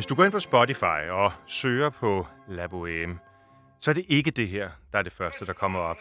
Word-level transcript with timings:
Hvis 0.00 0.06
du 0.06 0.14
går 0.14 0.24
ind 0.24 0.32
på 0.32 0.40
Spotify 0.40 1.08
og 1.10 1.32
søger 1.46 1.90
på 1.90 2.26
La 2.48 2.66
Bohème, 2.66 3.18
så 3.80 3.90
er 3.90 3.94
det 3.94 4.04
ikke 4.08 4.30
det 4.30 4.48
her, 4.48 4.70
der 4.92 4.98
er 4.98 5.02
det 5.02 5.12
første, 5.12 5.46
der 5.46 5.52
kommer 5.52 5.78
op. 5.78 5.96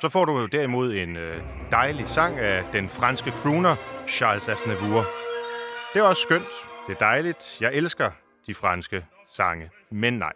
Så 0.00 0.08
får 0.08 0.24
du 0.24 0.38
jo 0.38 0.46
derimod 0.46 0.94
en 0.94 1.16
øh, 1.16 1.42
dejlig 1.70 2.08
sang 2.08 2.38
af 2.38 2.64
den 2.72 2.88
franske 2.88 3.30
crooner 3.30 3.76
Charles 4.08 4.48
Aznavour. 4.48 5.04
Det 5.94 6.00
er 6.00 6.02
også 6.02 6.22
skønt. 6.22 6.48
Det 6.86 6.94
er 6.94 6.98
dejligt. 6.98 7.58
Jeg 7.60 7.74
elsker 7.74 8.10
de 8.46 8.54
franske 8.54 9.04
sange. 9.34 9.70
Men 9.90 10.18
nej. 10.18 10.32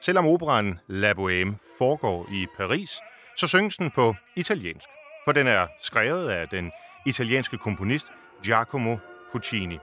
Selvom 0.00 0.26
operan 0.26 0.78
La 0.86 1.12
Bohème 1.12 1.76
foregår 1.78 2.26
i 2.32 2.46
Paris, 2.56 2.90
så 3.36 3.48
synges 3.48 3.76
den 3.76 3.90
på 3.90 4.14
italiensk. 4.36 4.88
For 5.24 5.32
den 5.32 5.46
er 5.46 5.66
skrevet 5.80 6.28
af 6.28 6.48
den 6.48 6.72
italienske 7.06 7.58
komponist 7.58 8.06
Giacomo 8.44 8.96
Puccini. 9.32 9.78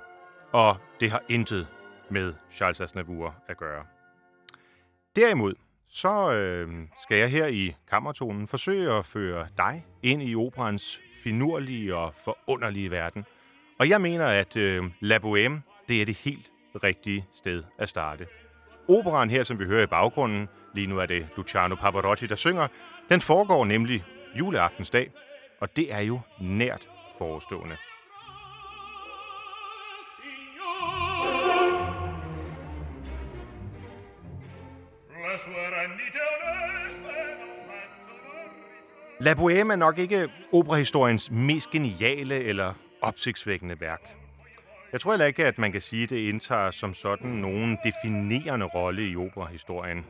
Og 0.52 0.78
det 1.00 1.12
har 1.12 1.22
intet 1.30 1.68
med 2.12 2.34
Charles 2.52 2.82
Aznavour 2.82 3.36
at 3.48 3.58
gøre. 3.58 3.86
Derimod, 5.16 5.54
så 5.90 6.32
øh, 6.32 6.88
skal 7.04 7.18
jeg 7.18 7.30
her 7.30 7.48
i 7.48 7.76
kammertonen 7.90 8.48
forsøge 8.48 8.92
at 8.92 9.06
føre 9.06 9.48
dig 9.58 9.86
ind 10.04 10.24
i 10.24 10.36
operans 10.36 11.02
finurlige 11.24 11.96
og 11.96 12.14
forunderlige 12.24 12.92
verden. 12.92 13.26
Og 13.80 13.90
jeg 13.90 14.02
mener, 14.02 14.26
at 14.26 14.58
øh, 14.58 14.84
La 15.00 15.18
Bohème, 15.18 15.86
det 15.90 16.02
er 16.02 16.06
det 16.06 16.18
helt 16.18 16.52
rigtige 16.84 17.26
sted 17.34 17.64
at 17.78 17.90
starte. 17.90 18.28
Operan 18.88 19.30
her, 19.30 19.44
som 19.44 19.60
vi 19.60 19.66
hører 19.66 19.84
i 19.84 19.88
baggrunden, 19.88 20.50
lige 20.76 20.88
nu 20.88 20.98
er 20.98 21.06
det 21.06 21.28
Luciano 21.38 21.76
Pavarotti, 21.76 22.28
der 22.28 22.36
synger, 22.36 22.68
den 23.10 23.22
foregår 23.22 23.66
nemlig 23.66 24.04
juleaftensdag, 24.40 25.12
og 25.60 25.76
det 25.76 25.94
er 25.94 26.00
jo 26.00 26.20
nært 26.40 26.90
forestående. 27.18 27.78
La 39.22 39.34
Bohème 39.34 39.72
er 39.72 39.76
nok 39.76 39.98
ikke 39.98 40.30
operahistoriens 40.52 41.32
mest 41.32 41.72
geniale 41.72 42.36
eller 42.36 42.74
opsigtsvækkende 43.02 43.80
værk. 43.80 44.02
Jeg 44.92 45.02
tror 45.02 45.12
heller 45.12 45.26
ikke, 45.26 45.46
at 45.46 45.58
man 45.58 45.72
kan 45.72 45.82
sige, 45.82 46.04
at 46.04 46.10
det 46.10 46.18
indtager 46.18 46.72
som 46.72 46.94
sådan 46.94 47.30
nogen 47.30 47.78
definerende 47.84 48.66
rolle 48.66 49.10
i 49.10 49.16
operahistorien. 49.16 50.06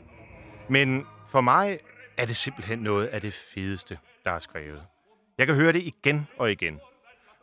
Men 0.70 1.06
for 1.32 1.42
mig 1.42 1.80
er 2.18 2.26
det 2.26 2.36
simpelthen 2.36 2.80
noget 2.80 3.08
af 3.08 3.22
det 3.22 3.34
fedeste, 3.34 3.98
der 4.26 4.32
er 4.32 4.40
skrevet. 4.40 4.82
Jeg 5.38 5.48
kan 5.48 5.56
høre 5.56 5.74
det 5.74 5.84
igen 5.84 6.28
og 6.38 6.52
igen. 6.52 6.80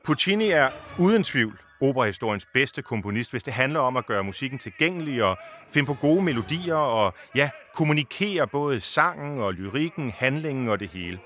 Puccini 0.04 0.50
er 0.50 0.68
uden 0.98 1.24
tvivl 1.24 1.58
operahistoriens 1.80 2.46
bedste 2.54 2.82
komponist, 2.82 3.30
hvis 3.30 3.42
det 3.42 3.52
handler 3.52 3.80
om 3.80 3.96
at 3.96 4.06
gøre 4.06 4.24
musikken 4.24 4.58
tilgængelig 4.58 5.24
og 5.24 5.36
finde 5.70 5.86
på 5.86 5.94
gode 5.94 6.22
melodier 6.22 6.74
og 6.74 7.14
ja, 7.34 7.50
kommunikere 7.74 8.46
både 8.46 8.80
sangen 8.80 9.40
og 9.40 9.54
lyrikken, 9.54 10.10
handlingen 10.10 10.68
og 10.68 10.80
det 10.80 10.88
hele. 10.88 11.18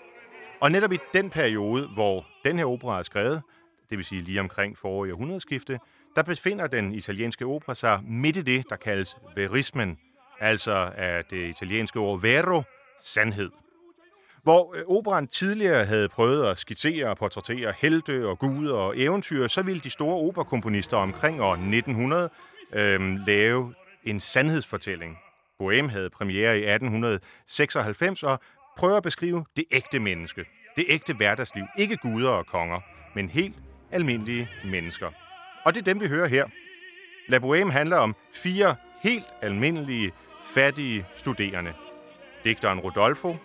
Og 0.63 0.73
netop 0.73 0.93
i 0.93 0.99
den 1.15 1.31
periode, 1.31 1.89
hvor 1.89 2.27
den 2.45 2.59
her 2.59 2.65
opera 2.65 2.99
er 2.99 3.03
skrevet, 3.03 3.43
det 3.91 3.99
vil 3.99 4.05
sige 4.05 4.23
lige 4.23 4.41
omkring 4.41 4.79
forrige 4.79 5.15
århundredeskifte, 5.15 5.79
der 6.17 6.23
befinder 6.23 6.67
den 6.67 6.93
italienske 6.93 7.45
opera 7.45 7.75
sig 7.75 8.01
midt 8.05 8.37
i 8.37 8.43
det, 8.43 8.71
der 8.71 8.77
kaldes 8.77 9.17
verismen, 9.37 9.99
altså 10.41 10.93
af 10.97 11.25
det 11.25 11.49
italienske 11.49 11.99
ord 11.99 12.21
vero, 12.21 12.63
sandhed. 13.01 13.51
Hvor 14.43 14.75
øh, 14.77 14.85
operan 14.87 15.27
tidligere 15.27 15.85
havde 15.85 16.09
prøvet 16.09 16.47
at 16.47 16.59
skitsere 16.59 17.09
og 17.09 17.17
portrættere 17.17 17.75
helte 17.81 18.27
og 18.27 18.39
guder 18.39 18.75
og 18.75 18.99
eventyr, 18.99 19.47
så 19.47 19.63
ville 19.63 19.81
de 19.81 19.91
store 19.91 20.17
operakomponister 20.29 20.97
omkring 20.97 21.43
år 21.43 21.53
1900 21.53 22.31
øh, 22.73 23.01
lave 23.27 23.75
en 24.05 24.21
sandhedsfortælling. 24.21 25.19
Bohème 25.63 25.89
havde 25.89 26.11
premiere 26.11 26.59
i 26.59 26.63
1896 26.63 28.23
og 28.23 28.41
prøver 28.77 28.97
at 28.97 29.03
beskrive 29.03 29.45
det 29.57 29.65
ægte 29.71 29.99
menneske. 29.99 30.45
Det 30.77 30.85
ægte 30.89 31.15
hverdagsliv. 31.15 31.65
Ikke 31.79 31.97
guder 31.97 32.31
og 32.31 32.47
konger, 32.47 32.81
men 33.15 33.29
helt 33.29 33.57
almindelige 33.91 34.49
mennesker. 34.65 35.11
Og 35.65 35.75
det 35.75 35.81
er 35.81 35.85
dem, 35.85 36.01
vi 36.01 36.07
hører 36.07 36.27
her. 36.27 36.47
La 37.29 37.39
Bohème 37.39 37.71
handler 37.71 37.97
om 37.97 38.17
fire 38.35 38.77
helt 39.03 39.27
almindelige, 39.43 40.13
fattige 40.55 41.07
studerende. 41.15 41.75
Digteren 42.45 42.81
Rodolfo, 42.81 43.37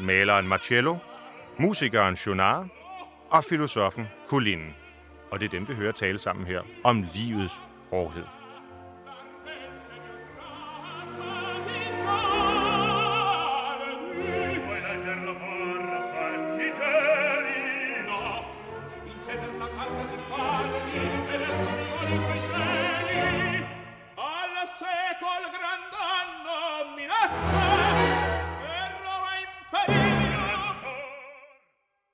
maleren 0.00 0.48
Marcello, 0.48 0.96
musikeren 1.58 2.14
Jonar 2.14 2.68
og 3.30 3.44
filosofen 3.44 4.08
Colin. 4.28 4.74
Og 5.30 5.40
det 5.40 5.46
er 5.46 5.50
dem, 5.50 5.68
vi 5.68 5.74
hører 5.74 5.92
tale 5.92 6.18
sammen 6.18 6.46
her 6.46 6.62
om 6.84 7.06
livets 7.14 7.60
hårdhed. 7.90 8.39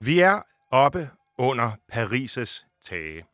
Vi 0.07 0.21
er 0.21 0.41
oppe 0.71 1.11
under 1.39 1.71
Paris' 1.93 2.65
tage. 2.85 3.25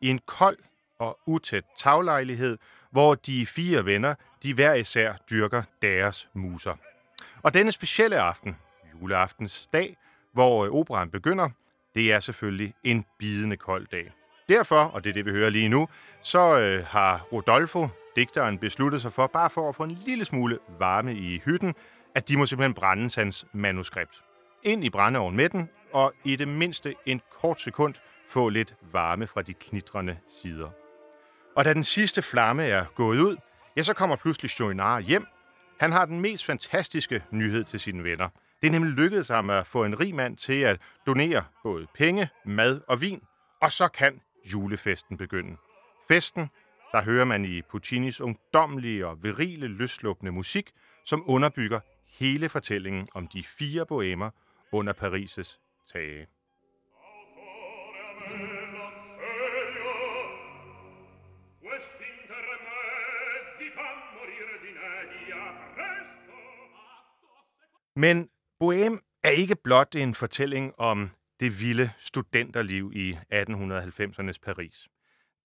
I 0.00 0.08
en 0.08 0.20
kold 0.26 0.58
og 0.98 1.18
utæt 1.26 1.64
taglejlighed, 1.78 2.58
hvor 2.90 3.14
de 3.14 3.46
fire 3.46 3.84
venner, 3.84 4.14
de 4.42 4.54
hver 4.54 4.74
især 4.74 5.14
dyrker 5.30 5.62
deres 5.82 6.28
muser. 6.34 6.76
Og 7.42 7.54
denne 7.54 7.72
specielle 7.72 8.18
aften, 8.18 8.56
juleaftens 9.00 9.68
dag, 9.72 9.96
hvor 10.32 10.64
øh, 10.64 10.70
operan 10.70 11.10
begynder, 11.10 11.50
det 11.94 12.12
er 12.12 12.20
selvfølgelig 12.20 12.74
en 12.84 13.04
bidende 13.18 13.56
kold 13.56 13.86
dag. 13.86 14.12
Derfor, 14.48 14.80
og 14.80 15.04
det 15.04 15.10
er 15.10 15.14
det, 15.14 15.26
vi 15.26 15.30
hører 15.30 15.50
lige 15.50 15.68
nu, 15.68 15.88
så 16.22 16.58
øh, 16.58 16.86
har 16.86 17.26
Rodolfo, 17.32 17.88
digteren, 18.16 18.58
besluttet 18.58 19.02
sig 19.02 19.12
for, 19.12 19.26
bare 19.26 19.50
for 19.50 19.68
at 19.68 19.74
få 19.74 19.82
en 19.82 19.98
lille 20.06 20.24
smule 20.24 20.58
varme 20.78 21.14
i 21.14 21.38
hytten, 21.44 21.74
at 22.14 22.28
de 22.28 22.36
må 22.36 22.46
simpelthen 22.46 22.74
brænde 22.74 23.10
hans 23.16 23.46
manuskript. 23.52 24.22
Ind 24.62 24.84
i 24.84 24.90
brændeovnen 24.90 25.36
med 25.36 25.48
den, 25.48 25.70
og 25.92 26.12
i 26.24 26.36
det 26.36 26.48
mindste 26.48 26.94
en 27.06 27.20
kort 27.40 27.60
sekund 27.60 27.94
få 28.28 28.48
lidt 28.48 28.74
varme 28.92 29.26
fra 29.26 29.42
de 29.42 29.54
knitrende 29.54 30.18
sider. 30.28 30.70
Og 31.56 31.64
da 31.64 31.74
den 31.74 31.84
sidste 31.84 32.22
flamme 32.22 32.64
er 32.64 32.84
gået 32.94 33.18
ud, 33.18 33.36
ja, 33.76 33.82
så 33.82 33.94
kommer 33.94 34.16
pludselig 34.16 34.60
Joinar 34.60 35.00
hjem. 35.00 35.26
Han 35.80 35.92
har 35.92 36.04
den 36.04 36.20
mest 36.20 36.44
fantastiske 36.44 37.22
nyhed 37.30 37.64
til 37.64 37.80
sine 37.80 38.04
venner. 38.04 38.28
Det 38.60 38.66
er 38.66 38.70
nemlig 38.70 38.92
lykkedes 38.92 39.28
ham 39.28 39.50
at 39.50 39.66
få 39.66 39.84
en 39.84 40.00
rig 40.00 40.14
mand 40.14 40.36
til 40.36 40.60
at 40.60 40.80
donere 41.06 41.44
både 41.62 41.86
penge, 41.94 42.28
mad 42.44 42.80
og 42.88 43.00
vin, 43.00 43.22
og 43.62 43.72
så 43.72 43.88
kan 43.88 44.20
julefesten 44.52 45.16
begynde. 45.16 45.56
Festen, 46.08 46.50
der 46.92 47.02
hører 47.02 47.24
man 47.24 47.44
i 47.44 47.62
Puccinis 47.62 48.20
ungdomlige 48.20 49.06
og 49.06 49.22
virile 49.22 49.68
løslukkende 49.68 50.32
musik, 50.32 50.70
som 51.04 51.22
underbygger 51.26 51.80
hele 52.18 52.48
fortællingen 52.48 53.06
om 53.14 53.28
de 53.28 53.42
fire 53.42 53.86
boemer 53.86 54.30
under 54.72 54.92
Paris' 54.92 55.65
tage. 55.92 56.26
Men 67.98 68.30
Bohème 68.60 69.20
er 69.22 69.30
ikke 69.30 69.56
blot 69.56 69.94
en 69.94 70.14
fortælling 70.14 70.80
om 70.80 71.10
det 71.40 71.60
vilde 71.60 71.90
studenterliv 71.98 72.92
i 72.94 73.12
1890'ernes 73.12 74.38
Paris. 74.42 74.88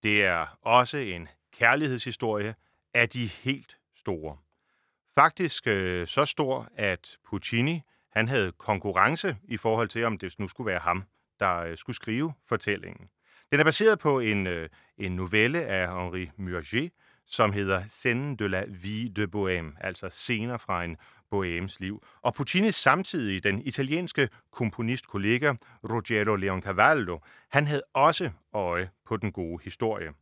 Det 0.02 0.24
er 0.24 0.58
også 0.62 0.96
en 0.96 1.28
kærlighedshistorie 1.52 2.54
af 2.94 3.08
de 3.08 3.26
helt 3.26 3.78
store. 3.94 4.36
Faktisk 5.14 5.66
øh, 5.66 6.06
så 6.06 6.24
stor, 6.24 6.68
at 6.76 7.18
Puccini 7.24 7.82
han 8.12 8.28
havde 8.28 8.52
konkurrence 8.52 9.36
i 9.44 9.56
forhold 9.56 9.88
til, 9.88 10.04
om 10.04 10.18
det 10.18 10.38
nu 10.38 10.48
skulle 10.48 10.66
være 10.66 10.80
ham, 10.80 11.04
der 11.40 11.56
øh, 11.56 11.76
skulle 11.76 11.96
skrive 11.96 12.32
fortællingen. 12.48 13.08
Den 13.52 13.60
er 13.60 13.64
baseret 13.64 13.98
på 13.98 14.20
en, 14.20 14.46
øh, 14.46 14.68
en 14.98 15.16
novelle 15.16 15.64
af 15.64 15.88
Henri 15.88 16.30
Murger, 16.36 16.88
som 17.26 17.52
hedder 17.52 17.82
Scène 17.82 18.36
de 18.36 18.48
la 18.48 18.64
vie 18.68 19.08
de 19.08 19.24
Bohème, 19.24 19.76
altså 19.80 20.08
scener 20.08 20.56
fra 20.56 20.84
en 20.84 20.96
Bohèmes 21.34 21.76
liv. 21.80 22.02
Og 22.22 22.34
Puccinis 22.34 22.74
samtidig, 22.74 23.44
den 23.44 23.62
italienske 23.62 24.28
komponist-kollega 24.50 25.54
Ruggero 25.90 26.36
Leoncavallo, 26.36 27.18
han 27.50 27.66
havde 27.66 27.82
også 27.92 28.30
øje 28.52 28.90
på 29.06 29.16
den 29.16 29.32
gode 29.32 29.64
historie. 29.64 30.12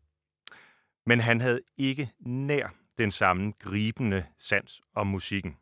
Men 1.07 1.21
han 1.21 1.41
havde 1.41 1.61
ikke 1.77 2.11
nær 2.21 2.69
den 2.99 3.11
samme 3.11 3.53
gribende 3.59 4.25
sans 4.39 4.81
om 4.95 5.07
musikken. 5.07 5.57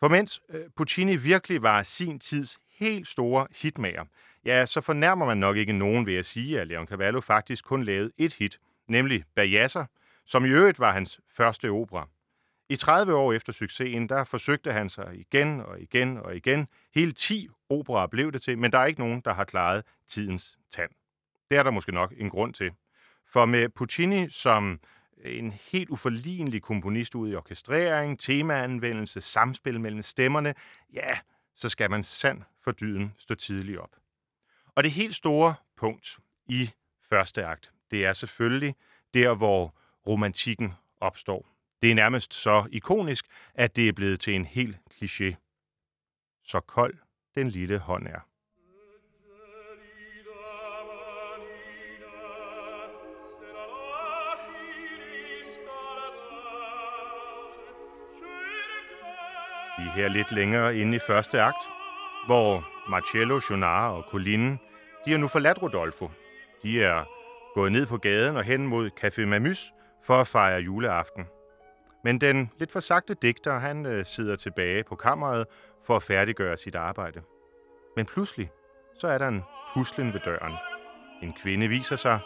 For 0.00 0.08
mens 0.08 0.40
øh, 0.48 0.64
Puccini 0.76 1.16
virkelig 1.16 1.62
var 1.62 1.82
sin 1.82 2.18
tids 2.18 2.58
helt 2.78 3.08
store 3.08 3.46
hitmager, 3.62 4.04
ja, 4.44 4.66
så 4.66 4.80
fornærmer 4.80 5.26
man 5.26 5.38
nok 5.38 5.56
ikke 5.56 5.72
nogen 5.72 6.06
ved 6.06 6.16
at 6.16 6.26
sige, 6.26 6.60
at 6.60 6.66
Leon 6.66 6.86
Cavallo 6.86 7.20
faktisk 7.20 7.64
kun 7.64 7.84
lavede 7.84 8.12
et 8.18 8.34
hit, 8.34 8.58
nemlig 8.86 9.24
Bajasser, 9.34 9.84
som 10.26 10.44
i 10.44 10.48
øvrigt 10.48 10.78
var 10.78 10.92
hans 10.92 11.20
første 11.30 11.70
opera. 11.70 12.08
I 12.68 12.76
30 12.76 13.14
år 13.14 13.32
efter 13.32 13.52
succesen, 13.52 14.08
der 14.08 14.24
forsøgte 14.24 14.72
han 14.72 14.90
sig 14.90 15.14
igen 15.14 15.60
og 15.60 15.80
igen 15.80 16.18
og 16.18 16.36
igen. 16.36 16.68
Hele 16.94 17.12
10 17.12 17.48
operer 17.68 18.06
blev 18.06 18.32
det 18.32 18.42
til, 18.42 18.58
men 18.58 18.72
der 18.72 18.78
er 18.78 18.86
ikke 18.86 19.00
nogen, 19.00 19.20
der 19.20 19.32
har 19.32 19.44
klaret 19.44 19.84
tidens 20.08 20.58
tand. 20.70 20.90
Det 21.50 21.58
er 21.58 21.62
der 21.62 21.70
måske 21.70 21.92
nok 21.92 22.14
en 22.16 22.30
grund 22.30 22.54
til. 22.54 22.72
For 23.26 23.44
med 23.44 23.68
Puccini 23.68 24.30
som 24.30 24.80
en 25.24 25.52
helt 25.52 25.90
uforlignelig 25.90 26.62
komponist 26.62 27.14
ud 27.14 27.30
i 27.30 27.34
orkestrering, 27.34 28.20
temaanvendelse, 28.20 29.20
samspil 29.20 29.80
mellem 29.80 30.02
stemmerne, 30.02 30.54
ja, 30.92 31.18
så 31.54 31.68
skal 31.68 31.90
man 31.90 32.04
sand 32.04 32.42
for 32.60 32.72
dyden 32.72 33.14
stå 33.18 33.34
tidligt 33.34 33.78
op. 33.78 33.96
Og 34.74 34.84
det 34.84 34.92
helt 34.92 35.14
store 35.14 35.54
punkt 35.76 36.18
i 36.46 36.70
første 37.08 37.46
akt, 37.46 37.72
det 37.90 38.06
er 38.06 38.12
selvfølgelig 38.12 38.74
der, 39.14 39.34
hvor 39.34 39.74
romantikken 40.06 40.72
opstår. 41.00 41.48
Det 41.82 41.90
er 41.90 41.94
nærmest 41.94 42.34
så 42.34 42.68
ikonisk, 42.72 43.26
at 43.54 43.76
det 43.76 43.88
er 43.88 43.92
blevet 43.92 44.20
til 44.20 44.34
en 44.34 44.46
helt 44.46 44.76
kliché. 44.90 45.34
Så 46.42 46.60
kold 46.60 46.98
den 47.34 47.48
lille 47.48 47.78
hånd 47.78 48.06
er. 48.06 48.20
Vi 59.88 59.92
er 59.92 60.08
her 60.08 60.08
lidt 60.08 60.32
længere 60.32 60.76
inde 60.76 60.96
i 60.96 60.98
første 60.98 61.40
akt, 61.40 61.68
hvor 62.26 62.68
Marcello, 62.90 63.40
Jonara 63.50 63.96
og 63.96 64.04
Colline, 64.10 64.58
de 65.04 65.10
har 65.10 65.18
nu 65.18 65.28
forladt 65.28 65.62
Rodolfo. 65.62 66.10
De 66.62 66.82
er 66.82 67.04
gået 67.54 67.72
ned 67.72 67.86
på 67.86 67.96
gaden 67.96 68.36
og 68.36 68.44
hen 68.44 68.66
mod 68.66 68.90
Café 69.04 69.26
Mamus 69.26 69.72
for 70.04 70.14
at 70.14 70.26
fejre 70.26 70.60
juleaften. 70.60 71.26
Men 72.04 72.20
den 72.20 72.50
lidt 72.58 72.72
forsagte 72.72 73.14
digter, 73.14 73.58
han 73.58 73.86
øh, 73.86 74.06
sidder 74.06 74.36
tilbage 74.36 74.84
på 74.84 74.96
kammeret 74.96 75.46
for 75.86 75.96
at 75.96 76.02
færdiggøre 76.02 76.56
sit 76.56 76.74
arbejde. 76.74 77.22
Men 77.96 78.06
pludselig, 78.06 78.50
så 78.98 79.06
er 79.06 79.18
der 79.18 79.28
en 79.28 79.42
puslen 79.74 80.12
ved 80.12 80.20
døren. 80.24 80.54
En 81.22 81.34
kvinde 81.42 81.68
viser 81.68 81.96
sig. 81.96 82.18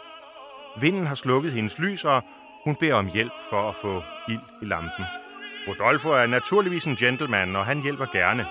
Vinden 0.79 1.07
har 1.07 1.15
slukket 1.15 1.51
hendes 1.51 1.79
lys, 1.79 2.05
og 2.05 2.21
hun 2.63 2.75
beder 2.75 2.95
om 2.95 3.07
hjælp 3.07 3.33
for 3.49 3.69
at 3.69 3.75
få 3.81 4.01
ild 4.29 4.41
i 4.61 4.65
lampen. 4.65 5.22
Rodolfo 5.67 6.09
er 6.09 6.27
naturligvis 6.27 6.85
en 6.85 6.95
gentleman, 6.95 7.55
og 7.55 7.65
han 7.65 7.81
hjælper 7.81 8.05
gerne. 8.05 8.45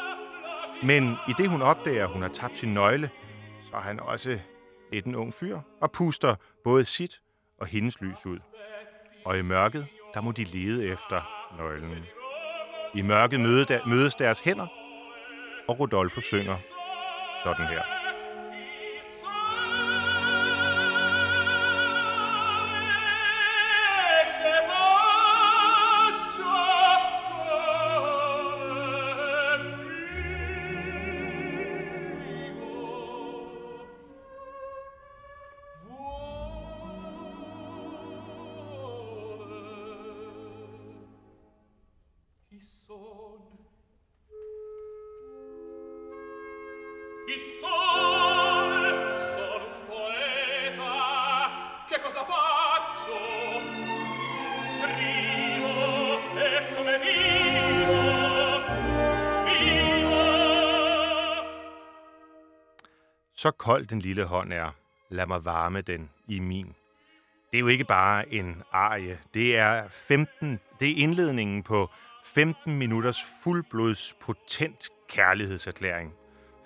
Men 0.83 1.17
i 1.29 1.33
det 1.39 1.49
hun 1.49 1.63
opdager, 1.63 2.05
at 2.05 2.13
hun 2.13 2.23
har 2.23 2.29
tabt 2.29 2.57
sin 2.57 2.75
nøgle, 2.75 3.11
så 3.71 3.77
er 3.77 3.81
han 3.81 4.01
også 4.01 4.39
lidt 4.93 5.07
en 5.07 5.15
ung 5.15 5.35
fyr 5.35 5.61
og 5.81 5.93
puster 5.93 6.35
både 6.65 6.85
sit 6.85 7.21
og 7.61 7.67
hendes 7.67 8.01
lys 8.01 8.27
ud. 8.27 8.39
Og 9.25 9.39
i 9.39 9.43
mørket, 9.43 9.87
der 10.15 10.21
må 10.21 10.33
de 10.33 10.45
lede 10.45 10.87
efter 10.87 11.21
nøglen. 11.59 12.05
I 12.95 13.03
mørket 13.03 13.41
mødes 13.87 14.15
deres 14.15 14.41
hænder, 14.41 14.67
og 15.69 15.81
Rodolfo 15.81 16.21
synger 16.21 16.57
sådan 17.45 17.67
her. 17.67 17.92
Kold 63.63 63.87
den 63.87 63.99
lille 63.99 64.25
hånd 64.25 64.53
er, 64.53 64.71
lad 65.09 65.27
mig 65.27 65.45
varme 65.45 65.81
den 65.81 66.11
i 66.27 66.39
min. 66.39 66.67
Det 67.51 67.59
er 67.59 67.61
jo 67.61 67.67
ikke 67.67 67.85
bare 67.85 68.35
en 68.35 68.63
arie, 68.73 69.19
det 69.35 69.59
er 69.59 69.89
15, 69.89 70.61
det 70.81 70.91
er 70.91 70.95
indledningen 70.97 71.63
på 71.63 71.91
15 72.25 72.79
minutters 72.79 73.25
fuldblods 73.43 74.15
potent 74.21 74.89
kærlighedserklæring. 75.09 76.15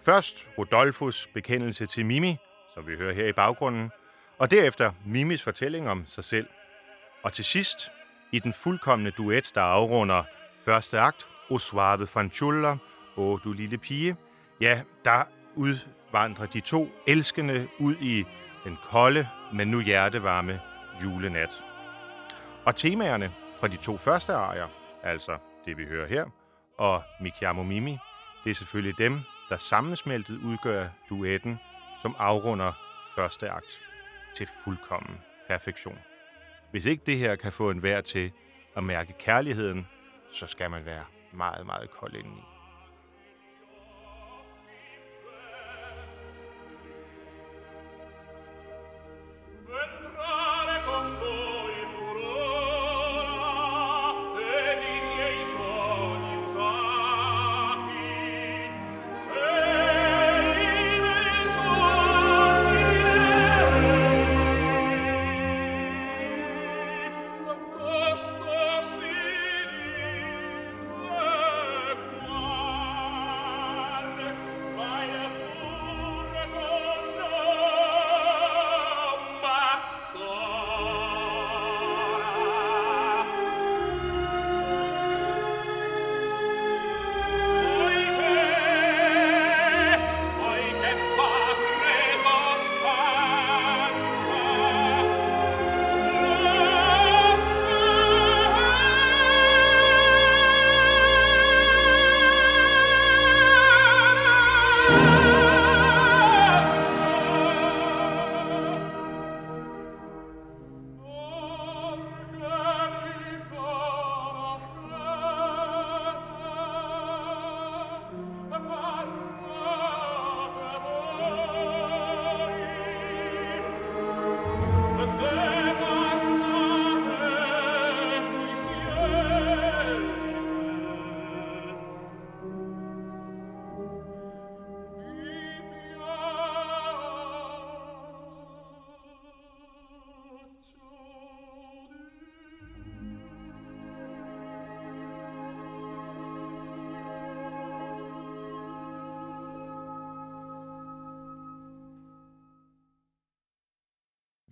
Først 0.05 0.47
Rodolfos 0.59 1.29
bekendelse 1.35 1.87
til 1.87 2.07
Mimi, 2.07 2.37
som 2.75 2.87
vi 2.87 2.97
hører 2.97 3.15
her 3.15 3.27
i 3.27 3.33
baggrunden, 3.33 3.91
og 4.39 4.51
derefter 4.51 4.93
Mimis 5.07 5.43
fortælling 5.43 5.89
om 5.89 6.07
sig 6.07 6.25
selv. 6.25 6.49
Og 7.23 7.33
til 7.33 7.45
sidst, 7.45 7.91
i 8.33 8.39
den 8.39 8.53
fuldkommende 8.53 9.11
duet, 9.11 9.53
der 9.55 9.63
afrunder 9.63 10.25
første 10.65 11.01
akt, 11.01 11.27
O 11.51 11.59
suave 11.59 12.07
fanciulla, 12.07 12.77
O 13.17 13.37
du 13.37 13.53
lille 13.53 13.79
pige, 13.79 14.17
ja, 14.61 14.83
der 15.05 15.25
ud, 15.55 15.79
vandre 16.17 16.47
de 16.47 16.61
to 16.61 16.89
elskende 17.07 17.69
ud 17.79 17.95
i 18.01 18.25
den 18.65 18.79
kolde, 18.91 19.29
men 19.53 19.69
nu 19.69 19.81
hjertevarme 19.81 20.61
julenat. 21.05 21.65
Og 22.65 22.77
temaerne 22.77 23.33
fra 23.61 23.69
de 23.69 23.77
to 23.77 23.97
første 23.97 24.33
arier, 24.33 24.69
altså 25.03 25.39
det 25.65 25.79
vi 25.79 25.85
hører 25.85 26.07
her, 26.07 26.25
og 26.79 27.03
Mikiamo 27.21 27.63
Mimi, 27.63 27.99
det 28.45 28.51
er 28.51 28.55
selvfølgelig 28.55 28.99
dem, 28.99 29.21
der 29.49 29.57
sammensmeltet 29.57 30.39
udgør 30.45 30.89
duetten, 31.09 31.59
som 32.03 32.17
afrunder 32.19 32.73
første 33.17 33.51
akt 33.51 33.81
til 34.37 34.49
fuldkommen 34.65 35.17
perfektion. 35.49 35.99
Hvis 36.71 36.87
ikke 36.87 37.03
det 37.07 37.19
her 37.19 37.37
kan 37.37 37.53
få 37.53 37.71
en 37.71 37.83
vær 37.83 38.01
til 38.01 38.33
at 38.77 38.85
mærke 38.85 39.13
kærligheden, 39.19 39.87
så 40.33 40.47
skal 40.47 40.71
man 40.71 40.85
være 40.85 41.05
meget, 41.33 41.67
meget 41.67 41.91
kold 41.91 42.15
indeni. 42.15 42.56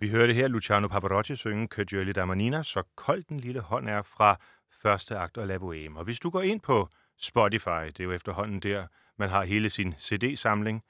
Vi 0.05 0.09
hørte 0.09 0.33
her 0.33 0.47
Luciano 0.47 0.87
Pavarotti 0.87 1.35
synge 1.35 1.67
Que 1.67 1.83
Dieu 1.83 2.11
da 2.11 2.25
Manina, 2.25 2.63
så 2.63 2.83
kold 2.95 3.23
den 3.23 3.39
lille 3.39 3.61
hånd 3.61 3.89
er 3.89 4.01
fra 4.01 4.39
første 4.81 5.17
akt 5.17 5.37
af 5.37 5.47
La 5.47 5.57
Boheme. 5.57 5.99
Og 5.99 6.05
hvis 6.05 6.19
du 6.19 6.29
går 6.29 6.41
ind 6.41 6.61
på 6.61 6.89
Spotify, 7.17 7.85
det 7.87 7.99
er 7.99 8.03
jo 8.03 8.11
efterhånden 8.11 8.59
der, 8.59 8.87
man 9.17 9.29
har 9.29 9.43
hele 9.43 9.69
sin 9.69 9.93
CD-samling, 9.99 10.83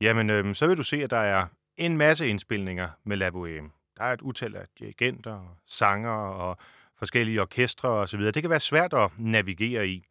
jamen 0.00 0.30
øhm, 0.30 0.54
så 0.54 0.66
vil 0.66 0.76
du 0.76 0.82
se, 0.82 1.02
at 1.02 1.10
der 1.10 1.16
er 1.16 1.46
en 1.76 1.96
masse 1.96 2.28
indspilninger 2.28 2.88
med 3.04 3.16
La 3.16 3.30
Boheme. 3.30 3.70
Der 3.96 4.04
er 4.04 4.12
et 4.12 4.22
utal 4.22 4.56
af 4.56 4.66
dirigenter, 4.78 5.56
sanger 5.66 6.16
og 6.16 6.58
forskellige 6.98 7.40
orkestre 7.40 7.88
osv. 7.88 8.20
Det 8.20 8.42
kan 8.42 8.50
være 8.50 8.60
svært 8.60 8.94
at 8.94 9.10
navigere 9.18 9.88
i. 9.88 10.04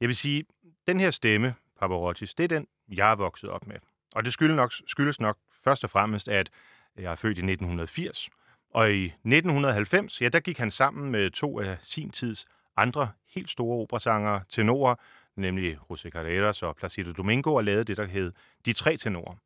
Jeg 0.00 0.08
vil 0.08 0.16
sige, 0.16 0.44
den 0.86 1.00
her 1.00 1.10
stemme, 1.10 1.54
Pavarottis, 1.78 2.34
det 2.34 2.44
er 2.44 2.48
den, 2.48 2.66
jeg 2.88 3.10
er 3.10 3.16
vokset 3.16 3.50
op 3.50 3.66
med. 3.66 3.76
Og 4.14 4.24
det 4.24 4.32
skyldes 4.32 4.56
nok, 4.56 4.72
skyldes 4.86 5.20
nok 5.20 5.36
først 5.64 5.84
og 5.84 5.90
fremmest, 5.90 6.28
at 6.28 6.50
jeg 6.98 7.12
er 7.12 7.16
født 7.16 7.38
i 7.38 7.40
1980. 7.40 8.28
Og 8.70 8.92
i 8.92 9.04
1990, 9.04 10.20
ja, 10.20 10.28
der 10.28 10.40
gik 10.40 10.58
han 10.58 10.70
sammen 10.70 11.10
med 11.10 11.30
to 11.30 11.60
af 11.60 11.76
sin 11.80 12.10
tids 12.10 12.46
andre 12.76 13.10
helt 13.34 13.50
store 13.50 13.78
operasangere, 13.78 14.40
tenorer, 14.48 14.94
nemlig 15.36 15.78
José 15.90 16.10
Carreras 16.10 16.62
og 16.62 16.76
Placido 16.76 17.12
Domingo, 17.12 17.54
og 17.54 17.64
lavede 17.64 17.84
det, 17.84 17.96
der 17.96 18.04
hed 18.04 18.32
De 18.66 18.72
Tre 18.72 18.96
Tenorer. 18.96 19.36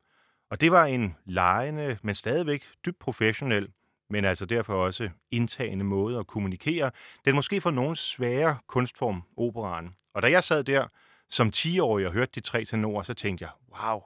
Og 0.49 0.61
det 0.61 0.71
var 0.71 0.85
en 0.85 1.15
lejende, 1.25 1.97
men 2.01 2.15
stadigvæk 2.15 2.63
dybt 2.85 2.99
professionel, 2.99 3.67
men 4.09 4.25
altså 4.25 4.45
derfor 4.45 4.73
også 4.73 5.09
indtagende 5.31 5.85
måde 5.85 6.19
at 6.19 6.27
kommunikere. 6.27 6.91
Den 7.25 7.35
måske 7.35 7.61
for 7.61 7.71
nogen 7.71 7.95
svære 7.95 8.57
kunstform, 8.67 9.23
operaen. 9.37 9.95
Og 10.13 10.21
da 10.21 10.31
jeg 10.31 10.43
sad 10.43 10.63
der 10.63 10.87
som 11.29 11.51
10-årig 11.55 12.07
og 12.07 12.13
hørte 12.13 12.31
de 12.35 12.39
tre 12.39 12.65
tenorer, 12.65 13.03
så 13.03 13.13
tænkte 13.13 13.43
jeg, 13.43 13.51
wow, 13.79 14.01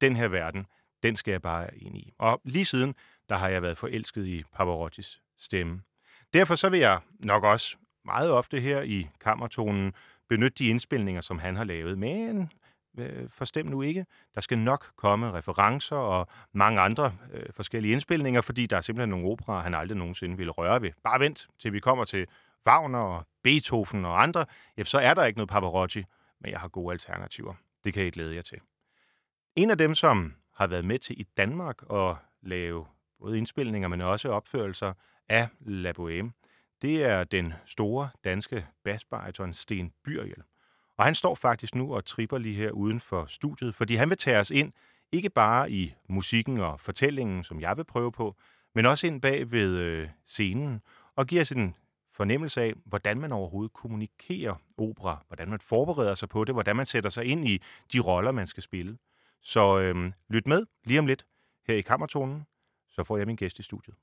den 0.00 0.16
her 0.16 0.28
verden, 0.28 0.66
den 1.04 1.16
skal 1.16 1.32
jeg 1.32 1.42
bare 1.42 1.78
ind 1.78 1.96
i. 1.96 2.12
Og 2.18 2.40
lige 2.44 2.64
siden, 2.64 2.94
der 3.28 3.36
har 3.36 3.48
jeg 3.48 3.62
været 3.62 3.78
forelsket 3.78 4.26
i 4.26 4.42
Pavarottis 4.54 5.20
stemme. 5.38 5.82
Derfor 6.32 6.54
så 6.54 6.68
vil 6.68 6.80
jeg 6.80 7.00
nok 7.18 7.44
også 7.44 7.76
meget 8.04 8.30
ofte 8.30 8.60
her 8.60 8.82
i 8.82 9.08
kammertonen 9.20 9.92
benytte 10.28 10.58
de 10.58 10.68
indspilninger, 10.68 11.20
som 11.20 11.38
han 11.38 11.56
har 11.56 11.64
lavet. 11.64 11.98
Men 11.98 12.50
øh, 12.98 13.28
forstem 13.30 13.66
nu 13.66 13.82
ikke. 13.82 14.06
Der 14.34 14.40
skal 14.40 14.58
nok 14.58 14.86
komme 14.96 15.32
referencer 15.32 15.96
og 15.96 16.28
mange 16.52 16.80
andre 16.80 17.16
øh, 17.32 17.46
forskellige 17.52 17.92
indspilninger, 17.92 18.40
fordi 18.40 18.66
der 18.66 18.76
er 18.76 18.80
simpelthen 18.80 19.10
nogle 19.10 19.26
operer, 19.26 19.60
han 19.60 19.74
aldrig 19.74 19.98
nogensinde 19.98 20.36
ville 20.36 20.52
røre 20.52 20.82
ved. 20.82 20.90
Bare 21.04 21.20
vent, 21.20 21.48
til 21.58 21.72
vi 21.72 21.80
kommer 21.80 22.04
til 22.04 22.26
Wagner 22.66 22.98
og 22.98 23.26
Beethoven 23.42 24.04
og 24.04 24.22
andre. 24.22 24.46
Ja, 24.76 24.84
så 24.84 24.98
er 24.98 25.14
der 25.14 25.24
ikke 25.24 25.38
noget 25.38 25.50
Pavarotti, 25.50 26.04
men 26.40 26.50
jeg 26.50 26.60
har 26.60 26.68
gode 26.68 26.92
alternativer. 26.92 27.54
Det 27.84 27.94
kan 27.94 28.06
I 28.06 28.10
glæde 28.10 28.34
jer 28.34 28.42
til. 28.42 28.58
En 29.56 29.70
af 29.70 29.78
dem, 29.78 29.94
som 29.94 30.34
har 30.56 30.66
været 30.66 30.84
med 30.84 30.98
til 30.98 31.20
i 31.20 31.26
Danmark 31.36 31.82
at 31.92 32.16
lave 32.42 32.86
både 33.20 33.38
indspilninger, 33.38 33.88
men 33.88 34.00
også 34.00 34.28
opførelser 34.28 34.92
af 35.28 35.48
La 35.60 35.92
Bohème, 35.98 36.30
det 36.82 37.04
er 37.04 37.24
den 37.24 37.52
store 37.66 38.08
danske 38.24 38.66
basbariton 38.84 39.54
Sten 39.54 39.92
Byrjel. 40.04 40.42
Og 40.96 41.04
han 41.04 41.14
står 41.14 41.34
faktisk 41.34 41.74
nu 41.74 41.94
og 41.94 42.04
tripper 42.04 42.38
lige 42.38 42.54
her 42.54 42.70
uden 42.70 43.00
for 43.00 43.24
studiet, 43.26 43.74
fordi 43.74 43.94
han 43.94 44.10
vil 44.10 44.18
tage 44.18 44.38
os 44.38 44.50
ind, 44.50 44.72
ikke 45.12 45.30
bare 45.30 45.70
i 45.70 45.94
musikken 46.08 46.60
og 46.60 46.80
fortællingen, 46.80 47.44
som 47.44 47.60
jeg 47.60 47.76
vil 47.76 47.84
prøve 47.84 48.12
på, 48.12 48.36
men 48.74 48.86
også 48.86 49.06
ind 49.06 49.22
bag 49.22 49.50
ved 49.50 49.76
øh, 49.76 50.08
scenen, 50.26 50.80
og 51.16 51.26
give 51.26 51.40
os 51.40 51.52
en 51.52 51.74
fornemmelse 52.12 52.62
af, 52.62 52.74
hvordan 52.84 53.20
man 53.20 53.32
overhovedet 53.32 53.72
kommunikerer 53.72 54.54
opera, 54.78 55.24
hvordan 55.26 55.48
man 55.50 55.60
forbereder 55.60 56.14
sig 56.14 56.28
på 56.28 56.44
det, 56.44 56.54
hvordan 56.54 56.76
man 56.76 56.86
sætter 56.86 57.10
sig 57.10 57.24
ind 57.24 57.48
i 57.48 57.62
de 57.92 58.00
roller, 58.00 58.32
man 58.32 58.46
skal 58.46 58.62
spille. 58.62 58.98
Så 59.44 59.78
øhm, 59.78 60.12
lyt 60.28 60.46
med 60.46 60.66
lige 60.84 60.98
om 60.98 61.06
lidt 61.06 61.26
her 61.66 61.74
i 61.74 61.80
Kammertonen, 61.80 62.46
så 62.90 63.04
får 63.04 63.16
jeg 63.16 63.26
min 63.26 63.36
gæst 63.36 63.58
i 63.58 63.62
studiet. 63.62 63.96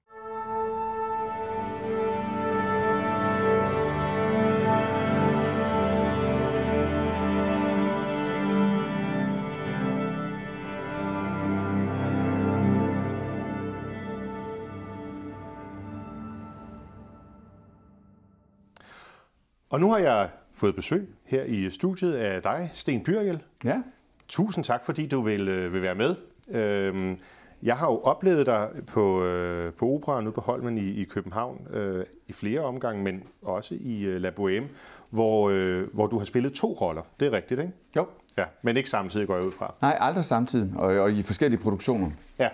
Og 19.70 19.80
nu 19.80 19.90
har 19.90 19.98
jeg 19.98 20.30
fået 20.54 20.76
besøg 20.76 21.16
her 21.24 21.44
i 21.44 21.70
studiet 21.70 22.14
af 22.14 22.42
dig, 22.42 22.70
Sten 22.74 23.04
Byrgel. 23.04 23.44
Ja. 23.64 23.84
Tusind 24.32 24.64
tak, 24.66 24.86
fordi 24.86 25.08
du 25.08 25.22
vil, 25.22 25.48
øh, 25.48 25.74
vil 25.74 25.82
være 25.82 25.96
med. 25.96 26.16
Øhm, 26.52 27.18
jeg 27.64 27.78
har 27.78 27.88
jo 27.88 27.98
oplevet 28.00 28.46
dig 28.46 28.70
på, 28.88 29.24
øh, 29.24 29.74
på 29.74 29.86
operan 29.86 30.24
ude 30.24 30.32
på 30.34 30.42
Holmen 30.42 30.78
i, 30.78 30.90
i 31.02 31.04
København 31.04 31.68
øh, 31.74 32.06
i 32.28 32.34
flere 32.34 32.60
omgange, 32.60 33.04
men 33.04 33.24
også 33.42 33.76
i 33.80 34.04
øh, 34.04 34.22
La 34.22 34.30
Bohème, 34.40 34.64
hvor, 35.10 35.50
øh, 35.50 35.94
hvor 35.94 36.08
du 36.08 36.18
har 36.18 36.26
spillet 36.26 36.54
to 36.54 36.74
roller. 36.82 37.02
Det 37.20 37.28
er 37.28 37.32
rigtigt, 37.32 37.60
ikke? 37.60 37.74
Jo. 37.96 38.06
Ja, 38.38 38.44
men 38.62 38.78
ikke 38.78 38.90
samtidig 38.90 39.28
går 39.28 39.36
jeg 39.38 39.46
ud 39.46 39.52
fra. 39.52 39.74
Nej, 39.82 39.98
aldrig 40.00 40.26
samtidig, 40.26 40.72
og, 40.76 40.96
og 41.00 41.12
i 41.12 41.22
forskellige 41.24 41.60
produktioner. 41.62 42.12
Ja, 42.40 42.50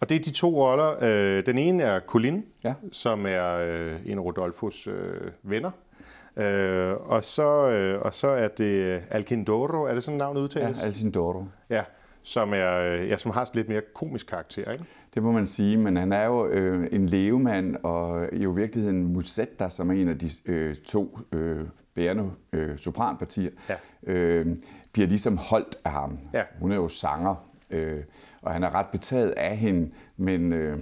og 0.00 0.08
det 0.08 0.14
er 0.14 0.20
de 0.22 0.30
to 0.30 0.66
roller. 0.68 0.94
Øh, 1.02 1.46
den 1.46 1.58
ene 1.58 1.82
er 1.82 2.00
Colin, 2.00 2.44
Ja. 2.64 2.74
som 2.92 3.26
er 3.26 3.54
øh, 3.54 3.96
en 4.06 4.18
af 4.18 4.22
Rodolfos 4.22 4.86
øh, 4.86 5.30
venner. 5.42 5.70
Øh, 6.36 6.92
og, 6.92 7.24
så, 7.24 7.70
øh, 7.70 8.00
og 8.02 8.14
så 8.14 8.28
er 8.28 8.48
det 8.48 9.02
Alcindoro, 9.10 9.82
er 9.82 9.94
det 9.94 10.02
sådan 10.02 10.18
navnet 10.18 10.40
Ja, 10.40 10.44
udtales? 10.44 10.82
Alcindoro. 10.82 11.44
ja 11.70 11.84
som, 12.26 12.52
er, 12.54 12.78
øh, 12.78 13.08
ja, 13.08 13.16
som 13.16 13.30
har 13.30 13.44
sådan 13.44 13.58
lidt 13.58 13.68
mere 13.68 13.82
komisk 13.94 14.26
karakter, 14.26 14.72
ikke? 14.72 14.84
Det 15.14 15.22
må 15.22 15.32
man 15.32 15.46
sige, 15.46 15.76
men 15.76 15.96
han 15.96 16.12
er 16.12 16.24
jo 16.24 16.46
øh, 16.46 16.88
en 16.92 17.06
levemand, 17.06 17.76
og 17.82 18.28
jo 18.32 18.52
i 18.52 18.54
virkeligheden 18.56 19.12
Musetta, 19.12 19.68
som 19.68 19.90
er 19.90 19.94
en 19.94 20.08
af 20.08 20.18
de 20.18 20.28
øh, 20.46 20.74
to 20.74 21.18
øh, 21.32 21.64
bærende 21.94 22.30
øh, 22.52 22.78
sopranpartier, 22.78 23.50
Ja. 23.68 23.74
øh, 24.12 24.46
bliver 24.92 25.08
ligesom 25.08 25.36
holdt 25.36 25.76
af 25.84 25.92
ham. 25.92 26.18
Ja. 26.32 26.42
Hun 26.60 26.72
er 26.72 26.76
jo 26.76 26.88
sanger, 26.88 27.34
øh, 27.70 28.02
og 28.42 28.52
han 28.52 28.62
er 28.62 28.74
ret 28.74 28.86
betaget 28.92 29.30
af 29.30 29.56
hende, 29.56 29.90
men 30.16 30.52
øh, 30.52 30.78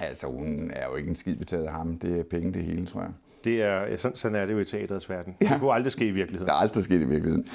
altså, 0.00 0.26
hun 0.26 0.70
er 0.74 0.86
jo 0.88 0.94
ikke 0.96 1.08
en 1.08 1.16
skid 1.16 1.36
betaget 1.36 1.64
af 1.66 1.72
ham. 1.72 1.98
Det 1.98 2.20
er 2.20 2.24
penge 2.30 2.52
det 2.52 2.64
hele, 2.64 2.86
tror 2.86 3.00
jeg. 3.00 3.10
Det 3.44 3.62
er, 3.62 3.96
sådan, 3.96 4.16
sådan 4.16 4.34
er 4.34 4.46
det 4.46 4.52
jo 4.52 4.58
i 4.58 4.64
teaterets 4.64 5.10
verden. 5.10 5.36
Ja. 5.40 5.48
Det 5.48 5.60
kunne 5.60 5.72
aldrig 5.72 5.92
ske 5.92 6.06
i 6.06 6.10
virkeligheden. 6.10 6.48
Der 6.48 6.54
er 6.54 6.58
aldrig 6.58 6.84
sket 6.84 7.00
i 7.00 7.04
virkeligheden. 7.04 7.46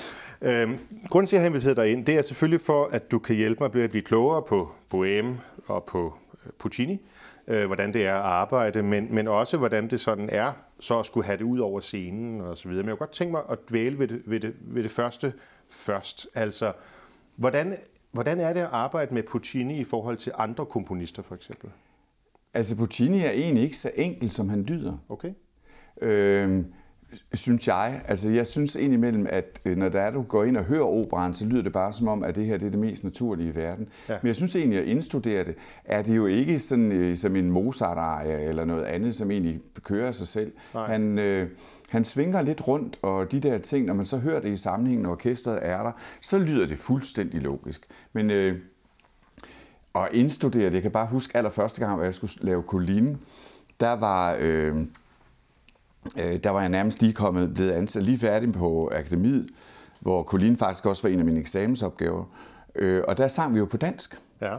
Øhm, 0.41 0.79
grunden 1.10 1.27
til, 1.27 1.36
at 1.36 1.38
jeg 1.38 1.44
har 1.44 1.50
inviteret 1.50 1.77
dig 1.77 1.91
ind, 1.91 2.06
det 2.06 2.17
er 2.17 2.22
selvfølgelig 2.22 2.62
for, 2.62 2.89
at 2.91 3.12
du 3.12 3.20
kan 3.20 3.36
hjælpe 3.36 3.63
mig 3.63 3.72
med 3.74 3.84
at 3.84 3.89
blive 3.89 4.03
klogere 4.03 4.41
på 4.41 4.72
Bohème 4.94 5.27
og 5.67 5.84
på 5.84 6.13
øh, 6.46 6.51
Puccini, 6.60 7.01
øh, 7.48 7.65
hvordan 7.65 7.94
det 7.94 8.06
er 8.06 8.15
at 8.15 8.22
arbejde, 8.22 8.84
men, 8.84 9.08
men 9.15 9.27
også 9.27 9.58
hvordan 9.58 9.88
det 9.89 10.00
sådan 10.00 10.29
er, 10.32 10.53
så 10.79 11.00
at 11.00 11.06
skulle 11.06 11.25
have 11.25 11.38
det 11.38 11.44
ud 11.44 11.60
over 11.60 11.79
scenen 11.79 12.41
og 12.41 12.58
så 12.58 12.70
videre. 12.70 12.84
Men 12.84 12.89
jeg 12.89 12.98
kunne 12.98 13.08
godt 13.08 13.15
tænke 13.15 13.32
mig 13.32 13.41
at 13.50 13.58
dvæle 13.70 14.00
ved 14.00 14.08
det, 14.08 14.22
ved 14.25 14.39
det, 14.39 14.53
ved 14.62 14.84
det 14.84 14.91
første 14.91 15.34
først. 15.70 16.27
Altså, 16.36 16.74
hvordan, 17.36 17.77
hvordan 18.12 18.39
er 18.39 18.53
det 18.53 18.60
at 18.60 18.70
arbejde 18.72 19.13
med 19.13 19.24
Puccini 19.24 19.79
i 19.79 19.84
forhold 19.84 20.17
til 20.17 20.32
andre 20.38 20.65
komponister, 20.65 21.24
for 21.24 21.36
eksempel? 21.36 21.70
Altså, 22.53 22.77
Puccini 22.77 23.24
er 23.24 23.32
egentlig 23.32 23.63
ikke 23.63 23.77
så 23.77 23.91
enkel, 23.96 24.32
som 24.32 24.50
han 24.50 24.63
lyder. 24.63 24.98
Okay? 25.10 25.34
Øh, 26.01 26.63
synes 27.34 27.68
jeg. 27.68 28.01
Altså, 28.08 28.30
jeg 28.30 28.48
synes 28.48 28.75
indimellem, 28.75 29.27
at 29.30 29.62
øh, 29.66 29.77
når 29.77 29.89
der 29.89 30.01
er, 30.01 30.12
du 30.12 30.22
går 30.22 30.44
ind 30.44 30.58
og 30.58 30.63
hører 30.63 30.86
operan, 30.86 31.34
så 31.34 31.46
lyder 31.46 31.62
det 31.62 31.74
bare 31.74 31.94
som 31.94 32.08
om, 32.08 32.24
at 32.24 32.36
det 32.36 32.46
her 32.46 32.58
det 32.58 32.66
er 32.66 32.70
det 32.70 32.80
mest 32.80 33.04
naturlige 33.04 33.50
i 33.50 33.56
verden. 33.56 33.89
Ja. 34.10 34.18
Men 34.22 34.27
jeg 34.27 34.36
synes 34.36 34.56
egentlig, 34.56 34.80
at 34.80 34.86
indstudere 34.86 35.44
det, 35.44 35.56
er 35.86 36.01
det 36.01 36.16
jo 36.16 36.25
ikke 36.25 36.60
sådan, 36.60 36.92
øh, 36.92 37.16
som 37.16 37.36
en 37.36 37.51
Mozart-arie 37.51 38.39
eller 38.42 38.66
noget 38.66 38.84
andet, 38.84 39.16
som 39.16 39.32
egentlig 39.32 39.60
kører 39.84 40.12
sig 40.12 40.27
selv. 40.27 40.51
Nej. 40.74 40.88
Han, 40.88 41.20
øh, 41.20 41.50
han 41.89 42.06
svinger 42.06 42.42
lidt 42.42 42.68
rundt, 42.68 43.00
og 43.01 43.32
de 43.32 43.39
der 43.39 43.58
ting, 43.58 43.86
når 43.86 43.94
man 43.94 44.06
så 44.06 44.18
hører 44.18 44.39
det 44.39 44.50
i 44.50 44.56
sammenhæng, 44.56 45.01
når 45.01 45.12
orkestret 45.12 45.60
er 45.62 45.84
der, 45.84 45.92
så 46.22 46.39
lyder 46.39 46.68
det 46.68 46.77
fuldstændig 46.77 47.42
logisk. 47.42 47.88
Men 48.13 48.32
øh, 48.32 48.60
at 49.96 50.08
indstudere 50.12 50.66
det, 50.66 50.74
jeg 50.74 50.82
kan 50.82 50.92
bare 50.92 51.08
huske 51.08 51.38
allerførste 51.38 51.80
gang, 51.80 51.96
hvor 51.96 52.04
jeg 52.04 52.16
skulle 52.16 52.32
lave 52.42 52.63
Colline, 52.68 53.18
der 53.80 53.92
var... 53.92 54.38
Øh, 54.39 54.75
øh, 56.20 56.38
der 56.44 56.50
var 56.50 56.60
jeg 56.60 56.70
nærmest 56.70 57.02
lige 57.02 57.14
kommet, 57.14 57.54
blevet 57.54 57.72
ansat 57.72 58.04
lige 58.04 58.18
færdig 58.18 58.54
på 58.54 58.92
akademiet, 58.96 59.48
hvor 60.00 60.24
Colin 60.24 60.58
faktisk 60.58 60.86
også 60.86 61.08
var 61.08 61.14
en 61.14 61.20
af 61.20 61.26
mine 61.26 61.40
eksamensopgaver. 61.40 62.24
Øh, 62.76 63.04
og 63.08 63.18
der 63.18 63.28
sang 63.28 63.54
vi 63.54 63.60
jo 63.60 63.66
på 63.66 63.78
dansk. 63.78 64.20
Ja. 64.42 64.56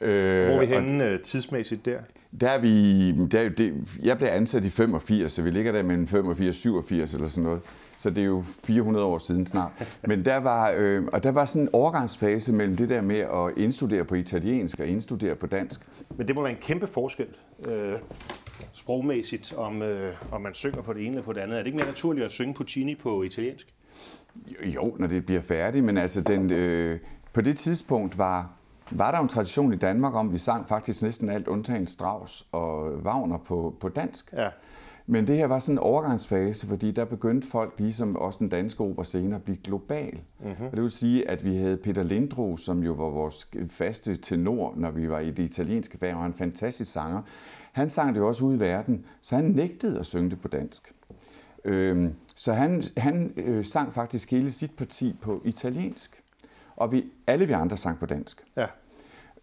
Øh, 0.00 0.46
Hvor 0.46 0.54
er 0.54 0.66
vi 0.66 0.74
og 0.74 0.82
henne 0.82 1.08
øh, 1.08 1.20
tidsmæssigt 1.20 1.86
der? 1.86 1.98
Der 2.40 2.48
er 2.48 2.58
vi, 2.58 3.12
der, 3.12 3.38
er 3.38 3.42
jo 3.42 3.50
det, 3.56 3.74
jeg 4.02 4.18
blev 4.18 4.28
ansat 4.32 4.64
i 4.64 4.70
85, 4.70 5.32
så 5.32 5.42
vi 5.42 5.50
ligger 5.50 5.72
der 5.72 5.82
mellem 5.82 6.06
85 6.06 6.48
og 6.48 6.54
87 6.54 7.14
eller 7.14 7.28
sådan 7.28 7.44
noget. 7.44 7.60
Så 7.98 8.10
det 8.10 8.18
er 8.18 8.24
jo 8.24 8.44
400 8.64 9.06
år 9.06 9.18
siden 9.18 9.46
snart. 9.46 9.70
Men 10.08 10.24
der 10.24 10.36
var, 10.36 10.72
øh, 10.76 11.04
og 11.12 11.22
der 11.22 11.32
var 11.32 11.44
sådan 11.44 11.62
en 11.62 11.68
overgangsfase 11.72 12.52
mellem 12.52 12.76
det 12.76 12.88
der 12.88 13.02
med 13.02 13.16
at 13.16 13.50
indstudere 13.56 14.04
på 14.04 14.14
italiensk 14.14 14.80
og 14.80 14.86
indstudere 14.86 15.34
på 15.34 15.46
dansk. 15.46 15.80
Men 16.16 16.28
det 16.28 16.36
må 16.36 16.42
være 16.42 16.50
en 16.50 16.58
kæmpe 16.60 16.86
forskel 16.86 17.26
øh, 17.68 17.94
sprogmæssigt, 18.74 19.54
om, 19.56 19.82
øh, 19.82 20.14
om 20.32 20.40
man 20.40 20.54
synger 20.54 20.82
på 20.82 20.92
det 20.92 21.00
ene 21.00 21.10
eller 21.10 21.22
på 21.22 21.32
det 21.32 21.40
andet. 21.40 21.54
Er 21.58 21.60
det 21.60 21.66
ikke 21.66 21.76
mere 21.78 21.86
naturligt 21.86 22.24
at 22.24 22.30
synge 22.30 22.54
Puccini 22.54 22.94
på 22.94 23.22
italiensk? 23.22 23.74
Jo, 24.74 24.96
når 24.98 25.06
det 25.06 25.26
bliver 25.26 25.40
færdigt, 25.40 25.84
men 25.84 25.96
altså 25.96 26.20
den, 26.20 26.52
øh, 26.52 26.98
på 27.32 27.40
det 27.40 27.56
tidspunkt 27.56 28.18
var, 28.18 28.50
var 28.90 29.10
der 29.10 29.18
en 29.18 29.28
tradition 29.28 29.72
i 29.72 29.76
Danmark 29.76 30.14
om, 30.14 30.32
vi 30.32 30.38
sang 30.38 30.68
faktisk 30.68 31.02
næsten 31.02 31.28
alt 31.28 31.48
undtagen 31.48 31.86
Strauss 31.86 32.46
og 32.52 32.92
Wagner 32.92 33.38
på, 33.38 33.76
på 33.80 33.88
dansk. 33.88 34.32
Ja. 34.32 34.48
Men 35.06 35.26
det 35.26 35.36
her 35.36 35.46
var 35.46 35.58
sådan 35.58 35.74
en 35.74 35.78
overgangsfase, 35.78 36.66
fordi 36.66 36.90
der 36.90 37.04
begyndte 37.04 37.48
folk, 37.48 37.74
ligesom 37.78 38.16
også 38.16 38.38
den 38.38 38.48
danske 38.48 38.84
opera 38.84 39.04
senere, 39.04 39.36
at 39.36 39.42
blive 39.42 39.56
global. 39.56 40.20
Mm-hmm. 40.40 40.66
Og 40.66 40.72
det 40.72 40.82
vil 40.82 40.90
sige, 40.90 41.30
at 41.30 41.44
vi 41.44 41.56
havde 41.56 41.76
Peter 41.76 42.02
Lindro, 42.02 42.56
som 42.56 42.82
jo 42.82 42.92
var 42.92 43.08
vores 43.10 43.50
faste 43.70 44.16
tenor, 44.16 44.74
når 44.76 44.90
vi 44.90 45.10
var 45.10 45.18
i 45.18 45.30
det 45.30 45.42
italienske 45.42 45.98
fag, 45.98 46.14
og 46.14 46.26
en 46.26 46.34
fantastisk 46.34 46.92
sanger. 46.92 47.22
Han 47.72 47.90
sang 47.90 48.14
det 48.14 48.20
jo 48.20 48.28
også 48.28 48.44
ud 48.44 48.56
i 48.56 48.60
verden, 48.60 49.04
så 49.20 49.36
han 49.36 49.44
nægtede 49.44 49.98
at 49.98 50.06
synge 50.06 50.30
det 50.30 50.40
på 50.40 50.48
dansk. 50.48 50.94
Øhm, 51.64 52.14
så 52.36 52.52
han, 52.52 52.82
han 52.96 53.32
øh, 53.36 53.64
sang 53.64 53.92
faktisk 53.92 54.30
hele 54.30 54.50
sit 54.50 54.76
parti 54.76 55.16
på 55.22 55.42
italiensk. 55.44 56.22
Og 56.76 56.92
vi, 56.92 57.04
alle 57.26 57.46
vi 57.46 57.52
andre 57.52 57.76
sang 57.76 57.98
på 57.98 58.06
dansk. 58.06 58.44
Ja. 58.56 58.66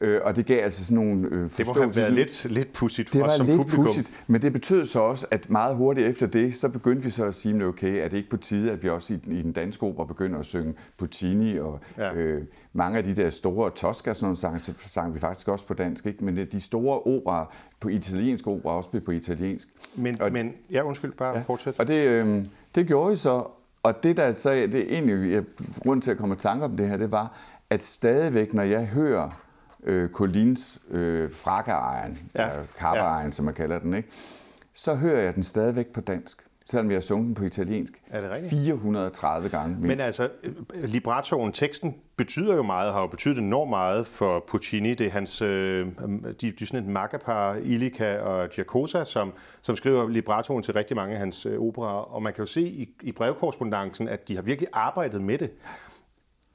Øh, 0.04 0.22
og 0.24 0.36
det 0.36 0.46
gav 0.46 0.64
altså 0.64 0.86
sådan 0.86 1.04
nogle 1.06 1.28
øh, 1.32 1.50
Det 1.58 1.68
må 1.68 1.74
have 1.74 1.96
været 1.96 2.14
lidt, 2.14 2.46
lidt 2.50 2.74
pudsigt 2.74 3.10
for 3.10 3.18
det 3.18 3.26
os 3.26 3.30
var 3.30 3.38
som 3.38 3.46
lidt 3.46 3.58
publikum. 3.58 3.86
pudsigt, 3.86 4.12
men 4.28 4.42
det 4.42 4.54
betød 4.54 4.86
så 4.86 5.00
også, 5.00 5.28
at 5.32 5.50
meget 5.50 5.76
hurtigt 5.76 6.08
efter 6.08 6.28
det, 6.28 6.56
så 6.56 6.70
begyndte 6.70 7.04
vi 7.04 7.10
så 7.10 7.26
at 7.26 7.36
sige, 7.36 7.66
okay, 7.66 8.04
er 8.04 8.08
det 8.08 8.18
ikke 8.18 8.30
på 8.30 8.38
tide, 8.38 8.72
at 8.72 8.84
vi 8.84 8.90
også 8.90 9.14
i, 9.14 9.18
den- 9.18 9.34
i 9.36 9.42
den 9.42 9.52
danske 9.52 9.84
opera 9.84 10.06
begynder 10.06 10.40
at 10.40 10.46
synge 10.46 10.74
Puccini, 10.98 11.58
og 11.58 11.80
Ja. 11.98 12.14
øh, 12.14 12.42
mange 12.74 12.98
af 12.98 13.04
de 13.04 13.16
der 13.16 13.30
store 13.30 13.70
Tosca, 13.76 14.14
sådan 14.14 14.26
nogle 14.26 14.38
sang, 14.38 14.66
så 14.66 14.74
sang 14.78 15.14
vi 15.14 15.20
faktisk 15.20 15.48
også 15.48 15.68
på 15.68 15.74
dansk, 15.74 16.06
ikke? 16.06 16.26
men 16.26 16.36
det- 16.36 16.52
de 16.52 16.60
store 16.60 17.00
operer 17.00 17.46
på 17.80 17.90
italiensk 17.90 18.48
opera 18.48 18.74
også 18.74 18.90
blev 18.90 19.02
på 19.02 19.12
italiensk. 19.12 19.68
Men, 19.96 20.22
Og- 20.22 20.32
men 20.32 20.54
ja, 20.72 20.82
undskyld, 20.82 21.12
bare 21.12 21.38
ja. 21.38 21.44
Fortsæt. 21.48 21.76
Og 21.80 21.88
det, 21.88 22.08
øh, 22.08 22.46
det 22.76 22.88
gjorde 22.88 23.14
I 23.14 23.16
så, 23.16 23.44
og 23.84 24.04
det 24.04 24.18
der 24.18 24.32
så, 24.32 24.52
det 24.52 24.94
egentlig, 24.94 25.32
jeg, 25.32 25.44
grund 25.84 26.02
til 26.02 26.12
at 26.12 26.18
komme 26.18 26.36
i 26.36 26.38
tanke 26.38 26.66
om 26.66 26.78
det 26.78 26.88
her, 26.90 26.98
det 26.98 27.12
var, 27.12 27.38
at 27.70 27.84
stadigvæk, 27.84 28.54
når 28.54 28.64
jeg 28.64 28.86
hører 28.86 29.44
øh, 29.84 30.10
Collins 30.10 30.80
øh, 30.92 31.32
frakkeejen, 31.32 32.20
Ja. 32.36 32.50
kappeejen, 32.78 33.26
ja. 33.28 33.32
som 33.32 33.46
man 33.46 33.54
kalder 33.54 33.80
den, 33.80 33.94
ikke? 33.94 34.10
så 34.74 34.96
hører 34.96 35.22
jeg 35.22 35.36
den 35.36 35.44
stadigvæk 35.44 35.88
på 35.88 36.02
dansk, 36.02 36.42
selvom 36.66 36.90
jeg 36.92 36.96
har 36.96 37.02
sunget 37.02 37.26
den 37.28 37.36
på 37.36 37.44
italiensk. 37.44 37.94
Er 38.10 38.22
det 38.22 38.30
rigtigt? 38.32 38.50
430 38.50 39.50
gange 39.50 39.70
mindst. 39.70 39.88
Men 39.88 40.00
altså, 40.00 40.30
øh, 40.74 40.84
librettoen, 40.84 41.52
teksten, 41.52 41.96
betyder 42.18 42.56
jo 42.56 42.64
meget, 42.64 42.94
har 42.94 43.02
jo 43.02 43.08
betydet 43.08 43.38
enormt 43.38 43.70
meget 43.70 44.08
for 44.08 44.44
Puccini. 44.48 44.94
Det 44.94 45.08
er 45.08 45.12
hans, 45.12 45.42
øh, 45.42 45.88
de, 45.88 46.34
de 46.42 46.48
er 46.62 46.66
sådan 46.66 46.84
et 46.84 46.90
makkerpar, 46.90 47.56
Illica 47.56 48.20
og 48.20 48.50
Giacosa, 48.50 49.04
som, 49.04 49.34
som 49.62 49.76
skriver 49.76 50.10
librettoen 50.10 50.64
til 50.64 50.74
rigtig 50.74 50.96
mange 50.96 51.14
af 51.14 51.20
hans 51.20 51.46
øh, 51.46 51.60
operer. 51.60 52.14
Og 52.14 52.24
man 52.24 52.34
kan 52.34 52.42
jo 52.42 52.46
se 52.46 52.62
i, 52.62 52.90
i 53.02 53.12
brevkorrespondancen, 53.12 54.08
at 54.08 54.28
de 54.28 54.36
har 54.36 54.42
virkelig 54.42 54.70
arbejdet 54.74 55.22
med 55.22 55.38
det. 55.38 55.52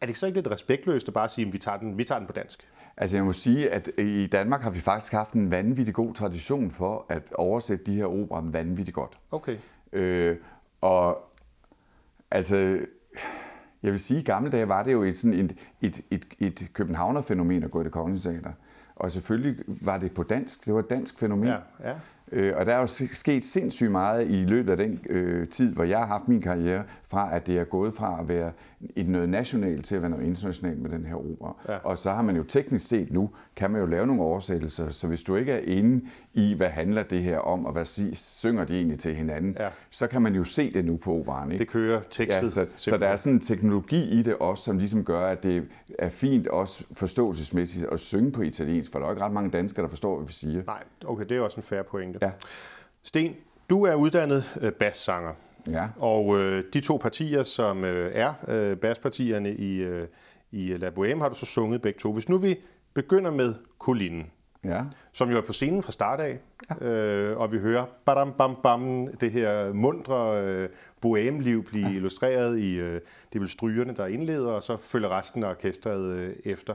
Er 0.01 0.07
det 0.07 0.17
så 0.17 0.27
ikke 0.27 0.39
lidt 0.39 0.51
respektløst 0.51 1.09
at 1.09 1.15
bare 1.15 1.29
sige, 1.29 1.47
at 1.47 1.53
vi 1.53 1.59
tager 1.59 1.79
den, 1.79 1.99
vi 1.99 2.05
tager 2.05 2.19
den 2.19 2.27
på 2.27 2.33
dansk? 2.33 2.69
Altså 2.97 3.17
jeg 3.17 3.25
må 3.25 3.33
sige, 3.33 3.71
at 3.71 3.91
i 3.99 4.27
Danmark 4.27 4.63
har 4.63 4.71
vi 4.71 4.81
faktisk 4.81 5.13
haft 5.13 5.33
en 5.33 5.51
vanvittig 5.51 5.95
god 5.95 6.15
tradition 6.15 6.71
for 6.71 7.07
at 7.09 7.33
oversætte 7.35 7.85
de 7.85 7.95
her 7.95 8.07
operer 8.07 8.51
vanvittigt 8.51 8.95
godt. 8.95 9.19
Okay. 9.31 9.57
Øh, 9.93 10.37
og 10.81 11.19
altså, 12.31 12.57
jeg 13.83 13.93
vil 13.93 14.01
sige, 14.01 14.19
at 14.19 14.23
i 14.23 14.25
gamle 14.25 14.51
dage 14.51 14.69
var 14.69 14.83
det 14.83 14.93
jo 14.93 15.03
et, 15.03 15.17
sådan 15.17 15.39
et, 15.39 15.57
et, 15.81 16.01
et, 16.11 16.27
et 16.39 16.69
københavner-fænomen 16.73 17.63
at 17.63 17.71
gå 17.71 17.81
i 17.81 17.85
det 17.85 17.93
kongelige 17.93 18.33
teater. 18.33 18.53
Og 18.97 19.11
selvfølgelig 19.11 19.65
var 19.83 19.99
det 19.99 20.15
på 20.15 20.23
dansk. 20.23 20.67
Det 20.67 20.75
var 20.75 20.81
et 20.81 20.91
dansk 20.91 21.19
fænomen. 21.19 21.49
Ja, 21.49 21.59
ja. 21.85 21.95
Øh, 22.33 22.57
og 22.57 22.67
der 22.67 22.75
er 22.75 22.81
jo 22.81 22.87
sket 22.87 23.45
sindssygt 23.45 23.91
meget 23.91 24.31
i 24.31 24.45
løbet 24.45 24.71
af 24.71 24.77
den 24.77 25.01
øh, 25.11 25.49
tid, 25.49 25.75
hvor 25.75 25.85
jeg 25.85 25.99
har 25.99 26.07
haft 26.07 26.29
min 26.29 26.43
karriere, 26.43 26.85
fra 27.09 27.37
at 27.37 27.47
det 27.47 27.59
er 27.59 27.64
gået 27.64 27.95
fra 27.95 28.16
at 28.21 28.29
være 28.29 28.53
et 28.97 29.09
noget 29.09 29.29
nationalt 29.29 29.85
til 29.85 29.97
at 29.97 30.03
være 30.03 30.11
noget 30.11 30.25
internationalt 30.27 30.83
med 30.83 30.90
den 30.90 31.07
her 31.07 31.14
opera. 31.14 31.57
Ja. 31.69 31.77
Og 31.77 31.99
så 31.99 32.12
har 32.12 32.23
man 32.23 32.37
jo 32.37 32.42
teknisk 32.42 32.88
set 32.88 33.12
nu, 33.12 33.31
kan 33.57 33.71
man 33.71 33.81
jo 33.81 33.87
lave 33.87 34.07
nogle 34.07 34.23
oversættelser, 34.23 34.88
så 34.88 35.09
hvis 35.09 35.23
du 35.23 35.37
ikke 35.37 35.53
er 35.53 35.59
inde 35.59 36.05
i, 36.35 36.55
hvad 36.55 36.69
handler 36.69 37.03
det 37.03 37.23
her 37.23 37.38
om, 37.38 37.66
og 37.66 37.73
hvad 37.73 37.85
synger 38.14 38.64
de 38.64 38.77
egentlig 38.77 38.99
til 38.99 39.14
hinanden, 39.14 39.57
Ja. 39.61 39.69
så 39.90 40.07
kan 40.07 40.23
man 40.23 40.35
jo 40.35 40.45
se 40.45 40.73
det 40.73 40.85
nu 40.85 40.97
på 40.97 41.14
operaen. 41.14 41.53
Ikke? 41.53 41.62
Det 41.64 41.69
kører 41.69 42.01
tekstet. 42.11 42.42
Ja, 42.42 42.49
så, 42.49 42.66
så 42.77 42.97
der 42.97 43.09
er 43.09 43.16
sådan 43.16 43.33
en 43.35 43.40
teknologi 43.40 44.09
i 44.11 44.23
det 44.23 44.37
også, 44.37 44.64
som 44.64 44.79
ligesom 44.79 45.05
gør, 45.05 45.27
at 45.27 45.42
det 45.42 45.69
er 45.99 46.09
fint 46.09 46.47
også 46.47 46.85
forståelsesmæssigt 46.92 47.87
at 47.92 48.01
synge 48.01 48.33
på 48.33 48.42
italiensk, 48.42 48.92
for 48.92 48.99
der 48.99 49.07
er 49.07 49.11
jo 49.11 49.14
ikke 49.14 49.25
ret 49.25 49.33
mange 49.33 49.51
danskere, 49.51 49.83
der 49.83 49.88
forstår, 49.88 50.16
hvad 50.16 50.27
vi 50.27 50.33
siger. 50.33 50.62
Nej, 50.66 50.83
okay, 51.07 51.25
det 51.29 51.37
er 51.37 51.40
også 51.40 51.57
en 51.57 51.62
fair 51.62 51.83
pointe. 51.83 52.19
Ja. 52.23 52.31
Sten, 53.03 53.35
du 53.71 53.85
er 53.85 53.95
uddannet 53.95 54.59
øh, 54.61 54.73
bassanger. 54.73 55.33
Ja. 55.70 55.88
Og 55.96 56.38
øh, 56.40 56.64
de 56.72 56.81
to 56.81 56.96
partier, 56.96 57.42
som 57.42 57.85
øh, 57.85 58.11
er 58.14 58.35
øh, 58.48 58.76
baspartierne 58.76 59.55
i, 59.55 59.76
øh, 59.76 60.09
i 60.50 60.76
La 60.76 60.90
Bohème, 60.90 61.18
har 61.18 61.29
du 61.29 61.35
så 61.35 61.46
sunget 61.46 61.83
begge 61.83 61.98
to. 61.98 62.12
Hvis 62.12 62.29
nu 62.29 62.38
vi 62.38 62.57
begynder 62.94 63.31
med 63.31 63.55
Colinen, 63.79 64.31
Ja. 64.64 64.83
som 65.12 65.31
jo 65.31 65.37
er 65.37 65.40
på 65.40 65.52
scenen 65.52 65.83
fra 65.83 65.92
start 65.92 66.20
af, 66.20 66.38
ja. 66.81 66.87
øh, 66.87 67.38
og 67.38 67.52
vi 67.52 67.59
hører 67.59 67.85
badam, 68.05 68.33
bam, 68.38 68.57
bam, 68.62 69.07
det 69.07 69.31
her 69.31 69.72
mundre 69.72 70.42
øh, 70.42 70.68
bohème-liv 71.07 71.64
blive 71.64 71.88
ja. 71.88 71.94
illustreret 71.94 72.59
i, 72.59 72.74
øh, 72.74 73.00
det 73.33 73.40
vel 73.40 73.48
strygerne, 73.48 73.94
der 73.94 74.07
indleder, 74.07 74.50
og 74.50 74.62
så 74.62 74.76
følger 74.76 75.18
resten 75.18 75.44
af 75.44 75.50
orkestret 75.50 76.05
øh, 76.05 76.35
efter. 76.44 76.74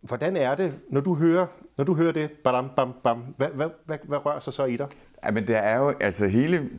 Hvordan 0.00 0.36
er 0.36 0.54
det, 0.54 0.74
når 0.90 1.00
du 1.00 1.14
hører, 1.14 1.46
når 1.76 1.84
du 1.84 1.94
hører 1.94 2.12
det, 2.12 2.30
badam, 2.30 2.70
bam, 2.76 2.92
bam, 3.04 3.18
hvad, 3.36 3.48
hvad, 3.48 3.68
hvad, 3.84 3.98
hvad 4.04 4.26
rører 4.26 4.38
sig 4.40 4.52
så 4.52 4.64
i 4.64 4.76
dig? 4.76 4.88
Ja, 5.24 5.30
men 5.30 5.46
det 5.46 5.56
er 5.56 5.78
jo, 5.78 5.94
altså 6.00 6.26
hele, 6.26 6.70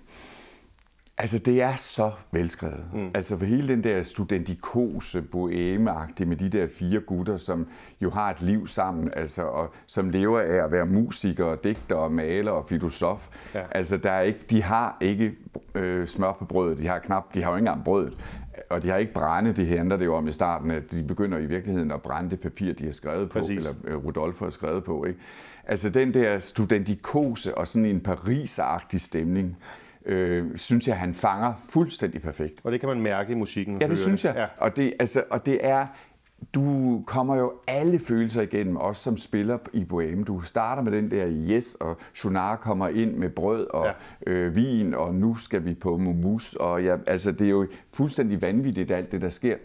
altså 1.18 1.40
det 1.40 1.62
er 1.62 1.76
så 1.76 2.12
velskrevet. 2.32 2.86
Mm. 2.94 3.12
Altså 3.14 3.38
for 3.38 3.46
hele 3.46 3.68
den 3.68 3.84
der 3.84 4.04
studentikose, 4.04 5.22
boheme 5.22 5.92
med 6.20 6.36
de 6.36 6.50
der 6.50 6.68
fire 6.68 7.00
gutter, 7.00 7.38
som 7.38 7.68
jo 8.02 8.10
har 8.10 8.30
et 8.30 8.42
liv 8.42 8.68
sammen, 8.68 9.12
altså, 9.16 9.44
og 9.44 9.74
som 9.88 10.10
lever 10.10 10.40
af 10.40 10.66
at 10.66 10.72
være 10.72 10.86
musiker, 10.86 11.56
digter 11.56 11.96
og 11.96 12.12
maler 12.12 12.52
og 12.52 12.66
filosof. 12.70 13.28
Ja. 13.54 13.64
Altså 13.72 13.98
der 13.98 14.12
er 14.12 14.22
ikke, 14.22 14.40
de 14.50 14.64
har 14.64 14.98
ikke 15.02 15.36
øh, 15.76 16.08
smør 16.08 16.32
på 16.32 16.46
brødet, 16.46 16.78
de 16.78 16.88
har 16.88 17.00
knap, 17.00 17.34
de 17.34 17.44
har 17.44 17.50
jo 17.50 17.56
ikke 17.56 17.68
engang 17.68 17.84
brødet. 17.84 18.18
Og 18.70 18.84
de 18.84 18.90
har 18.90 18.98
ikke 18.98 19.14
brænde, 19.14 19.54
det 19.54 19.68
handler 19.68 19.98
det 19.98 20.06
jo 20.06 20.16
om 20.16 20.28
i 20.28 20.32
starten, 20.32 20.72
at 20.72 20.92
de 20.92 21.04
begynder 21.04 21.38
i 21.38 21.46
virkeligheden 21.46 21.92
at 21.92 22.02
brænde 22.02 22.30
det 22.30 22.40
papir, 22.40 22.74
de 22.74 22.86
har 22.86 22.92
skrevet 22.92 23.30
på, 23.30 23.40
Præcis. 23.40 23.58
eller 23.58 23.72
øh, 23.84 24.06
Rudolf 24.06 24.40
har 24.40 24.50
skrevet 24.50 24.84
på. 24.84 25.06
Ikke? 25.06 25.20
Altså 25.68 25.90
den 25.90 26.14
der 26.14 26.40
studentikose 26.40 27.58
og 27.58 27.68
sådan 27.68 27.86
en 27.86 28.02
Paris-agtig 28.08 29.00
stemning, 29.00 29.58
øh, 30.06 30.58
synes 30.58 30.88
jeg, 30.88 30.98
han 30.98 31.14
fanger 31.14 31.54
fuldstændig 31.70 32.22
perfekt. 32.22 32.62
Og 32.64 32.72
det 32.72 32.80
kan 32.80 32.90
man 32.90 33.02
mærke 33.02 33.32
i 33.32 33.36
musikken. 33.36 33.82
Ja, 33.82 33.88
det 33.88 33.98
synes 34.00 34.26
jeg. 34.26 34.36
Ja. 34.36 34.46
Og, 34.58 34.76
det, 34.76 34.94
altså, 35.00 35.24
og 35.30 35.46
det 35.46 35.60
er, 35.66 35.88
du 36.54 37.04
kommer 37.08 37.36
jo 37.36 37.54
alle 37.68 38.00
følelser 38.00 38.42
igennem, 38.42 38.76
også 38.76 39.02
som 39.04 39.18
spiller 39.18 39.58
i 39.74 39.86
Bohème. 39.94 40.24
Du 40.24 40.42
starter 40.42 40.82
med 40.84 40.92
den 40.92 41.12
der 41.12 41.28
yes, 41.30 41.76
og 41.76 41.98
Schunar 42.14 42.56
kommer 42.56 42.88
ind 42.88 43.16
med 43.16 43.30
brød 43.30 43.68
og 43.70 43.86
Ja. 44.28 44.32
øh, 44.32 44.56
vin, 44.56 44.94
og 44.94 45.16
nu 45.16 45.36
skal 45.36 45.66
vi 45.66 45.74
på 45.74 45.98
Momus. 45.98 46.56
Og 46.56 46.84
ja, 46.84 46.98
altså, 47.08 47.32
det 47.32 47.46
er 47.46 47.52
jo 47.52 47.68
fuldstændig 47.94 48.42
vanvittigt, 48.42 48.92
alt 48.92 49.12
det, 49.12 49.22
der 49.22 49.30
sker. 49.30 49.56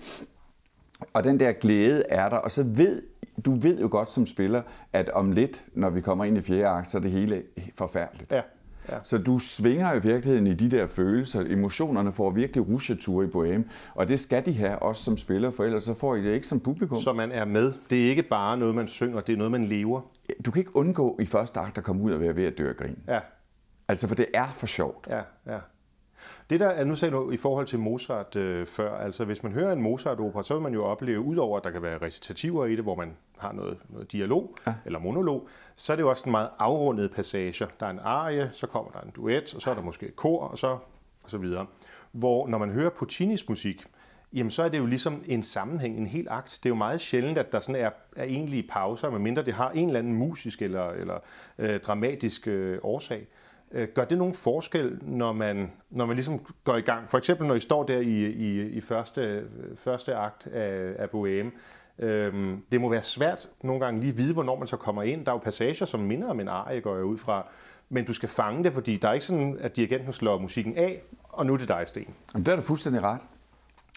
Og 1.12 1.24
den 1.24 1.40
der 1.40 1.52
glæde 1.52 2.02
er 2.08 2.28
der, 2.28 2.36
og 2.36 2.50
så 2.50 2.62
ved 2.62 3.02
du 3.44 3.54
ved 3.54 3.80
jo 3.80 3.88
godt 3.90 4.10
som 4.10 4.26
spiller, 4.26 4.62
at 4.92 5.08
om 5.08 5.32
lidt, 5.32 5.64
når 5.74 5.90
vi 5.90 6.00
kommer 6.00 6.24
ind 6.24 6.38
i 6.38 6.40
fjerde 6.40 6.66
akt, 6.66 6.88
så 6.88 6.98
er 6.98 7.02
det 7.02 7.10
hele 7.10 7.42
forfærdeligt. 7.74 8.32
Ja. 8.32 8.40
Ja. 8.88 8.98
Så 9.02 9.18
du 9.18 9.38
svinger 9.38 9.92
i 9.94 10.02
virkeligheden 10.02 10.46
i 10.46 10.54
de 10.54 10.70
der 10.70 10.86
følelser. 10.86 11.40
Emotionerne 11.40 12.12
får 12.12 12.30
virkelig 12.30 12.68
rusjetur 12.68 13.22
i 13.22 13.26
Bohème, 13.26 13.62
og 13.94 14.08
det 14.08 14.20
skal 14.20 14.44
de 14.44 14.52
have, 14.52 14.78
også 14.78 15.04
som 15.04 15.16
spiller, 15.16 15.50
for 15.50 15.64
ellers 15.64 15.82
så 15.84 15.94
får 15.94 16.14
I 16.14 16.22
det 16.24 16.34
ikke 16.34 16.46
som 16.46 16.60
publikum. 16.60 16.98
Så 16.98 17.12
man 17.12 17.32
er 17.32 17.44
med. 17.44 17.72
Det 17.90 18.04
er 18.06 18.10
ikke 18.10 18.22
bare 18.22 18.56
noget, 18.56 18.74
man 18.74 18.86
synger, 18.86 19.20
det 19.20 19.32
er 19.32 19.36
noget, 19.36 19.50
man 19.50 19.64
lever. 19.64 20.00
Du 20.44 20.50
kan 20.50 20.60
ikke 20.60 20.76
undgå 20.76 21.16
i 21.20 21.26
første 21.26 21.60
akt 21.60 21.78
at 21.78 21.84
komme 21.84 22.02
ud 22.02 22.12
og 22.12 22.20
være 22.20 22.36
ved 22.36 22.44
at 22.44 22.58
dø 22.58 22.68
af 22.68 22.76
grin. 22.76 22.98
Ja, 23.08 23.20
Altså, 23.88 24.08
for 24.08 24.14
det 24.14 24.26
er 24.34 24.52
for 24.54 24.66
sjovt. 24.66 25.06
ja, 25.10 25.20
ja. 25.46 25.58
Det 26.50 26.60
der 26.60 26.68
er, 26.68 26.84
nu 26.84 26.94
sagde 26.94 27.14
du 27.14 27.30
i 27.30 27.36
forhold 27.36 27.66
til 27.66 27.78
Mozart 27.78 28.36
øh, 28.36 28.66
før, 28.66 28.98
altså 28.98 29.24
hvis 29.24 29.42
man 29.42 29.52
hører 29.52 29.72
en 29.72 29.82
Mozart-opera, 29.82 30.42
så 30.42 30.54
vil 30.54 30.62
man 30.62 30.74
jo 30.74 30.84
opleve, 30.84 31.20
udover 31.20 31.58
at 31.58 31.64
der 31.64 31.70
kan 31.70 31.82
være 31.82 31.98
recitativer 31.98 32.66
i 32.66 32.76
det, 32.76 32.84
hvor 32.84 32.94
man 32.94 33.16
har 33.38 33.52
noget, 33.52 33.78
noget 33.88 34.12
dialog 34.12 34.56
ja. 34.66 34.74
eller 34.86 34.98
monolog, 34.98 35.48
så 35.76 35.92
er 35.92 35.96
det 35.96 36.02
jo 36.02 36.10
også 36.10 36.22
en 36.26 36.30
meget 36.30 36.50
afrundet 36.58 37.10
passager. 37.10 37.66
Der 37.80 37.86
er 37.86 37.90
en 37.90 38.00
arie, 38.02 38.50
så 38.52 38.66
kommer 38.66 38.90
der 38.90 39.00
en 39.00 39.10
duet, 39.10 39.54
og 39.54 39.62
så 39.62 39.70
er 39.70 39.74
der 39.74 39.82
måske 39.82 40.06
et 40.06 40.16
kor, 40.16 40.44
og 40.44 40.58
så, 40.58 40.68
og 41.22 41.30
så 41.30 41.38
videre. 41.38 41.66
Hvor 42.12 42.48
når 42.48 42.58
man 42.58 42.70
hører 42.70 42.90
Puccinis 42.90 43.48
musik, 43.48 43.86
jamen 44.32 44.50
så 44.50 44.62
er 44.62 44.68
det 44.68 44.78
jo 44.78 44.86
ligesom 44.86 45.22
en 45.26 45.42
sammenhæng, 45.42 45.96
en 45.96 46.06
hel 46.06 46.26
akt. 46.30 46.58
Det 46.62 46.66
er 46.66 46.70
jo 46.70 46.76
meget 46.76 47.00
sjældent, 47.00 47.38
at 47.38 47.52
der 47.52 47.60
sådan 47.60 47.74
er, 47.74 47.90
er 48.16 48.24
egentlige 48.24 48.68
pauser, 48.70 49.10
medmindre 49.10 49.42
det 49.42 49.54
har 49.54 49.70
en 49.70 49.86
eller 49.86 49.98
anden 49.98 50.14
musisk 50.14 50.62
eller, 50.62 50.90
eller 50.90 51.18
øh, 51.58 51.80
dramatisk 51.80 52.48
øh, 52.48 52.78
årsag. 52.82 53.26
Øh, 53.72 53.88
gør 53.94 54.04
det 54.04 54.18
nogen 54.18 54.34
forskel, 54.34 54.98
når 55.02 55.32
man, 55.32 55.72
når 55.90 56.06
man 56.06 56.16
ligesom 56.16 56.40
går 56.64 56.76
i 56.76 56.80
gang? 56.80 57.10
For 57.10 57.18
eksempel, 57.18 57.46
når 57.46 57.54
I 57.54 57.60
står 57.60 57.84
der 57.84 57.98
i, 57.98 58.26
i, 58.26 58.68
i 58.68 58.80
første, 58.80 59.44
første 59.76 60.14
akt 60.14 60.46
af, 60.46 60.94
af 60.98 61.06
Bohème. 61.06 61.50
Øhm, 61.98 62.62
det 62.72 62.80
må 62.80 62.88
være 62.88 63.02
svært 63.02 63.48
nogle 63.62 63.84
gange 63.84 64.00
lige 64.00 64.10
at 64.10 64.18
vide, 64.18 64.34
hvornår 64.34 64.58
man 64.58 64.66
så 64.66 64.76
kommer 64.76 65.02
ind. 65.02 65.24
Der 65.26 65.32
er 65.32 65.36
jo 65.36 65.40
passager, 65.40 65.86
som 65.86 66.00
minder 66.00 66.30
om 66.30 66.40
en 66.40 66.48
arie, 66.48 66.80
går 66.80 66.94
jeg 66.94 67.04
ud 67.04 67.18
fra. 67.18 67.48
Men 67.88 68.04
du 68.04 68.12
skal 68.12 68.28
fange 68.28 68.64
det, 68.64 68.72
fordi 68.72 68.96
der 68.96 69.08
er 69.08 69.12
ikke 69.12 69.26
sådan, 69.26 69.58
at 69.60 69.76
dirigenten 69.76 70.12
slår 70.12 70.38
musikken 70.38 70.76
af, 70.76 71.02
og 71.28 71.46
nu 71.46 71.52
er 71.52 71.56
det 71.56 71.68
dig, 71.68 71.82
Sten. 71.86 72.14
Jamen, 72.34 72.46
der 72.46 72.52
er 72.52 72.56
du 72.56 72.62
fuldstændig 72.62 73.02
ret. 73.02 73.20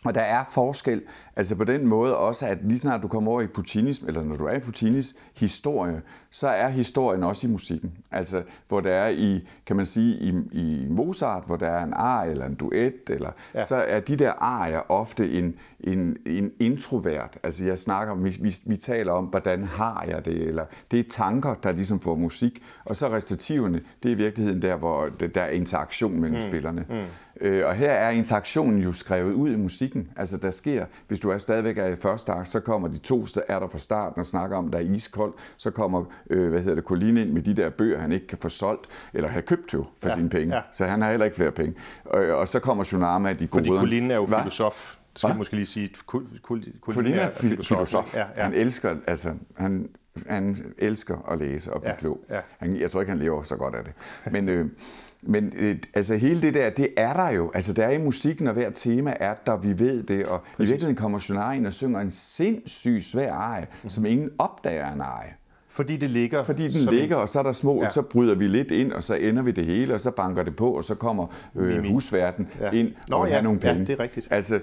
Og 0.06 0.16
der 0.16 0.22
er 0.22 0.44
forskel, 0.52 1.02
altså 1.36 1.56
på 1.56 1.64
den 1.64 1.88
måde 1.88 2.18
også, 2.18 2.48
at 2.48 2.58
lige 2.64 2.78
snart 2.78 3.02
du 3.02 3.08
kommer 3.08 3.32
over 3.32 3.42
i 3.42 3.48
Puccinis, 3.48 4.00
eller 4.00 4.24
når 4.24 4.36
du 4.36 4.46
er 4.46 4.54
i 4.54 4.60
Puccinis 4.60 5.16
historie, 5.36 6.02
så 6.32 6.48
er 6.48 6.70
historien 6.70 7.24
også 7.24 7.48
i 7.48 7.50
musikken. 7.50 7.92
Altså, 8.12 8.44
hvor 8.68 8.80
der 8.80 8.94
er 8.94 9.10
i, 9.10 9.48
kan 9.66 9.76
man 9.76 9.86
sige, 9.86 10.18
i, 10.18 10.34
i 10.52 10.88
Mozart, 10.90 11.44
hvor 11.46 11.56
der 11.56 11.68
er 11.68 11.84
en 11.84 11.94
ar 11.94 12.24
eller 12.24 12.46
en 12.46 12.56
duet, 12.56 13.10
eller, 13.10 13.32
ja. 13.54 13.64
så 13.64 13.76
er 13.76 14.00
de 14.00 14.16
der 14.16 14.32
arier 14.32 14.92
ofte 14.92 15.32
en, 15.32 15.56
en, 15.80 16.18
en 16.26 16.52
introvert. 16.60 17.38
Altså, 17.44 17.66
jeg 17.66 17.80
snakker, 17.80 18.16
vi, 18.16 18.38
vi, 18.42 18.54
vi 18.66 18.78
taler 18.78 19.12
om, 19.12 19.26
hvordan 19.26 19.64
har 19.64 20.06
jeg 20.08 20.26
det, 20.26 20.42
eller 20.48 20.66
det 20.92 21.00
er 21.00 21.04
tanker, 21.10 21.54
der 21.54 21.72
ligesom 21.72 22.00
får 22.00 22.16
musik, 22.16 22.64
og 22.86 22.96
så 22.96 23.10
recitativerne, 23.10 23.82
det 24.04 24.10
er 24.10 24.16
i 24.16 24.18
virkeligheden 24.18 24.62
der, 24.62 24.76
hvor 24.76 25.10
der 25.36 25.42
er 25.42 25.50
interaktion 25.50 26.20
mellem 26.20 26.36
mm. 26.36 26.42
spillerne. 26.42 26.86
Mm. 26.90 26.96
Øh, 27.42 27.68
og 27.68 27.76
her 27.76 27.92
er 27.92 28.10
interaktionen 28.10 28.82
jo 28.82 28.94
skrevet 28.94 29.34
ud 29.34 29.50
i 29.50 29.56
musikken. 29.56 30.10
Altså 30.16 30.38
der 30.38 30.52
sker, 30.52 30.86
hvis 31.08 31.20
du 31.20 31.30
er 31.30 31.38
stadigvæk 31.38 31.78
er 31.78 31.88
i 31.88 31.96
første 31.96 32.32
akt, 32.32 32.50
så 32.50 32.60
kommer 32.60 32.88
de 32.88 32.98
to 32.98 33.26
er 33.48 33.60
der 33.60 33.68
fra 33.68 33.78
starten 33.78 34.20
og 34.20 34.26
snakker 34.26 34.58
om, 34.58 34.72
der 34.72 34.78
er 34.78 34.84
iskold. 34.84 35.34
Så 35.58 35.72
kommer, 35.72 36.04
øh, 36.30 36.50
hvad 36.50 36.60
hedder 36.60 36.76
det, 36.76 36.84
Colin 36.84 37.18
ind 37.18 37.32
med 37.32 37.42
de 37.42 37.54
der 37.54 37.70
bøger, 37.70 38.00
han 38.00 38.12
ikke 38.12 38.28
kan 38.28 38.38
få 38.38 38.50
solgt, 38.50 38.88
eller 39.14 39.30
have 39.30 39.42
købt 39.42 39.74
jo 39.74 39.86
for 40.02 40.10
ja, 40.10 40.16
sine 40.16 40.30
penge. 40.30 40.56
Ja. 40.56 40.62
Så 40.72 40.86
han 40.86 41.02
har 41.02 41.10
heller 41.10 41.26
ikke 41.26 41.36
flere 41.36 41.52
penge. 41.52 41.76
Og, 42.06 42.26
og 42.26 42.48
så 42.48 42.60
kommer 42.60 42.84
Tsunami, 42.84 43.34
de 43.34 43.48
gode. 43.48 43.66
Fordi 43.66 43.80
Colin 43.80 44.12
er 44.12 44.16
jo 44.16 44.26
Hva? 44.26 44.42
filosof. 44.42 44.96
Skal 45.16 45.34
vi 45.34 45.38
måske 45.38 45.56
lige 45.56 45.66
sige, 45.66 45.90
Colin 46.82 47.14
er, 47.14 47.20
er 47.20 47.30
filosof. 47.30 48.16
Ja, 48.16 48.26
ja. 48.38 48.44
Han 48.44 48.54
elsker, 48.54 48.96
altså, 49.08 49.34
han, 49.58 49.90
han 50.28 50.74
elsker 50.78 51.32
at 51.32 51.40
læse 51.40 51.74
og 51.74 51.82
blive 51.82 51.92
ja, 51.92 51.98
klog. 52.00 52.20
Ja. 52.30 52.40
Han, 52.58 52.80
jeg 52.80 52.92
tror 52.92 53.02
ikke, 53.02 53.10
han 53.10 53.20
lever 53.20 53.44
så 53.44 53.56
godt 53.56 53.76
af 53.76 53.84
det. 53.84 53.94
Men, 54.32 54.50
øh, 54.50 54.70
men 55.24 55.54
øh, 55.58 55.76
altså 55.94 56.16
hele 56.16 56.42
det 56.42 56.54
der, 56.54 56.70
det 56.70 56.88
er 56.98 57.14
der 57.14 57.30
jo. 57.30 57.52
Altså 57.54 57.74
der 57.74 57.86
er 57.86 57.92
i 57.92 57.98
musikken, 57.98 58.48
og 58.48 58.54
hver 58.54 58.70
tema 58.70 59.14
er 59.20 59.34
der, 59.46 59.58
vi 59.58 59.80
ved 59.80 60.04
det. 60.04 60.26
Og 60.26 60.42
Præcis. 60.42 60.58
i 60.58 60.72
virkeligheden 60.72 60.96
kommer 60.96 61.52
ind 61.52 61.68
og 61.68 61.74
synger 61.74 62.00
en 62.00 62.12
sindssygt 62.12 63.06
svær 63.06 63.34
eje, 63.34 63.68
mm. 63.84 63.90
som 63.90 64.06
ingen 64.06 64.30
opdager 64.40 64.94
en 64.94 65.02
eje. 65.02 65.34
Fordi 65.74 65.98
det 65.98 66.10
ligger? 66.10 66.44
Fordi 66.44 66.68
den 66.68 66.94
ligger, 66.94 67.16
og 67.16 67.30
så 67.30 67.40
er 67.40 67.44
der 67.44 67.52
små, 67.52 67.84
ja. 67.84 67.90
så 67.90 68.02
bryder 68.02 68.36
vi 68.36 68.48
lidt 68.48 68.72
ind, 68.72 68.92
og 68.92 69.04
så 69.04 69.16
ender 69.16 69.44
vi 69.44 69.52
det 69.52 69.66
hele, 69.66 69.94
og 69.94 70.00
så 70.00 70.12
banker 70.12 70.44
det 70.44 70.56
på, 70.56 70.72
og 70.72 70.84
så 70.84 70.96
kommer 70.96 71.28
øh, 71.56 71.86
husverden 71.86 72.50
ja. 72.60 72.72
ind 72.72 72.92
Nå, 73.08 73.16
og 73.16 73.28
ja. 73.28 73.36
har 73.36 73.42
nogle 73.42 73.60
penge. 73.60 73.80
Ja, 73.80 73.84
det 73.84 73.90
er 73.90 74.00
rigtigt. 74.00 74.28
Altså, 74.32 74.60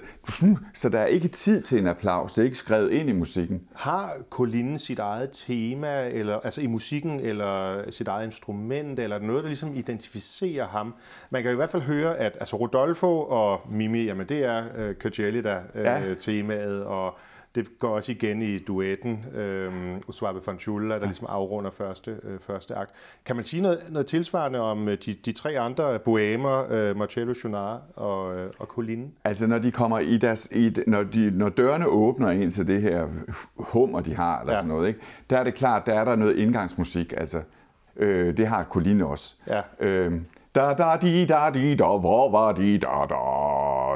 så 0.73 0.89
der 0.89 0.99
er 0.99 1.05
ikke 1.05 1.27
tid 1.27 1.61
til 1.61 1.79
en 1.79 1.87
applaus, 1.87 2.33
det 2.33 2.41
er 2.41 2.45
ikke 2.45 2.57
skrevet 2.57 2.91
ind 2.91 3.09
i 3.09 3.13
musikken. 3.13 3.61
Har 3.75 4.13
Colin 4.29 4.77
sit 4.77 4.99
eget 4.99 5.29
tema, 5.31 6.07
eller, 6.07 6.39
altså 6.39 6.61
i 6.61 6.67
musikken, 6.67 7.19
eller 7.19 7.81
sit 7.89 8.07
eget 8.07 8.25
instrument, 8.25 8.99
eller 8.99 9.19
noget, 9.19 9.43
der 9.43 9.47
ligesom 9.49 9.75
identificerer 9.75 10.67
ham? 10.67 10.93
Man 11.29 11.43
kan 11.43 11.51
i 11.51 11.55
hvert 11.55 11.69
fald 11.69 11.83
høre, 11.83 12.17
at 12.17 12.37
altså 12.39 12.55
Rodolfo 12.55 13.21
og 13.21 13.61
Mimi, 13.71 14.03
jamen 14.03 14.29
det 14.29 14.45
er 14.45 14.63
uh, 14.89 14.95
Cagelli, 14.95 15.41
der 15.41 15.59
uh, 15.75 15.81
ja. 15.81 16.13
temaet, 16.19 16.83
og 16.83 17.17
det 17.55 17.79
går 17.79 17.89
også 17.89 18.11
igen 18.11 18.41
i 18.41 18.57
duetten, 18.57 19.25
øh, 19.35 19.97
Uswabe 20.07 20.41
Fanciulla, 20.41 20.99
der 20.99 21.05
ligesom 21.05 21.27
afrunder 21.29 21.71
første, 21.71 22.17
øh, 22.23 22.39
første 22.39 22.75
akt. 22.75 22.91
Kan 23.25 23.35
man 23.35 23.43
sige 23.43 23.61
noget, 23.61 23.79
noget 23.89 24.05
tilsvarende 24.05 24.59
om 24.59 24.87
øh, 24.87 24.97
de, 25.05 25.13
de 25.13 25.31
tre 25.31 25.59
andre 25.59 25.99
boemer, 25.99 26.65
øh, 26.69 26.97
Marcello 26.97 27.33
Chonar 27.33 27.81
og, 27.95 28.37
øh, 28.37 28.51
og 28.59 28.67
Colline? 28.67 29.07
Altså 29.23 29.47
når 29.47 29.59
de 29.59 29.71
kommer 29.71 29.99
i 29.99 30.17
deres, 30.17 30.49
i, 30.51 30.73
når, 30.87 31.03
de, 31.03 31.31
når 31.31 31.49
dørene 31.49 31.87
åbner 31.87 32.29
ind 32.29 32.51
til 32.51 32.67
det 32.67 32.81
her 32.81 33.07
hummer, 33.55 34.01
de 34.01 34.15
har, 34.15 34.39
eller 34.39 34.53
ja. 34.53 34.59
sådan 34.59 34.69
noget, 34.69 34.87
ikke? 34.87 34.99
der 35.29 35.37
er 35.37 35.43
det 35.43 35.53
klart, 35.53 35.85
der 35.85 35.93
er 35.93 36.05
der 36.05 36.15
noget 36.15 36.35
indgangsmusik, 36.35 37.13
altså 37.17 37.41
øh, 37.95 38.37
det 38.37 38.47
har 38.47 38.63
Colline 38.63 39.05
også. 39.05 39.35
Ja. 39.47 39.61
Øh, 39.79 40.21
da 40.59 40.73
da 40.73 40.97
di 41.01 41.25
da 41.25 41.49
di 41.53 41.75
da 41.75 41.83
hvor 41.83 42.31
var 42.31 42.51
di 42.53 42.77
da 42.77 42.87
da 43.09 43.21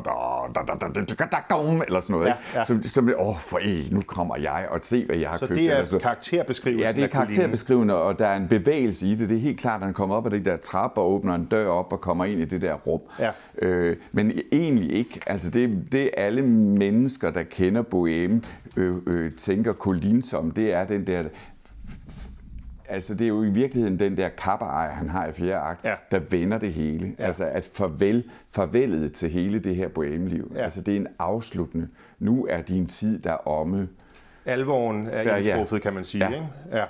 da 0.05 0.15
da 0.55 0.61
da 0.67 0.75
da 0.81 1.01
da 1.01 1.25
da 1.25 1.39
da 1.49 1.83
eller 1.87 1.99
sådan 1.99 2.13
noget. 2.13 2.27
Ja, 2.27 2.59
ja. 2.59 2.63
Som, 2.63 2.83
som 2.83 3.09
åh, 3.19 3.39
for 3.39 3.57
I, 3.57 3.87
nu 3.91 4.01
kommer 4.01 4.37
jeg 4.37 4.67
og 4.69 4.79
se, 4.81 5.05
hvad 5.05 5.15
jeg 5.15 5.29
har 5.29 5.37
så 5.37 5.47
købt. 5.47 5.59
Så 5.59 5.95
det 5.95 5.95
er 5.95 5.99
karakterbeskrivelsen 5.99 6.87
Ja, 6.87 6.91
det 6.91 7.03
er 7.03 7.07
karakterbeskrivende, 7.07 8.01
og 8.01 8.19
der 8.19 8.27
er 8.27 8.37
en 8.37 8.47
bevægelse 8.47 9.07
i 9.07 9.15
det. 9.15 9.29
Det 9.29 9.37
er 9.37 9.41
helt 9.41 9.59
klart, 9.59 9.81
at 9.81 9.85
han 9.85 9.93
kommer 9.93 10.15
op 10.15 10.25
ad 10.25 10.31
det 10.31 10.45
der 10.45 10.57
trappe 10.57 11.01
og 11.01 11.11
åbner 11.11 11.35
en 11.35 11.45
dør 11.45 11.67
op 11.67 11.93
og 11.93 12.01
kommer 12.01 12.25
ind 12.25 12.41
i 12.41 12.45
det 12.45 12.61
der 12.61 12.73
rum. 12.73 13.01
Ja. 13.19 13.29
Øh, 13.61 13.97
men 14.11 14.31
egentlig 14.51 14.91
ikke. 14.91 15.19
Altså, 15.27 15.49
det, 15.49 15.87
det 15.91 16.09
alle 16.17 16.41
mennesker, 16.41 17.31
der 17.31 17.43
kender 17.43 17.83
Bohème, 17.83 18.47
øh, 18.77 18.95
øh, 19.07 19.31
tænker 19.31 19.73
Colin 19.73 20.21
som, 20.21 20.51
det 20.51 20.73
er 20.73 20.85
den 20.85 21.07
der 21.07 21.23
Altså, 22.93 23.15
det 23.15 23.25
er 23.25 23.29
jo 23.29 23.43
i 23.43 23.49
virkeligheden 23.49 23.99
den 23.99 24.17
der 24.17 24.29
kappeejer, 24.29 24.91
han 24.91 25.09
har 25.09 25.27
i 25.27 25.31
fjerde 25.31 25.59
akt, 25.59 25.85
ja. 25.85 25.95
der 26.11 26.19
vender 26.19 26.57
det 26.57 26.73
hele. 26.73 27.15
Ja. 27.19 27.25
Altså, 27.25 27.45
at 27.45 27.69
farvel, 27.73 28.23
farvelet 28.51 29.13
til 29.13 29.29
hele 29.29 29.59
det 29.59 29.75
her 29.75 29.87
bohemeliv. 29.87 30.51
Ja. 30.55 30.61
Altså, 30.61 30.81
det 30.81 30.91
er 30.91 30.99
en 30.99 31.07
afsluttende. 31.19 31.87
Nu 32.19 32.47
er 32.49 32.61
din 32.61 32.87
tid 32.87 33.19
der 33.19 33.47
omme. 33.47 33.87
Alvoren 34.45 35.07
er 35.07 35.21
ja, 35.21 35.35
indtruffet, 35.35 35.77
ja. 35.77 35.81
kan 35.81 35.93
man 35.93 36.03
sige. 36.03 36.25
Ja. 36.25 36.29
Ikke? 36.29 36.47
Ja. 36.71 36.85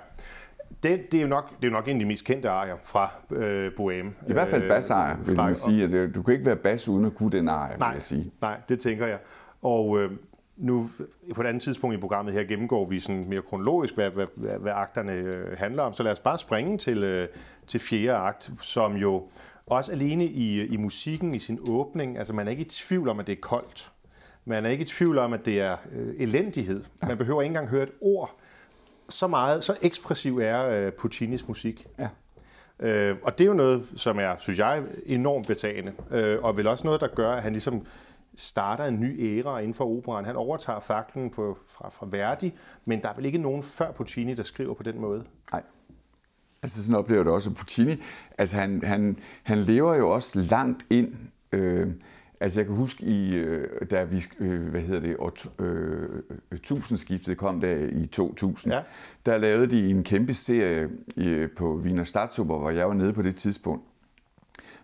Det, 0.83 1.11
det, 1.11 1.17
er 1.17 1.21
jo 1.21 1.27
nok, 1.27 1.49
det 1.49 1.65
er 1.65 1.67
jo 1.67 1.73
nok 1.73 1.87
en 1.87 1.93
af 1.93 1.99
de 1.99 2.05
mest 2.05 2.25
kendte 2.25 2.49
arier 2.49 2.75
fra 2.83 3.11
øh, 3.31 3.71
Bohème. 3.79 4.29
I 4.29 4.33
hvert 4.33 4.49
fald 4.49 4.69
bassarier, 4.69 5.17
vil 5.25 5.35
man 5.35 5.55
sige. 5.55 6.07
Du 6.07 6.23
kan 6.23 6.33
ikke 6.33 6.45
være 6.45 6.55
bass 6.55 6.87
uden 6.87 7.05
at 7.05 7.15
kunne 7.15 7.31
den 7.31 7.47
arier, 7.47 7.77
vil 7.77 7.93
jeg 7.93 8.01
sige. 8.01 8.31
Nej, 8.41 8.57
det 8.69 8.79
tænker 8.79 9.07
jeg. 9.07 9.17
Og 9.61 9.99
øh, 9.99 10.11
nu 10.57 10.89
på 11.35 11.41
et 11.41 11.47
andet 11.47 11.63
tidspunkt 11.63 11.95
i 11.95 11.99
programmet 11.99 12.33
her 12.33 12.43
gennemgår 12.43 12.85
vi 12.85 12.99
sådan 12.99 13.29
mere 13.29 13.41
kronologisk, 13.41 13.95
hvad, 13.95 14.09
hvad, 14.09 14.27
hvad, 14.35 14.59
hvad 14.59 14.71
akterne 14.75 15.11
øh, 15.11 15.57
handler 15.57 15.83
om. 15.83 15.93
Så 15.93 16.03
lad 16.03 16.11
os 16.11 16.19
bare 16.19 16.37
springe 16.37 16.77
til, 16.77 17.03
øh, 17.03 17.27
til 17.67 17.79
fjerde 17.79 18.17
akt, 18.17 18.51
som 18.61 18.95
jo 18.95 19.27
også 19.65 19.91
alene 19.91 20.25
i, 20.25 20.65
i 20.65 20.77
musikken, 20.77 21.35
i 21.35 21.39
sin 21.39 21.59
åbning, 21.69 22.17
altså 22.17 22.33
man 22.33 22.47
er 22.47 22.51
ikke 22.51 22.61
i 22.61 22.69
tvivl 22.69 23.09
om, 23.09 23.19
at 23.19 23.27
det 23.27 23.33
er 23.33 23.41
koldt. 23.41 23.91
Man 24.45 24.65
er 24.65 24.69
ikke 24.69 24.81
i 24.81 24.85
tvivl 24.85 25.17
om, 25.17 25.33
at 25.33 25.45
det 25.45 25.61
er 25.61 25.77
øh, 25.91 26.13
elendighed. 26.17 26.83
Man 27.07 27.17
behøver 27.17 27.41
ikke 27.41 27.49
engang 27.49 27.67
høre 27.67 27.83
et 27.83 27.91
ord. 28.01 28.35
Så 29.09 29.27
meget, 29.27 29.63
så 29.63 29.77
ekspressiv 29.81 30.39
er 30.39 30.69
øh, 30.69 30.91
Puccinis 30.91 31.47
musik. 31.47 31.87
Ja. 31.99 32.07
Øh, 32.79 33.17
og 33.23 33.37
det 33.37 33.43
er 33.43 33.47
jo 33.47 33.53
noget, 33.53 33.85
som 33.95 34.19
er, 34.19 34.35
synes 34.37 34.59
jeg, 34.59 34.83
enormt 35.05 35.47
betagende. 35.47 35.93
Øh, 36.11 36.43
og 36.43 36.57
vel 36.57 36.67
også 36.67 36.83
noget, 36.83 37.01
der 37.01 37.07
gør, 37.07 37.31
at 37.31 37.43
han 37.43 37.51
ligesom 37.51 37.85
starter 38.35 38.85
en 38.85 38.99
ny 38.99 39.21
æra 39.21 39.59
inden 39.59 39.73
for 39.73 39.97
operan. 39.97 40.25
Han 40.25 40.35
overtager 40.35 40.79
faklen 40.79 41.29
på, 41.29 41.57
fra, 41.67 41.89
fra 41.89 42.07
Verdi, 42.09 42.53
men 42.85 43.01
der 43.01 43.09
er 43.09 43.13
vel 43.13 43.25
ikke 43.25 43.37
nogen 43.37 43.63
før 43.63 43.91
Puccini, 43.91 44.33
der 44.33 44.43
skriver 44.43 44.73
på 44.73 44.83
den 44.83 45.01
måde? 45.01 45.23
Nej. 45.51 45.63
Altså 46.63 46.83
sådan 46.83 46.99
oplever 46.99 47.23
det 47.23 47.33
også 47.33 47.53
Puccini. 47.53 47.95
Altså 48.37 48.57
han, 48.57 48.81
han, 48.83 49.17
han 49.43 49.57
lever 49.57 49.95
jo 49.95 50.09
også 50.09 50.41
langt 50.41 50.85
ind. 50.89 51.13
Øh, 51.51 51.87
altså 52.39 52.59
jeg 52.59 52.67
kan 52.67 52.75
huske, 52.75 53.05
i, 53.05 53.35
øh, 53.35 53.67
da 53.91 54.03
vi, 54.03 54.23
øh, 54.39 54.69
hvad 54.69 54.81
hedder 54.81 55.01
det, 55.01 55.17
år, 55.19 55.61
øh, 55.61 56.59
tusindskiftet 56.63 57.37
kom 57.37 57.61
der 57.61 57.75
i 57.75 58.05
2000, 58.05 58.73
ja. 58.73 58.81
der 59.25 59.37
lavede 59.37 59.67
de 59.67 59.89
en 59.89 60.03
kæmpe 60.03 60.33
serie 60.33 60.89
øh, 61.17 61.49
på 61.57 61.75
Wiener 61.75 62.03
Staatsoper, 62.03 62.57
hvor 62.57 62.69
jeg 62.69 62.87
var 62.87 62.93
nede 62.93 63.13
på 63.13 63.21
det 63.21 63.35
tidspunkt 63.35 63.83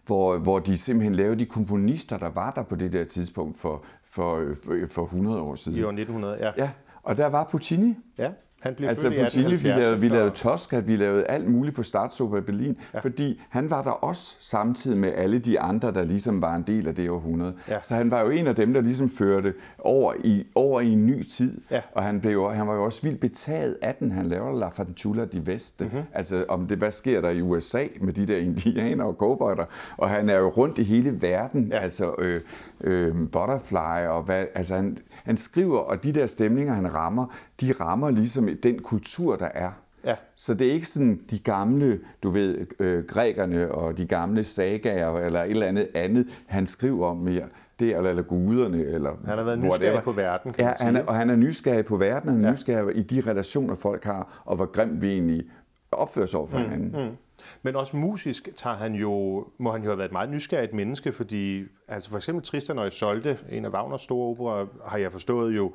hvor, 0.09 0.37
hvor 0.37 0.59
de 0.59 0.77
simpelthen 0.77 1.15
lavede 1.15 1.39
de 1.39 1.45
komponister, 1.45 2.17
der 2.17 2.29
var 2.29 2.51
der 2.51 2.63
på 2.63 2.75
det 2.75 2.93
der 2.93 3.03
tidspunkt 3.03 3.57
for, 3.57 3.83
for, 4.03 4.53
for, 4.63 4.73
for 4.87 5.03
100 5.03 5.41
år 5.41 5.55
siden. 5.55 5.77
I 5.77 5.83
år 5.83 5.89
1900, 5.89 6.37
ja. 6.39 6.51
Ja, 6.57 6.69
og 7.03 7.17
der 7.17 7.27
var 7.27 7.47
Puccini. 7.51 7.95
Ja. 8.17 8.31
Han 8.59 8.75
blev 8.75 8.89
altså 8.89 9.09
født 9.09 9.35
i 9.35 9.55
vi 9.55 9.69
lavede, 9.69 9.99
vi 9.99 10.09
lavede 10.09 10.29
Tosca, 10.29 10.79
vi 10.79 10.95
lavede 10.95 11.25
alt 11.25 11.49
muligt 11.49 11.75
på 11.75 11.83
Startsoper 11.83 12.37
i 12.37 12.41
Berlin, 12.41 12.77
ja. 12.93 12.99
fordi 12.99 13.41
han 13.49 13.69
var 13.69 13.83
der 13.83 13.91
også 13.91 14.35
samtidig 14.39 14.97
med 14.97 15.13
alle 15.15 15.39
de 15.39 15.59
andre, 15.59 15.91
der 15.91 16.03
ligesom 16.03 16.41
var 16.41 16.55
en 16.55 16.63
del 16.67 16.87
af 16.87 16.95
det 16.95 17.09
århundrede. 17.09 17.53
Ja. 17.69 17.79
Så 17.83 17.95
han 17.95 18.11
var 18.11 18.21
jo 18.21 18.29
en 18.29 18.47
af 18.47 18.55
dem, 18.55 18.73
der 18.73 18.81
ligesom 18.81 19.09
førte 19.09 19.53
over 19.79 20.13
i, 20.23 20.47
over 20.55 20.81
i 20.81 20.91
en 20.91 21.05
ny 21.05 21.23
tid, 21.23 21.61
ja. 21.71 21.81
og 21.91 22.03
han, 22.03 22.21
blev, 22.21 22.51
han 22.51 22.67
var 22.67 22.73
jo 22.73 22.83
også 22.83 23.01
vildt 23.01 23.19
betaget 23.19 23.77
af 23.81 23.95
den. 23.95 24.11
Han 24.11 24.25
laver 24.25 24.59
La 24.59 24.69
Fanciulla 24.69 25.25
di 25.25 25.41
Veste, 25.45 25.85
mm-hmm. 25.85 26.01
altså 26.13 26.45
om 26.47 26.67
det, 26.67 26.77
hvad 26.77 26.91
sker 26.91 27.21
der 27.21 27.29
i 27.29 27.41
USA 27.41 27.83
med 28.01 28.13
de 28.13 28.27
der 28.27 28.37
indianer 28.37 29.03
og 29.05 29.13
cowboyder, 29.13 29.65
og 29.97 30.09
han 30.09 30.29
er 30.29 30.37
jo 30.37 30.49
rundt 30.49 30.77
i 30.77 30.83
hele 30.83 31.21
verden, 31.21 31.67
ja. 31.71 31.79
altså 31.79 32.15
øh, 32.19 32.41
øh, 32.81 33.15
Butterfly, 33.15 34.07
og 34.07 34.23
hvad, 34.23 34.45
altså 34.55 34.75
han, 34.75 34.97
han 35.23 35.37
skriver, 35.37 35.79
og 35.79 36.03
de 36.03 36.13
der 36.13 36.25
stemninger, 36.25 36.73
han 36.73 36.93
rammer, 36.93 37.25
de 37.61 37.73
rammer 37.79 38.09
ligesom 38.09 38.49
den 38.63 38.79
kultur, 38.81 39.35
der 39.35 39.49
er. 39.53 39.71
Ja. 40.05 40.15
Så 40.35 40.53
det 40.53 40.67
er 40.67 40.71
ikke 40.71 40.87
sådan 40.87 41.21
de 41.29 41.39
gamle, 41.39 41.99
du 42.23 42.29
ved, 42.29 42.65
øh, 42.79 43.03
grækerne 43.03 43.71
og 43.71 43.97
de 43.97 44.05
gamle 44.05 44.43
sagaer 44.43 45.17
eller 45.17 45.43
et 45.43 45.51
eller 45.51 45.67
andet 45.67 45.87
andet, 45.95 46.27
han 46.47 46.67
skriver 46.67 47.07
om 47.07 47.17
mere. 47.17 47.43
Det 47.79 47.89
er 47.89 47.97
eller, 47.97 48.09
eller 48.09 48.23
guderne, 48.23 48.77
eller 48.77 49.11
Han 49.25 49.37
har 49.37 49.45
været 49.45 49.59
nysgerrig 49.59 49.81
whatever. 49.81 50.01
på 50.01 50.11
verden, 50.11 50.53
kan 50.53 50.65
ja, 50.65 50.73
sige. 50.75 50.85
Han 50.85 50.95
er, 50.95 51.03
og 51.03 51.15
han 51.15 51.29
er 51.29 51.35
nysgerrig 51.35 51.85
på 51.85 51.97
verden, 51.97 52.29
han 52.29 52.41
er 52.41 52.47
ja. 52.47 52.53
nysgerrig 52.53 52.97
i 52.97 53.01
de 53.01 53.21
relationer, 53.27 53.75
folk 53.75 54.03
har, 54.03 54.41
og 54.45 54.55
hvor 54.55 54.65
grimt 54.65 55.01
vi 55.01 55.11
egentlig 55.11 55.43
opfører 55.91 56.25
sig 56.25 56.39
over 56.39 56.47
for 56.47 56.57
mm, 56.57 56.63
hinanden. 56.63 57.05
Mm. 57.05 57.15
Men 57.61 57.75
også 57.75 57.97
musisk 57.97 58.49
tager 58.55 58.75
han 58.75 58.95
jo, 58.95 59.45
må 59.57 59.71
han 59.71 59.81
jo 59.81 59.87
have 59.87 59.97
været 59.97 60.07
et 60.07 60.11
meget 60.11 60.29
nysgerrigt 60.29 60.73
menneske, 60.73 61.11
fordi 61.11 61.63
altså 61.87 62.09
for 62.09 62.17
eksempel 62.17 62.43
Tristan 62.43 62.79
og 62.79 62.87
Isolde, 62.87 63.37
en 63.51 63.65
af 63.65 63.69
Wagners 63.69 64.01
store 64.01 64.29
operer, 64.29 64.65
har 64.85 64.97
jeg 64.97 65.11
forstået 65.11 65.55
jo, 65.55 65.73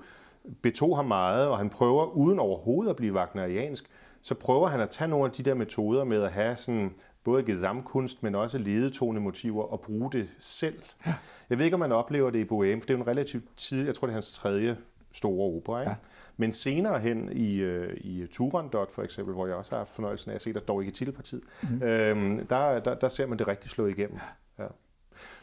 betog 0.62 0.96
ham 0.96 1.04
meget, 1.04 1.48
og 1.48 1.58
han 1.58 1.70
prøver 1.70 2.06
uden 2.06 2.38
overhovedet 2.38 2.90
at 2.90 2.96
blive 2.96 3.14
wagneriansk, 3.14 3.84
så 4.22 4.34
prøver 4.34 4.66
han 4.66 4.80
at 4.80 4.90
tage 4.90 5.10
nogle 5.10 5.24
af 5.24 5.30
de 5.30 5.42
der 5.42 5.54
metoder 5.54 6.04
med 6.04 6.22
at 6.22 6.32
have 6.32 6.56
sådan 6.56 6.94
både 7.24 7.42
gesamtkunst, 7.42 8.22
men 8.22 8.34
også 8.34 8.58
ledetonemotiver, 8.58 9.62
og 9.62 9.80
bruge 9.80 10.12
det 10.12 10.28
selv. 10.38 10.82
Ja. 11.06 11.14
Jeg 11.50 11.58
ved 11.58 11.64
ikke, 11.64 11.74
om 11.74 11.80
man 11.80 11.92
oplever 11.92 12.30
det 12.30 12.38
i 12.38 12.44
Bohème, 12.44 12.80
for 12.80 12.86
det 12.86 12.90
er 12.90 12.94
jo 12.94 13.00
en 13.00 13.06
relativt 13.06 13.44
tid, 13.56 13.84
jeg 13.84 13.94
tror, 13.94 14.06
det 14.06 14.12
er 14.12 14.16
hans 14.16 14.32
tredje 14.32 14.76
store 15.14 15.56
opera. 15.56 15.80
Ikke? 15.80 15.90
Ja. 15.90 15.96
Men 16.36 16.52
senere 16.52 17.00
hen 17.00 17.32
i, 17.32 17.56
øh, 17.56 17.96
i 17.96 18.26
Turandot 18.26 18.90
for 18.90 19.02
eksempel, 19.02 19.34
hvor 19.34 19.46
jeg 19.46 19.56
også 19.56 19.70
har 19.70 19.78
haft 19.78 19.94
fornøjelsen 19.94 20.30
af 20.30 20.34
at 20.34 20.40
se 20.40 20.52
der 20.52 20.60
dog 20.60 20.82
ikke 20.82 20.90
i 20.90 20.94
titelpartiet, 20.94 21.42
mm. 21.62 21.82
øhm, 21.82 22.46
der, 22.46 22.80
der, 22.80 22.94
der 22.94 23.08
ser 23.08 23.26
man 23.26 23.38
det 23.38 23.48
rigtig 23.48 23.70
slå 23.70 23.86
igennem. 23.86 24.18
Ja. 24.58 24.66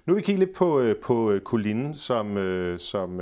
Nu 0.06 0.14
vil 0.14 0.16
vi 0.16 0.22
kigge 0.22 0.40
lidt 0.40 0.56
på, 0.56 0.80
øh, 0.80 0.96
på 0.96 1.40
Colline, 1.44 1.96
som, 1.96 2.38
øh, 2.38 2.80
som 2.80 3.20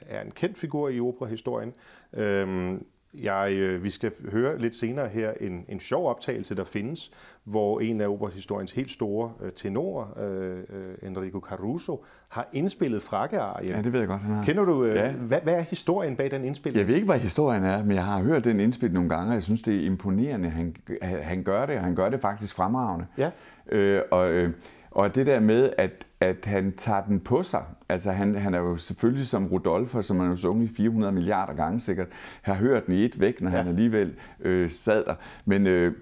er 0.00 0.22
en 0.22 0.30
kendt 0.30 0.58
figur 0.58 0.88
i 0.88 1.00
operahistorien. 1.00 1.74
Øhm, 2.12 2.86
jeg, 3.22 3.52
øh, 3.52 3.84
vi 3.84 3.90
skal 3.90 4.12
høre 4.30 4.58
lidt 4.58 4.74
senere 4.74 5.08
her 5.08 5.32
en, 5.40 5.64
en 5.68 5.80
sjov 5.80 6.08
optagelse, 6.08 6.54
der 6.54 6.64
findes, 6.64 7.10
hvor 7.44 7.80
en 7.80 8.00
af 8.00 8.08
operahistoriens 8.08 8.72
helt 8.72 8.90
store 8.90 9.32
øh, 9.42 9.52
tenorer, 9.52 10.18
øh, 10.20 10.58
øh, 10.58 11.08
Enrico 11.10 11.40
Caruso, 11.40 12.04
har 12.28 12.48
indspillet 12.52 13.02
frakkearien. 13.02 13.70
Ja, 13.70 13.82
det 13.82 13.92
ved 13.92 14.00
jeg 14.00 14.08
godt. 14.08 14.22
Han 14.22 14.34
har. 14.34 14.44
Kender 14.44 14.64
du, 14.64 14.84
øh, 14.84 14.96
ja. 14.96 15.12
hvad, 15.12 15.40
hvad 15.40 15.54
er 15.54 15.60
historien 15.60 16.16
bag 16.16 16.30
den 16.30 16.44
indspilning? 16.44 16.78
Jeg 16.78 16.88
ved 16.88 16.94
ikke, 16.94 17.06
hvad 17.06 17.18
historien 17.18 17.64
er, 17.64 17.84
men 17.84 17.96
jeg 17.96 18.04
har 18.04 18.22
hørt 18.22 18.44
den 18.44 18.60
indspilning 18.60 18.94
nogle 18.94 19.08
gange, 19.08 19.30
og 19.30 19.34
jeg 19.34 19.42
synes, 19.42 19.62
det 19.62 19.76
er 19.76 19.86
imponerende. 19.86 20.48
Han, 20.50 20.76
han 21.02 21.42
gør 21.42 21.66
det, 21.66 21.76
og 21.76 21.84
han 21.84 21.94
gør 21.94 22.08
det 22.08 22.20
faktisk 22.20 22.54
fremragende. 22.54 23.06
Ja. 23.18 23.30
Øh, 23.68 24.02
og, 24.10 24.32
øh, 24.32 24.54
og 24.90 25.14
det 25.14 25.26
der 25.26 25.40
med, 25.40 25.70
at, 25.78 26.06
at 26.20 26.36
han 26.44 26.72
tager 26.76 27.04
den 27.04 27.20
på 27.20 27.42
sig, 27.42 27.62
altså 27.94 28.12
han, 28.12 28.34
han 28.34 28.54
er 28.54 28.58
jo 28.58 28.76
selvfølgelig 28.76 29.26
som 29.26 29.46
Rudolf, 29.46 29.96
som 30.02 30.20
han 30.20 30.30
jo 30.30 30.36
sunget 30.36 30.70
400 30.70 31.12
milliarder 31.12 31.54
gange 31.54 31.80
sikkert, 31.80 32.08
har 32.42 32.54
hørt 32.54 32.86
den 32.86 32.94
i 32.94 33.04
et 33.04 33.20
væk, 33.20 33.40
når 33.40 33.50
ja. 33.50 33.56
han 33.56 33.68
alligevel 33.68 34.14
øh, 34.40 34.70
sad 34.70 35.04
der. 35.04 35.14
Men, 35.44 35.66
øh, 35.66 35.94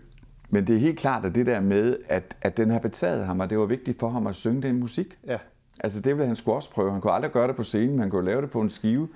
men 0.51 0.67
det 0.67 0.77
er 0.77 0.81
helt 0.81 0.99
klart, 0.99 1.27
at 1.27 1.35
det 1.35 1.47
der 1.47 1.61
med, 1.61 1.97
at, 2.09 2.37
at 2.43 2.57
den 2.57 2.71
har 2.71 2.79
betaget 2.79 3.27
ham, 3.27 3.41
og 3.41 3.51
det 3.51 3.59
var 3.59 3.67
vigtigt 3.67 3.99
for 3.99 4.09
ham 4.09 4.27
at 4.27 4.35
synge 4.35 4.63
den 4.63 4.81
musik. 4.81 5.19
Ja. 5.27 5.39
Altså 5.81 6.01
det 6.01 6.17
ville 6.17 6.27
han 6.27 6.37
skulle 6.37 6.55
også 6.57 6.71
prøve. 6.71 6.93
Han 6.93 7.01
kunne 7.01 7.13
aldrig 7.13 7.33
gøre 7.33 7.49
det 7.49 7.57
på 7.57 7.63
scenen, 7.63 7.91
men 7.91 7.99
han 7.99 8.11
kunne 8.11 8.25
lave 8.25 8.43
det 8.43 8.51
på 8.51 8.61
en 8.61 8.71
skive. 8.71 9.09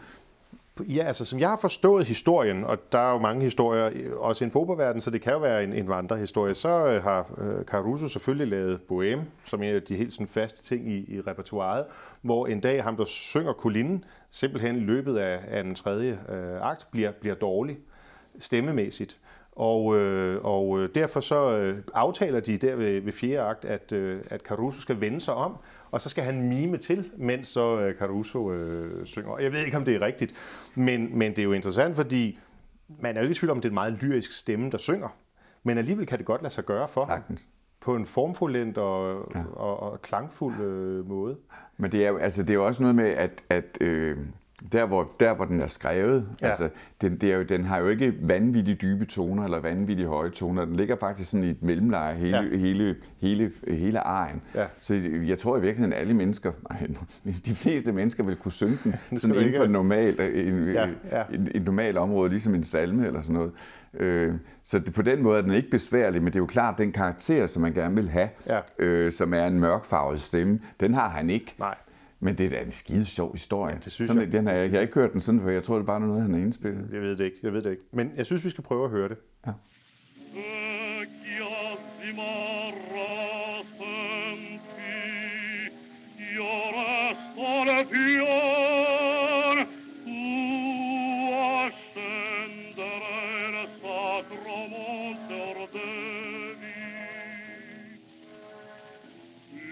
Ja, 0.80 1.02
altså 1.02 1.24
som 1.24 1.38
jeg 1.38 1.48
har 1.48 1.56
forstået 1.56 2.06
historien, 2.06 2.64
og 2.64 2.92
der 2.92 2.98
er 2.98 3.12
jo 3.12 3.18
mange 3.18 3.42
historier, 3.42 4.14
også 4.16 4.44
i 4.44 4.50
fodboldverden, 4.50 5.00
så 5.00 5.10
det 5.10 5.22
kan 5.22 5.32
jo 5.32 5.38
være 5.38 5.64
en, 5.64 5.72
en 5.72 5.88
vandrehistorie, 5.88 6.54
så 6.54 6.86
øh, 6.86 7.02
har 7.02 7.34
øh, 7.38 7.64
Caruso 7.64 8.08
selvfølgelig 8.08 8.48
lavet 8.48 8.80
Bohème, 8.92 9.20
som 9.44 9.62
en 9.62 9.74
af 9.74 9.82
de 9.82 9.96
helt 9.96 10.12
sådan, 10.12 10.26
faste 10.26 10.62
ting 10.62 10.88
i, 10.92 11.16
i 11.16 11.20
repertoireet, 11.20 11.84
hvor 12.22 12.46
en 12.46 12.60
dag 12.60 12.82
ham, 12.82 12.96
der 12.96 13.04
synger 13.04 13.52
Kulinen, 13.52 14.04
simpelthen 14.30 14.76
i 14.76 14.80
løbet 14.80 15.18
af, 15.18 15.40
af 15.48 15.64
den 15.64 15.74
tredje 15.74 16.18
øh, 16.28 16.70
akt, 16.70 16.88
bliver, 16.90 17.10
bliver 17.10 17.34
dårlig 17.34 17.78
stemmemæssigt. 18.38 19.18
Og, 19.56 19.96
øh, 19.96 20.44
og 20.44 20.80
øh, 20.80 20.88
derfor 20.94 21.20
så 21.20 21.58
øh, 21.58 21.78
aftaler 21.94 22.40
de 22.40 22.58
der 22.58 22.76
ved, 22.76 23.00
ved 23.00 23.12
fjerde 23.12 23.40
akt, 23.40 23.64
at, 23.64 23.92
øh, 23.92 24.20
at 24.30 24.40
Caruso 24.40 24.80
skal 24.80 25.00
vende 25.00 25.20
sig 25.20 25.34
om, 25.34 25.56
og 25.90 26.00
så 26.00 26.08
skal 26.08 26.24
han 26.24 26.48
mime 26.48 26.76
til, 26.76 27.10
mens 27.16 27.48
så 27.48 27.80
øh, 27.80 27.98
Caruso 27.98 28.52
øh, 28.52 29.06
synger. 29.06 29.38
Jeg 29.38 29.52
ved 29.52 29.64
ikke, 29.64 29.76
om 29.76 29.84
det 29.84 29.94
er 29.94 30.00
rigtigt, 30.00 30.34
men, 30.74 31.18
men 31.18 31.30
det 31.30 31.38
er 31.38 31.44
jo 31.44 31.52
interessant, 31.52 31.96
fordi 31.96 32.38
man 33.00 33.16
er 33.16 33.20
jo 33.20 33.24
ikke 33.24 33.32
i 33.32 33.34
tvivl 33.34 33.50
om, 33.50 33.60
det 33.60 33.64
er 33.64 33.70
en 33.70 33.74
meget 33.74 34.02
lyrisk 34.02 34.32
stemme, 34.32 34.70
der 34.70 34.78
synger. 34.78 35.08
Men 35.62 35.78
alligevel 35.78 36.06
kan 36.06 36.18
det 36.18 36.26
godt 36.26 36.42
lade 36.42 36.54
sig 36.54 36.64
gøre 36.64 36.88
for 36.88 37.04
Sagtens. 37.06 37.42
ham 37.42 37.50
på 37.80 37.96
en 37.96 38.06
formfuldendt 38.06 38.78
og, 38.78 39.28
ja. 39.34 39.44
og, 39.52 39.80
og 39.82 40.02
klangfuld 40.02 40.60
øh, 40.60 41.08
måde. 41.08 41.36
Men 41.76 41.92
det 41.92 42.04
er 42.04 42.08
jo 42.08 42.16
altså, 42.16 42.42
det 42.42 42.50
er 42.50 42.54
jo 42.54 42.66
også 42.66 42.82
noget 42.82 42.96
med, 42.96 43.10
at, 43.10 43.44
at 43.50 43.78
øh, 43.80 44.18
der 44.72 44.86
hvor, 44.86 45.12
der, 45.20 45.34
hvor 45.34 45.44
den 45.44 45.60
er 45.60 45.66
skrevet, 45.66 46.28
ja. 46.42 46.46
altså, 46.46 46.68
den, 47.00 47.16
det 47.16 47.32
er 47.32 47.36
jo, 47.36 47.42
den 47.42 47.64
har 47.64 47.78
jo 47.78 47.88
ikke 47.88 48.14
vanvittigt 48.20 48.82
dybe 48.82 49.04
toner 49.04 49.44
eller 49.44 49.60
vanvittigt 49.60 50.08
høje 50.08 50.30
toner. 50.30 50.64
Den 50.64 50.76
ligger 50.76 50.96
faktisk 50.96 51.30
sådan 51.30 51.44
i 51.44 51.50
et 51.50 51.62
mellemleje 51.62 52.14
hele, 52.14 52.36
ja. 52.36 52.56
hele, 52.56 52.96
hele, 53.20 53.52
hele 53.68 54.00
aren. 54.00 54.42
Ja. 54.54 54.66
Så 54.80 54.94
jeg 55.26 55.38
tror 55.38 55.56
i 55.56 55.60
virkeligheden, 55.60 55.92
at 55.92 56.00
alle 56.00 56.14
mennesker, 56.14 56.52
de 57.46 57.54
fleste 57.54 57.92
mennesker 57.92 58.24
vil 58.24 58.36
kunne 58.36 58.52
synge 58.52 58.78
den 58.84 58.94
sådan 59.18 59.36
inden 59.36 59.54
for 59.56 59.64
et 59.64 59.70
normalt, 59.70 60.20
en, 60.20 60.72
ja. 60.72 60.88
Ja. 61.12 61.22
En, 61.32 61.48
en 61.54 61.62
normalt 61.62 61.96
område, 61.96 62.30
ligesom 62.30 62.54
en 62.54 62.64
salme 62.64 63.06
eller 63.06 63.20
sådan 63.20 63.34
noget. 63.34 63.52
Øh, 63.94 64.34
så 64.64 64.78
det, 64.78 64.94
på 64.94 65.02
den 65.02 65.22
måde 65.22 65.38
er 65.38 65.42
den 65.42 65.52
ikke 65.52 65.70
besværlig, 65.70 66.22
men 66.22 66.26
det 66.26 66.34
er 66.34 66.40
jo 66.40 66.46
klart, 66.46 66.78
den 66.78 66.92
karakter, 66.92 67.46
som 67.46 67.62
man 67.62 67.72
gerne 67.72 67.94
vil 67.94 68.08
have, 68.08 68.28
ja. 68.46 68.60
øh, 68.78 69.12
som 69.12 69.34
er 69.34 69.46
en 69.46 69.60
mørkfarvet 69.60 70.20
stemme, 70.20 70.60
den 70.80 70.94
har 70.94 71.08
han 71.08 71.30
ikke. 71.30 71.54
Nej. 71.58 71.74
Men 72.26 72.38
det 72.38 72.46
er 72.46 72.50
da 72.50 72.60
en 72.60 72.70
skide 72.70 73.04
sjov 73.04 73.32
historie. 73.32 73.72
Ja, 73.72 73.78
det 73.84 73.92
synes 73.92 74.06
sådan, 74.06 74.22
jeg. 74.22 74.32
Den 74.32 74.46
har 74.46 74.54
jeg, 74.54 74.62
jeg 74.62 74.78
har 74.78 74.80
ikke 74.80 74.94
hørt 74.94 75.12
den 75.12 75.20
sådan, 75.20 75.40
for 75.40 75.50
jeg 75.50 75.62
tror, 75.62 75.74
det 75.74 75.82
er 75.82 75.86
bare 75.86 76.00
noget, 76.00 76.22
han 76.22 76.32
har 76.32 76.40
indspillet. 76.40 76.88
Jeg 76.92 77.00
ved 77.00 77.16
det 77.16 77.24
ikke, 77.24 77.36
jeg 77.42 77.52
ved 77.52 77.62
det 77.62 77.70
ikke. 77.70 77.82
Men 77.92 78.12
jeg 78.16 78.26
synes, 78.26 78.44
vi 78.44 78.50
skal 78.50 78.64
prøve 78.64 78.84
at 78.84 78.90
høre 78.90 79.08
det. 79.08 79.16
Ja. 79.46 79.52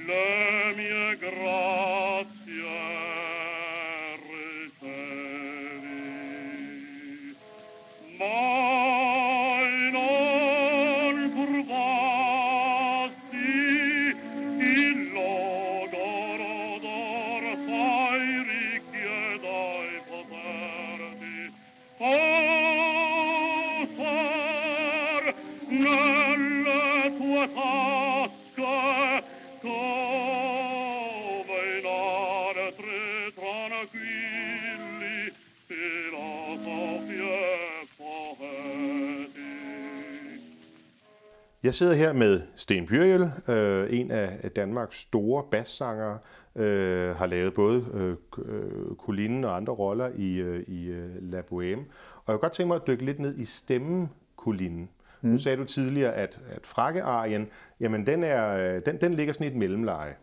Le 0.07 1.94
more. 8.21 8.54
Jeg 41.65 41.75
sidder 41.75 41.95
her 41.95 42.13
med 42.13 42.41
Sten 42.55 42.87
Byrjel, 42.87 43.31
øh, 43.49 44.01
en 44.01 44.11
af 44.11 44.51
Danmarks 44.51 45.01
store 45.01 45.45
basssanger, 45.51 46.19
øh, 46.57 47.17
har 47.17 47.27
lavet 47.27 47.55
både 47.55 47.85
øh, 48.39 48.97
Colline 48.97 49.49
og 49.49 49.57
andre 49.57 49.73
roller 49.73 50.11
i, 50.17 50.35
øh, 50.35 50.65
i 50.67 50.87
øh, 50.87 51.11
La 51.21 51.41
Bohème. 51.41 51.53
Og 51.53 52.33
jeg 52.33 52.35
kunne 52.35 52.39
godt 52.39 52.53
tænke 52.53 52.69
mig 52.69 52.77
at 52.77 52.87
dykke 52.87 53.05
lidt 53.05 53.19
ned 53.19 53.39
i 53.39 53.45
stemmen 53.45 54.11
Colline. 54.37 54.87
Mm. 55.21 55.31
Nu 55.31 55.39
sagde 55.39 55.57
du 55.57 55.65
tidligere, 55.65 56.13
at, 56.13 56.41
at 56.49 56.67
frakkearien, 56.67 57.49
jamen 57.81 58.07
den, 58.07 58.25
er, 58.25 58.81
den, 58.81 59.01
den 59.01 59.15
ligger 59.15 59.33
sådan 59.33 59.47
i 59.47 59.51
et 59.51 59.57
mellemleje. 59.57 60.15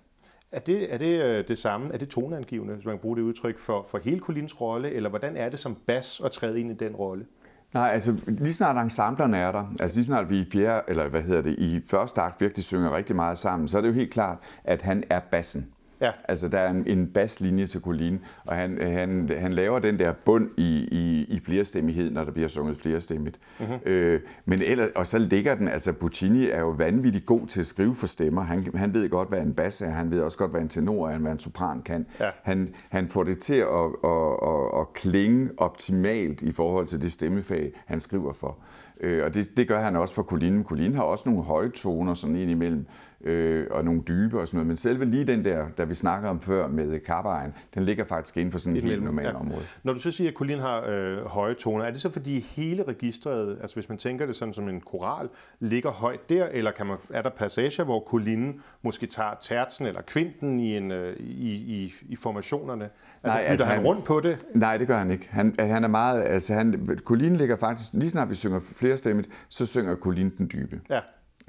Er 0.51 0.60
det, 0.60 0.93
er 0.93 0.97
det 0.97 1.23
øh, 1.23 1.47
det 1.47 1.58
samme? 1.58 1.93
Er 1.93 1.97
det 1.97 2.10
toneangivende, 2.10 2.73
hvis 2.73 2.86
man 2.86 2.95
kan 2.95 3.01
bruge 3.01 3.17
det 3.17 3.23
udtryk, 3.23 3.60
for, 3.60 3.88
for 3.89 3.97
hele 3.97 4.19
Collins 4.19 4.62
rolle? 4.62 4.91
Eller 4.91 5.10
hvordan 5.10 5.38
er 5.38 5.49
det 5.49 5.60
som 5.60 5.77
bas 5.88 6.21
at 6.25 6.32
træde 6.32 6.60
ind 6.60 6.71
i 6.71 6.75
den 6.86 6.95
rolle? 6.95 7.25
Nej, 7.74 7.90
altså 7.90 8.16
lige 8.28 8.54
snart 8.54 8.78
ensemblerne 8.84 9.38
er 9.38 9.52
der, 9.52 9.74
altså 9.80 9.98
lige 9.98 10.06
snart 10.06 10.30
vi 10.30 10.40
i 10.40 10.50
fjerde, 10.52 10.84
eller 10.88 11.08
hvad 11.08 11.22
hedder 11.22 11.42
det, 11.42 11.56
i 11.60 11.82
første 11.90 12.22
akt 12.22 12.42
virkelig 12.42 12.64
synger 12.64 12.96
rigtig 12.96 13.16
meget 13.16 13.38
sammen, 13.38 13.68
så 13.68 13.78
er 13.78 13.82
det 13.82 13.90
jo 13.90 13.94
helt 13.94 14.14
klart, 14.14 14.38
at 14.64 14.82
han 14.82 15.04
er 15.10 15.20
bassen. 15.32 15.68
Ja. 16.02 16.12
Altså, 16.28 16.48
der 16.48 16.60
er 16.60 16.70
en, 16.70 16.88
en 16.88 17.08
baslinje 17.08 17.66
til 17.66 17.82
Colin, 17.82 18.20
og 18.46 18.56
han, 18.56 18.78
han, 18.82 19.30
han 19.40 19.54
laver 19.54 19.80
den 19.80 20.00
der 20.00 20.14
bund 20.26 20.50
i, 20.58 20.88
i, 20.92 21.26
i 21.30 21.40
flerstemmighed, 21.40 22.12
når 22.12 22.24
der 22.24 22.32
bliver 22.32 22.48
sunget 22.48 22.78
flerstemmigt. 22.78 23.40
Mm-hmm. 23.60 23.76
Øh, 23.86 24.22
men 24.46 24.62
ellers, 24.62 24.90
og 24.96 25.08
så 25.08 25.20
ligger 25.20 25.56
den, 25.56 25.68
altså 25.68 25.94
Puccini 25.94 26.50
er 26.50 26.60
jo 26.60 26.70
vanvittigt 26.70 27.26
god 27.26 27.48
til 27.48 27.60
at 27.60 27.68
skrive 27.68 27.96
for 27.96 28.08
stemmer. 28.08 28.42
Han, 28.42 28.68
han 28.76 28.94
ved 28.94 29.10
godt, 29.10 29.30
hvad 29.30 29.40
en 29.40 29.54
bas 29.54 29.82
er, 29.82 29.90
han 29.90 30.12
ved 30.12 30.22
også 30.22 30.38
godt, 30.38 30.52
hvad 30.52 30.62
en 30.62 30.70
tenor 30.70 31.10
er, 31.10 31.18
hvad 31.18 31.32
en 31.32 31.40
sopran 31.40 31.82
kan. 31.82 32.06
Ja. 32.20 32.30
Han, 32.44 32.70
han 32.90 33.08
får 33.08 33.24
det 33.24 33.38
til 33.38 33.56
at, 33.56 33.68
at, 34.04 34.34
at, 34.44 34.80
at 34.80 34.94
klinge 34.94 35.50
optimalt 35.58 36.42
i 36.42 36.52
forhold 36.52 36.88
til 36.88 37.02
det 37.02 37.12
stemmefag, 37.12 37.72
han 37.86 38.02
skriver 38.02 38.34
for. 38.34 38.58
Øh, 39.02 39.26
og 39.26 39.34
det, 39.34 39.58
det 39.58 39.68
gør 39.68 39.82
han 39.82 39.96
også 39.96 40.16
for 40.16 40.24
Colin. 40.24 40.64
Colin 40.64 40.96
har 40.96 41.04
også 41.04 41.30
nogle 41.30 41.44
høje 41.44 41.70
toner 41.70 42.14
sådan 42.14 42.36
ind 42.36 42.52
imellem, 42.52 42.86
øh, 43.24 43.68
og 43.72 43.86
nogle 43.86 44.02
dybe 44.08 44.40
og 44.40 44.48
sådan 44.48 44.58
noget. 44.58 44.68
Men 44.68 44.78
selve 44.78 45.06
lige 45.06 45.26
den 45.26 45.46
der, 45.46 45.66
der 45.78 45.86
vi 45.86 45.94
snakker 45.94 46.30
om 46.30 46.42
før 46.42 46.68
med 46.68 47.00
kappejen, 47.00 47.54
den 47.76 47.84
ligger 47.84 48.06
faktisk 48.06 48.38
inden 48.38 48.52
for 48.52 48.60
sådan 48.60 48.76
et 48.78 48.84
helt 48.84 49.04
normalt 49.04 49.28
ja. 49.28 49.40
område. 49.40 49.62
Når 49.84 49.94
du 49.94 50.00
så 50.00 50.12
siger, 50.12 50.30
at 50.30 50.36
Colin 50.36 50.60
har 50.60 50.86
øh, 50.90 51.26
høje 51.26 51.54
toner, 51.54 51.86
er 51.86 51.92
det 51.92 52.02
så 52.02 52.10
fordi 52.10 52.40
hele 52.40 52.84
registret, 52.84 53.58
altså 53.62 53.76
hvis 53.76 53.90
man 53.90 53.98
tænker 53.98 54.26
det 54.26 54.36
sådan 54.36 54.54
som 54.54 54.70
en 54.70 54.82
koral, 54.82 55.30
ligger 55.60 55.90
højt 55.90 56.30
der, 56.30 56.46
eller 56.46 56.72
kan 56.72 56.86
man, 56.86 56.98
er 57.10 57.22
der 57.22 57.30
passager, 57.30 57.84
hvor 57.84 58.04
Colin 58.08 58.62
måske 58.82 59.06
tager 59.06 59.34
tertsen 59.42 59.86
eller 59.86 60.02
kvinten 60.02 60.60
i, 60.60 60.78
en, 60.78 60.92
øh, 60.92 61.16
i, 61.20 61.52
i, 61.52 61.94
i 62.10 62.16
formationerne? 62.16 62.90
Altså, 63.24 63.38
nej, 63.38 63.48
altså 63.48 63.66
han, 63.66 63.78
han 63.78 63.86
rundt 63.86 64.06
på 64.06 64.20
det? 64.20 64.46
Nej, 64.54 64.78
det 64.78 64.88
gør 64.88 64.98
han 64.98 65.12
ikke. 65.12 65.28
Han, 65.32 65.56
han 65.60 65.84
er 65.84 65.88
meget, 65.88 66.24
altså 66.24 66.54
han, 66.54 66.98
Colin 67.04 67.36
ligger 67.36 67.56
faktisk, 67.56 67.90
lige 67.94 68.10
snart 68.10 68.30
vi 68.30 68.36
synger 68.36 68.60
flerstemmigt, 68.76 69.30
så 69.50 69.66
synger 69.66 69.96
Colin 69.96 70.30
den 70.38 70.50
dybe. 70.54 70.82
Ja. 70.90 71.00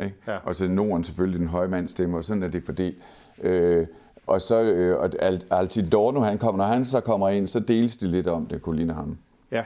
Ikke? 0.05 0.17
Ja. 0.27 0.37
Og 0.45 0.55
så 0.55 0.69
Norden 0.69 1.05
selvfølgelig 1.05 1.41
den 1.41 1.49
høje 1.49 1.69
mandsstemme, 1.69 2.17
og 2.17 2.25
sådan 2.25 2.43
er 2.43 2.49
det 2.49 2.63
fordelt. 2.63 2.97
Øh, 3.43 3.87
og 4.27 4.41
så 4.41 4.63
øh, 4.63 4.99
og 4.99 5.11
Al- 5.19 5.47
Altidorno, 5.51 6.21
han 6.21 6.39
kommer, 6.39 6.65
når 6.65 6.75
han 6.75 6.85
så 6.85 7.01
kommer 7.01 7.29
ind, 7.29 7.47
så 7.47 7.61
deles 7.61 7.97
de 7.97 8.09
lidt 8.09 8.27
om 8.27 8.47
det, 8.47 8.63
kunne 8.63 8.77
ligne 8.77 8.93
ham. 8.93 9.19
Ja. 9.51 9.65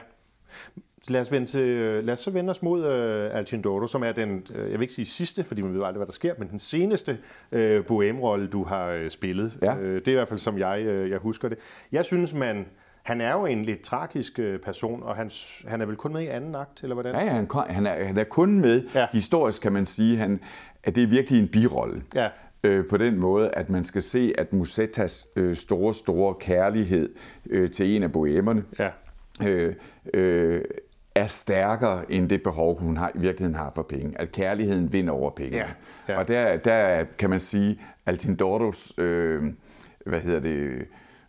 Lad 1.09 1.21
os, 1.21 1.31
vende 1.31 1.47
til, 1.47 1.67
lad 2.03 2.13
os 2.13 2.19
så 2.19 2.31
vende 2.31 2.51
os 2.51 2.61
mod 2.61 2.79
uh, 2.79 3.37
Alcindoro, 3.37 3.87
som 3.87 4.03
er 4.03 4.11
den, 4.11 4.45
uh, 4.49 4.57
jeg 4.57 4.71
vil 4.71 4.81
ikke 4.81 4.93
sige 4.93 5.05
sidste, 5.05 5.43
fordi 5.43 5.61
man 5.61 5.73
ved 5.73 5.83
aldrig, 5.83 5.97
hvad 5.97 6.05
der 6.07 6.13
sker, 6.13 6.33
men 6.39 6.49
den 6.49 6.59
seneste 6.59 7.17
uh, 7.51 7.59
bohème-rolle, 7.59 8.47
du 8.47 8.63
har 8.63 8.95
uh, 8.95 9.09
spillet. 9.09 9.57
Ja. 9.61 9.75
Uh, 9.75 9.83
det 9.83 10.07
er 10.07 10.11
i 10.11 10.15
hvert 10.15 10.27
fald, 10.27 10.39
som 10.39 10.57
jeg, 10.57 11.01
uh, 11.01 11.09
jeg 11.09 11.19
husker 11.19 11.49
det. 11.49 11.57
Jeg 11.91 12.05
synes, 12.05 12.33
man, 12.33 12.65
han 13.07 13.21
er 13.21 13.33
jo 13.33 13.45
en 13.45 13.65
lidt 13.65 13.81
tragisk 13.81 14.39
uh, 14.39 14.59
person, 14.59 15.03
og 15.03 15.15
han, 15.15 15.31
han 15.67 15.81
er 15.81 15.85
vel 15.85 15.95
kun 15.95 16.13
med 16.13 16.21
i 16.21 16.27
anden 16.27 16.55
akt, 16.55 16.83
eller 16.83 16.93
hvordan? 16.93 17.15
Ja, 17.15 17.23
ja 17.23 17.31
han, 17.31 17.47
han, 17.69 17.85
er, 17.85 18.05
han 18.05 18.17
er 18.17 18.23
kun 18.23 18.59
med. 18.59 18.83
Ja. 18.95 19.07
Historisk 19.11 19.61
kan 19.61 19.71
man 19.73 19.85
sige, 19.85 20.17
han, 20.17 20.39
at 20.83 20.95
det 20.95 21.03
er 21.03 21.07
virkelig 21.07 21.41
en 21.41 21.47
birolle. 21.47 22.03
Ja. 22.15 22.29
Øh, 22.63 22.87
på 22.89 22.97
den 22.97 23.19
måde, 23.19 23.49
at 23.49 23.69
man 23.69 23.83
skal 23.83 24.01
se, 24.01 24.33
at 24.37 24.53
Musettas 24.53 25.27
øh, 25.35 25.55
store, 25.55 25.93
store 25.93 26.33
kærlighed 26.33 27.09
øh, 27.49 27.71
til 27.71 27.95
en 27.95 28.03
af 28.03 28.11
bohemerne 28.11 28.63
Ja. 28.79 28.89
øh, 29.47 29.75
øh, 30.13 30.61
er 31.15 31.27
stærkere 31.27 32.11
end 32.11 32.29
det 32.29 32.43
behov, 32.43 32.79
hun 32.79 32.97
har, 32.97 33.11
i 33.15 33.19
virkeligheden 33.19 33.55
har 33.55 33.71
for 33.75 33.83
penge. 33.83 34.21
At 34.21 34.31
kærligheden 34.31 34.93
vinder 34.93 35.13
over 35.13 35.29
penge. 35.29 35.57
Ja, 35.57 35.67
ja. 36.09 36.17
Og 36.17 36.27
der, 36.27 36.57
der 36.57 37.03
kan 37.17 37.29
man 37.29 37.39
sige, 37.39 37.81
Altindoros 38.05 38.93
øh, 38.97 39.43
hvad 40.05 40.19
hedder 40.19 40.39
det, 40.39 40.85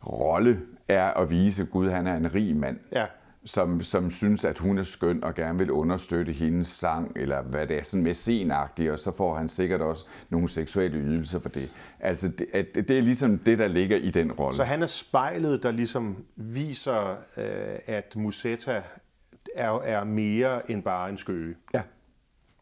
rolle 0.06 0.60
er 0.88 1.10
at 1.10 1.30
vise, 1.30 1.62
at 1.62 1.70
Gud 1.70 1.88
han 1.90 2.06
er 2.06 2.16
en 2.16 2.34
rig 2.34 2.56
mand 2.56 2.78
Ja. 2.92 3.06
som, 3.44 3.80
som 3.80 4.10
synes, 4.10 4.44
at 4.44 4.58
hun 4.58 4.78
er 4.78 4.82
skøn 4.82 5.24
og 5.24 5.34
gerne 5.34 5.58
vil 5.58 5.70
understøtte 5.70 6.32
hendes 6.32 6.68
sang, 6.68 7.12
eller 7.16 7.42
hvad 7.42 7.66
det 7.66 7.78
er, 7.78 7.82
sådan 7.82 8.04
mecenagtigt, 8.04 8.90
og 8.90 8.98
så 8.98 9.12
får 9.16 9.34
han 9.36 9.48
sikkert 9.48 9.80
også 9.80 10.06
nogle 10.30 10.48
seksuelle 10.48 10.98
ydelser 10.98 11.38
for 11.40 11.48
det. 11.48 11.78
Altså, 12.00 12.28
det, 12.28 12.46
at, 12.54 12.66
det 12.74 12.90
er 12.90 13.02
ligesom 13.02 13.38
det, 13.38 13.58
der 13.58 13.68
ligger 13.68 13.96
i 13.96 14.10
den 14.10 14.32
rolle. 14.32 14.56
Så 14.56 14.64
han 14.64 14.82
er 14.82 14.86
spejlet, 14.86 15.62
der 15.62 15.70
ligesom 15.70 16.16
viser, 16.36 17.10
uh, 17.36 17.42
at 17.86 18.16
Musetta 18.16 18.82
er, 19.54 19.80
er 19.80 20.04
mere 20.04 20.70
end 20.70 20.82
bare 20.82 21.10
en 21.10 21.16
skøge. 21.18 21.54
Ja, 21.74 21.82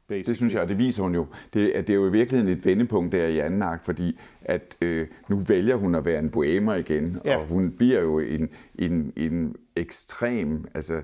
basically. 0.09 0.29
det 0.29 0.37
synes 0.37 0.55
jeg, 0.55 0.63
og 0.63 0.69
det 0.69 0.79
viser 0.79 1.03
hun 1.03 1.15
jo. 1.15 1.27
Det, 1.55 1.75
det 1.75 1.91
er 1.91 1.95
jo 1.95 2.07
i 2.09 2.13
virkeligheden 2.13 2.59
et 2.59 2.65
vendepunkt 2.65 3.13
der 3.13 3.27
i 3.27 3.39
anden 3.39 3.63
akt, 3.63 3.85
fordi 3.85 4.19
at 4.49 4.77
øh, 4.83 5.07
nu 5.29 5.37
vælger 5.49 5.77
hun 5.77 5.95
at 5.95 6.05
være 6.05 6.19
en 6.19 6.31
bohemer 6.31 6.75
igen, 6.75 7.19
Ja. 7.25 7.37
og 7.37 7.47
hun 7.47 7.71
bliver 7.71 8.01
jo 8.01 8.19
en, 8.19 8.49
en, 8.79 9.13
en 9.17 9.55
ekstrem, 9.77 10.65
altså 10.75 11.03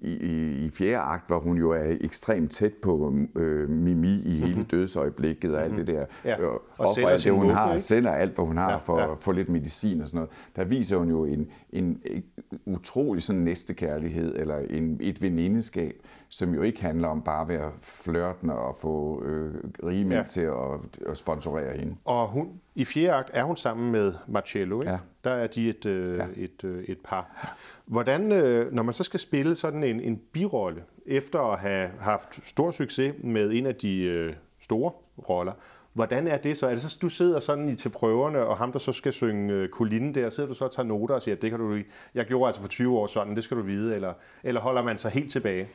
i, 0.00 0.10
i, 0.12 0.64
i 0.64 0.70
fjerde 0.70 0.98
akt, 0.98 1.26
hvor 1.26 1.38
hun 1.38 1.56
jo 1.58 1.70
er 1.70 1.96
ekstremt 2.00 2.50
tæt 2.50 2.72
på 2.82 3.14
øh, 3.36 3.68
Mimi 3.70 4.22
i 4.24 4.30
hele 4.30 4.62
dødsøjeblikket 4.70 5.54
og 5.54 5.64
alt 5.64 5.76
det 5.76 5.86
der. 5.86 6.00
Mhm. 6.00 6.08
Ja, 6.24 6.40
øh, 6.40 6.48
og 6.48 6.62
offrer 6.78 6.94
sælger 6.94 7.08
alt 7.08 7.24
det, 7.24 7.32
hun 7.32 7.50
har, 7.50 7.72
ikke? 7.72 7.84
sælger 7.84 8.10
alt, 8.10 8.34
hvad 8.34 8.44
hun 8.44 8.56
har 8.56 8.64
Ja, 8.66 8.70
ja, 8.72 8.76
for 8.76 8.98
ja. 8.98 9.12
at 9.12 9.18
få 9.20 9.32
lidt 9.32 9.48
medicin 9.48 10.00
og 10.00 10.06
sådan 10.06 10.16
noget. 10.18 10.30
Der 10.56 10.64
viser 10.64 10.96
hun 10.96 11.08
jo 11.08 11.24
en, 11.24 11.46
en, 11.72 12.00
en 12.04 12.22
utrolig 12.66 13.22
sådan 13.22 13.42
næstekærlighed, 13.42 14.34
eller 14.38 14.58
en, 14.70 14.98
et 15.00 15.22
venindeskab, 15.22 15.94
som 16.28 16.54
jo 16.54 16.62
ikke 16.62 16.82
handler 16.82 17.08
om 17.08 17.22
bare 17.22 17.42
at 17.42 17.48
være 17.48 17.70
flørtende 17.82 18.54
og 18.54 18.76
få 18.82 19.24
øh, 19.24 19.54
rige 19.86 20.04
mænd 20.04 20.12
Ja. 20.12 20.18
ja. 20.18 20.26
til 20.28 20.40
at, 20.40 21.10
at 21.10 21.16
sponsorere 21.16 21.76
hende. 21.76 21.94
Og 22.04 22.28
hun, 22.28 22.48
i 22.74 22.84
fjerde 22.84 23.12
akt 23.12 23.30
er 23.32 23.44
hun 23.44 23.56
sammen 23.56 23.92
med 23.92 24.12
Marcello, 24.28 24.80
ikke? 24.80 24.90
Ja. 24.92 24.98
Der 25.24 25.30
er 25.30 25.46
de 25.46 25.68
et, 25.68 25.86
øh, 25.86 26.18
ja. 26.18 26.24
Ja. 26.24 26.28
et, 26.36 26.64
øh, 26.64 26.84
et 26.84 26.98
par. 27.04 27.54
Hvordan, 27.90 28.32
øh, 28.32 28.72
når 28.72 28.82
man 28.82 28.94
så 28.94 29.04
skal 29.04 29.20
spille 29.20 29.54
sådan 29.54 29.84
en, 29.84 30.00
en 30.00 30.20
birolle, 30.32 30.82
efter 31.06 31.40
at 31.40 31.58
have 31.58 31.90
haft 32.00 32.46
stor 32.46 32.70
succes 32.70 33.14
med 33.24 33.52
en 33.52 33.66
af 33.66 33.74
de 33.74 33.98
øh, 33.98 34.34
store 34.60 34.92
roller, 35.28 35.52
hvordan 35.92 36.26
er 36.26 36.36
det 36.36 36.56
så? 36.56 36.66
Er 36.66 36.70
det 36.70 36.82
så, 36.82 36.98
du 37.02 37.08
sidder 37.08 37.40
sådan 37.40 37.68
i 37.68 37.74
til 37.74 37.88
prøverne, 37.88 38.46
og 38.46 38.56
ham, 38.56 38.72
der 38.72 38.78
så 38.78 38.92
skal 38.92 39.12
synge 39.12 39.52
øh, 39.52 39.68
Colline 39.68 40.14
der, 40.14 40.30
sidder 40.30 40.48
du 40.48 40.54
så 40.54 40.64
og 40.64 40.72
tager 40.72 40.86
noter 40.86 41.14
og 41.14 41.22
siger, 41.22 41.34
det 41.34 41.50
kan 41.50 41.58
du 41.58 41.78
jeg 42.14 42.26
gjorde 42.26 42.46
altså 42.46 42.60
for 42.60 42.68
20 42.68 42.98
år 42.98 43.06
sådan, 43.06 43.36
det 43.36 43.44
skal 43.44 43.56
du 43.56 43.62
vide, 43.62 43.94
eller, 43.94 44.12
eller 44.42 44.60
holder 44.60 44.82
man 44.82 44.98
sig 44.98 45.10
helt 45.10 45.30
tilbage? 45.30 45.68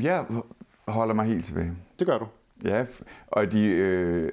Jeg 0.00 0.24
holder 0.88 1.14
mig 1.14 1.26
helt 1.26 1.44
tilbage. 1.44 1.72
Det 1.98 2.06
gør 2.06 2.18
du. 2.18 2.26
Ja, 2.64 2.84
og 3.26 3.52
de, 3.52 3.66
øh, 3.66 4.32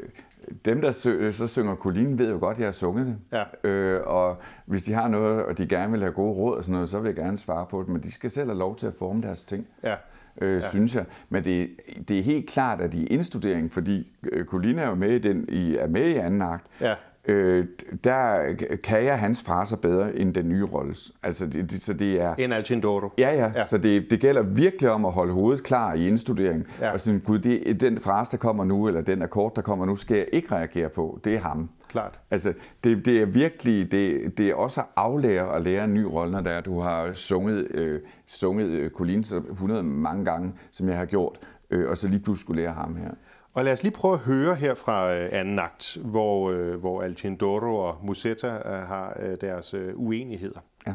dem, 0.66 0.82
der 0.82 0.92
sø, 0.92 1.32
så 1.32 1.48
synger 1.48 1.76
Colline, 1.76 2.18
ved 2.18 2.32
jo 2.32 2.40
godt, 2.40 2.56
at 2.56 2.60
jeg 2.60 2.68
har 2.68 2.72
sunget 2.72 3.06
det. 3.06 3.18
Ja. 3.64 3.70
Øh, 3.70 4.02
og 4.06 4.38
hvis 4.66 4.84
de 4.84 4.94
har 4.94 5.08
noget, 5.08 5.44
og 5.46 5.58
de 5.58 5.68
gerne 5.68 5.92
vil 5.92 6.02
have 6.02 6.14
gode 6.14 6.34
råd 6.34 6.58
og 6.58 6.64
sådan 6.64 6.74
noget, 6.74 6.90
så 6.90 7.00
vil 7.00 7.08
jeg 7.10 7.16
gerne 7.16 7.38
svare 7.38 7.66
på 7.66 7.80
det. 7.82 7.90
Men 7.90 8.04
de 8.04 8.12
skal 8.12 8.30
selv 8.30 8.48
have 8.48 8.60
lov 8.60 8.76
til 8.76 8.88
at 8.88 8.94
forme 9.00 9.22
deres 9.22 9.44
ting. 9.44 9.68
Ja. 9.84 9.96
øh, 10.42 10.54
ja. 10.56 10.70
synes 10.70 10.96
jeg. 10.96 11.06
Men 11.30 11.44
det, 11.44 11.70
det 12.08 12.20
er 12.20 12.24
helt 12.24 12.50
klart, 12.50 12.82
at 12.82 12.94
i 12.94 13.06
indstudering, 13.06 13.74
fordi 13.74 14.12
øh, 14.32 14.46
Colina 14.46 14.82
er 14.82 14.90
jo 14.90 14.96
med 14.96 15.10
i, 15.12 15.20
den, 15.20 15.46
i, 15.50 15.76
er 15.76 15.88
med 15.88 16.08
i 16.08 16.16
anden 16.16 16.42
akt, 16.42 16.66
Ja. 16.82 16.96
Øh, 17.28 17.66
der 18.04 18.54
kan 18.84 19.06
jeg 19.06 19.20
hans 19.20 19.44
fraser 19.44 19.78
bedre 19.78 20.16
end 20.16 20.34
den 20.34 20.50
nye 20.50 20.64
rolle. 20.64 20.96
Altså, 21.24 21.46
det, 21.48 21.72
det, 21.72 21.84
så 21.84 21.94
det 21.94 22.22
er... 22.22 22.36
En 22.36 22.52
Alcindoro. 22.52 23.12
Ja, 23.18 23.36
ja, 23.36 23.52
Ja. 23.56 23.64
Så 23.64 23.78
det, 23.78 24.10
det 24.10 24.20
gælder 24.20 24.42
virkelig 24.42 24.90
om 24.90 25.06
at 25.06 25.12
holde 25.12 25.34
hovedet 25.34 25.64
klar 25.64 25.94
i 25.94 26.08
indstuderingen. 26.08 26.68
Ja. 26.80 26.92
Og 26.92 27.00
sige, 27.00 27.20
gud, 27.20 27.40
det, 27.40 27.82
den 27.82 28.00
frase, 28.00 28.32
der 28.32 28.38
kommer 28.38 28.66
nu, 28.66 28.88
eller 28.88 29.02
den 29.02 29.22
akkord, 29.22 29.56
der 29.56 29.62
kommer 29.62 29.86
nu, 29.86 29.96
skal 29.96 30.18
jeg 30.18 30.28
ikke 30.32 30.56
reagere 30.56 30.90
på. 30.90 31.20
Det 31.24 31.36
er 31.36 31.40
ham. 31.40 31.70
Klart. 31.88 32.20
Altså, 32.32 32.54
det, 32.84 33.06
det 33.06 33.22
er 33.22 33.26
virkelig, 33.26 33.92
det, 33.92 34.38
det 34.38 34.50
er 34.50 34.56
også 34.56 34.82
at 34.82 34.88
aflære 34.96 35.56
at 35.56 35.62
lære 35.62 35.84
en 35.84 35.94
ny 35.94 36.04
rolle, 36.04 36.32
når 36.32 36.42
det 36.42 36.52
er, 36.52 36.62
du 36.62 36.80
har 36.80 37.14
sunget, 37.14 37.68
øh, 37.72 38.02
sunget 38.28 38.68
øh, 38.68 38.92
Colin 38.92 39.24
så 39.24 39.38
100 39.52 39.84
mange 39.84 40.26
gange, 40.26 40.54
som 40.72 40.90
jeg 40.90 40.98
har 40.98 41.06
gjort, 41.06 41.40
øh, 41.70 41.90
og 41.90 41.98
så 41.98 42.08
lige 42.08 42.20
pludselig 42.20 42.42
skulle 42.42 42.62
lære 42.62 42.74
ham 42.74 42.96
her. 42.96 43.12
Og 43.54 43.66
lad 43.66 43.74
os 43.74 43.84
lige 43.84 43.94
prøve 43.94 44.14
at 44.14 44.20
høre 44.20 44.56
her 44.56 44.76
fra 44.76 45.16
øh, 45.16 45.30
anden 45.32 45.60
akt, 45.60 45.98
hvor, 46.02 46.52
øh, 46.52 46.80
hvor 46.80 47.02
Alcindoro 47.02 47.76
og 47.76 47.98
Musetta 48.04 48.48
øh, 48.48 48.88
har 48.88 49.18
øh, 49.20 49.38
deres 49.42 49.74
øh, 49.74 49.94
uenigheder. 49.96 50.60
Ja. 50.88 50.94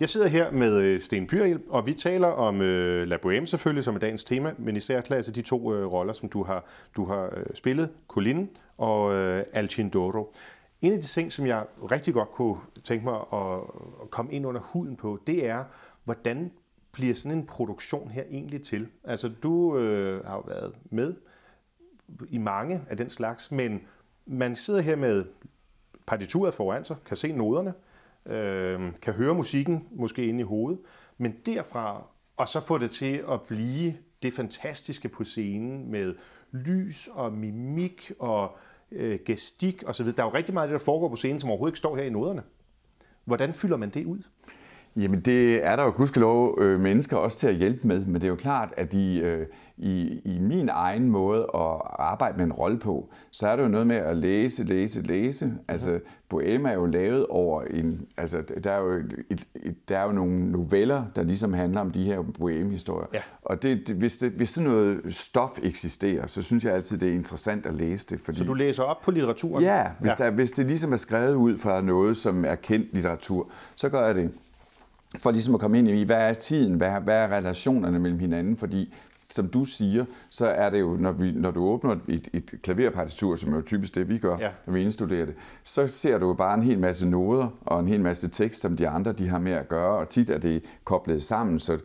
Jeg 0.00 0.08
sidder 0.08 0.26
her 0.28 0.50
med 0.50 0.78
øh, 0.78 1.00
Sten 1.00 1.26
Pyrhjel, 1.26 1.60
og 1.68 1.86
vi 1.86 1.94
taler 1.94 2.28
om 2.28 2.60
øh, 2.60 3.08
La 3.08 3.16
Bohème 3.16 3.44
selvfølgelig, 3.44 3.84
som 3.84 3.94
er 3.94 3.98
dagens 3.98 4.24
tema, 4.24 4.54
men 4.58 4.76
især 4.76 5.00
klasse 5.00 5.32
de 5.32 5.42
to 5.42 5.74
øh, 5.74 5.92
roller, 5.92 6.12
som 6.12 6.28
du 6.28 6.42
har, 6.42 6.64
du 6.96 7.04
har 7.04 7.24
øh, 7.36 7.46
spillet, 7.54 7.90
Colin 8.08 8.50
og 8.78 9.14
øh, 9.14 9.44
Alcindoro. 9.54 10.32
En 10.80 10.92
af 10.92 10.98
de 10.98 11.06
ting, 11.06 11.32
som 11.32 11.46
jeg 11.46 11.66
rigtig 11.90 12.14
godt 12.14 12.30
kunne 12.30 12.56
tænke 12.84 13.04
mig 13.04 13.14
at, 13.32 13.56
at 14.02 14.10
komme 14.10 14.32
ind 14.32 14.46
under 14.46 14.60
huden 14.60 14.96
på, 14.96 15.20
det 15.26 15.46
er, 15.46 15.64
hvordan 16.04 16.52
bliver 16.92 17.14
sådan 17.14 17.38
en 17.38 17.46
produktion 17.46 18.10
her 18.10 18.22
egentlig 18.30 18.62
til? 18.62 18.88
Altså, 19.04 19.30
du 19.42 19.78
øh, 19.78 20.24
har 20.24 20.34
jo 20.34 20.44
været 20.46 20.72
med 20.90 21.14
i 22.28 22.38
mange 22.38 22.82
af 22.88 22.96
den 22.96 23.10
slags, 23.10 23.52
men 23.52 23.80
man 24.26 24.56
sidder 24.56 24.80
her 24.80 24.96
med 24.96 25.24
partituret 26.06 26.54
foran 26.54 26.84
sig, 26.84 26.96
kan 27.06 27.16
se 27.16 27.32
noderne, 27.32 27.74
øh, 28.26 28.80
kan 29.02 29.14
høre 29.14 29.34
musikken 29.34 29.84
måske 29.92 30.26
inde 30.26 30.40
i 30.40 30.42
hovedet, 30.42 30.80
men 31.18 31.34
derfra, 31.46 32.06
og 32.36 32.48
så 32.48 32.60
få 32.60 32.78
det 32.78 32.90
til 32.90 33.24
at 33.30 33.42
blive 33.42 33.94
det 34.22 34.32
fantastiske 34.32 35.08
på 35.08 35.24
scenen 35.24 35.90
med 35.90 36.14
lys 36.52 37.08
og 37.12 37.32
mimik 37.32 38.12
og 38.18 38.56
øh, 38.92 39.18
gestik 39.26 39.82
osv. 39.86 40.06
Der 40.06 40.22
er 40.22 40.26
jo 40.26 40.34
rigtig 40.34 40.54
meget 40.54 40.66
af 40.66 40.68
det, 40.68 40.80
der 40.80 40.84
foregår 40.84 41.08
på 41.08 41.16
scenen, 41.16 41.38
som 41.38 41.50
overhovedet 41.50 41.72
ikke 41.72 41.78
står 41.78 41.96
her 41.96 42.04
i 42.04 42.10
noderne. 42.10 42.42
Hvordan 43.24 43.54
fylder 43.54 43.76
man 43.76 43.90
det 43.90 44.04
ud? 44.04 44.22
Jamen 44.96 45.20
det 45.20 45.66
er 45.66 45.76
der 45.76 45.84
jo 45.84 45.92
gudskelov 45.96 46.58
øh, 46.60 46.80
mennesker 46.80 47.16
også 47.16 47.38
til 47.38 47.46
at 47.46 47.54
hjælpe 47.54 47.88
med, 47.88 48.06
men 48.06 48.14
det 48.14 48.24
er 48.24 48.28
jo 48.28 48.36
klart, 48.36 48.74
at 48.76 48.92
de, 48.92 49.20
øh, 49.24 49.46
i, 49.82 50.20
i 50.24 50.38
min 50.38 50.68
egen 50.72 51.08
måde 51.08 51.40
at 51.54 51.80
arbejde 51.98 52.36
med 52.36 52.44
en 52.44 52.52
rolle 52.52 52.78
på, 52.78 53.08
så 53.30 53.48
er 53.48 53.56
det 53.56 53.62
jo 53.62 53.68
noget 53.68 53.86
med 53.86 53.96
at 53.96 54.16
læse, 54.16 54.64
læse, 54.64 55.02
læse. 55.02 55.52
Altså, 55.68 56.00
Bohème 56.34 56.68
er 56.68 56.72
jo 56.72 56.86
lavet 56.86 57.26
over 57.26 57.62
en... 57.62 58.00
Altså, 58.16 58.42
der 58.64 58.72
er 58.72 58.80
jo, 58.80 58.90
et, 59.30 59.44
et, 59.54 59.88
der 59.88 59.98
er 59.98 60.04
jo 60.04 60.12
nogle 60.12 60.52
noveller, 60.52 61.04
der 61.16 61.22
ligesom 61.22 61.52
handler 61.52 61.80
om 61.80 61.90
de 61.90 62.04
her 62.04 62.18
Bohème-historier. 62.18 63.06
Ja. 63.14 63.20
Og 63.42 63.62
det, 63.62 63.88
det, 63.88 63.96
hvis, 63.96 64.18
det, 64.18 64.32
hvis 64.32 64.50
sådan 64.50 64.70
noget 64.70 65.00
stof 65.08 65.58
eksisterer, 65.62 66.26
så 66.26 66.42
synes 66.42 66.64
jeg 66.64 66.74
altid, 66.74 66.98
det 66.98 67.08
er 67.08 67.14
interessant 67.14 67.66
at 67.66 67.74
læse 67.74 68.06
det. 68.10 68.20
Fordi, 68.20 68.38
Så 68.38 68.44
du 68.44 68.54
læser 68.54 68.82
op 68.82 69.02
på 69.02 69.10
litteraturen? 69.10 69.64
Ja, 69.64 69.86
hvis, 70.00 70.12
ja. 70.18 70.24
Der, 70.24 70.30
hvis 70.30 70.52
det 70.52 70.66
ligesom 70.66 70.92
er 70.92 70.96
skrevet 70.96 71.34
ud 71.34 71.56
fra 71.56 71.80
noget, 71.80 72.16
som 72.16 72.44
er 72.44 72.54
kendt 72.54 72.94
litteratur, 72.94 73.50
så 73.74 73.88
gør 73.88 74.06
jeg 74.06 74.14
det. 74.14 74.30
For 75.18 75.30
ligesom 75.30 75.54
at 75.54 75.60
komme 75.60 75.78
ind 75.78 75.88
i, 75.88 76.04
hvad 76.04 76.28
er 76.28 76.34
tiden, 76.34 76.74
hvad, 76.74 76.90
hvad 76.90 77.24
er 77.24 77.28
relationerne 77.28 77.98
mellem 77.98 78.18
hinanden, 78.18 78.56
fordi 78.56 78.94
som 79.30 79.48
du 79.48 79.64
siger, 79.64 80.04
så 80.30 80.46
er 80.46 80.70
det 80.70 80.80
jo, 80.80 80.96
når, 81.00 81.12
vi, 81.12 81.32
når 81.32 81.50
du 81.50 81.64
åbner 81.64 81.96
et, 82.08 82.28
et 82.32 82.54
klaverpartitur, 82.62 83.36
som 83.36 83.52
er 83.52 83.56
jo 83.56 83.62
typisk 83.62 83.94
det, 83.94 84.08
vi 84.08 84.18
gør, 84.18 84.36
Ja. 84.38 84.50
når 84.66 84.72
vi 84.74 84.80
indstuderer 84.82 85.26
det, 85.26 85.34
så 85.64 85.86
ser 85.86 86.18
du 86.18 86.26
jo 86.26 86.34
bare 86.34 86.54
en 86.54 86.62
hel 86.62 86.78
masse 86.78 87.08
noder 87.10 87.48
og 87.60 87.80
en 87.80 87.88
hel 87.88 88.00
masse 88.00 88.28
tekst, 88.28 88.60
som 88.60 88.76
de 88.76 88.88
andre 88.88 89.12
de 89.12 89.28
har 89.28 89.38
med 89.38 89.52
at 89.52 89.68
gøre, 89.68 89.96
og 89.98 90.08
tit 90.08 90.30
er 90.30 90.38
det 90.38 90.62
koblet 90.84 91.22
sammen, 91.22 91.58
så, 91.58 91.78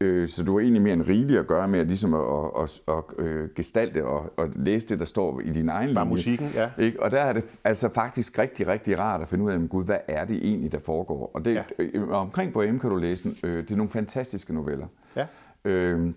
øh, 0.00 0.28
så 0.28 0.44
du 0.44 0.56
er 0.56 0.60
egentlig 0.60 0.82
mere 0.82 0.92
end 0.94 1.02
rigeligt 1.02 1.38
at 1.40 1.46
gøre 1.46 1.68
med 1.68 1.80
at, 1.80 1.86
ligesom 1.86 2.14
at, 2.14 2.20
at, 2.62 2.80
at, 2.88 2.94
at 3.18 3.24
øh, 3.24 3.48
gestalte 3.56 4.04
og, 4.06 4.32
og 4.36 4.48
læse 4.54 4.88
det, 4.88 4.98
der 4.98 5.04
står 5.04 5.40
i 5.40 5.50
din 5.50 5.68
egen 5.68 5.94
Bare 5.94 6.04
linje. 6.04 6.14
musikken, 6.14 6.50
ja. 6.54 6.70
Ikke? 6.78 7.02
Og 7.02 7.10
der 7.10 7.18
er 7.20 7.32
det 7.32 7.44
altså 7.64 7.88
faktisk 7.94 8.38
rigtig, 8.38 8.68
rigtig 8.68 8.98
rart 8.98 9.20
at 9.20 9.28
finde 9.28 9.44
ud 9.44 9.50
af, 9.50 9.68
gud, 9.68 9.84
hvad 9.84 9.98
er 10.08 10.24
det 10.24 10.36
egentlig, 10.36 10.72
der 10.72 10.78
foregår? 10.78 11.30
Og 11.34 11.44
det, 11.44 11.54
Ja. 11.54 11.62
øh, 11.78 12.08
omkring 12.08 12.56
Bohème 12.56 12.78
kan 12.78 12.90
du 12.90 12.96
læse, 12.96 13.34
øh, 13.42 13.62
det 13.62 13.70
er 13.70 13.76
nogle 13.76 13.90
fantastiske 13.90 14.54
noveller. 14.54 14.86
Ja. 15.16 15.26
Øh, 15.64 16.12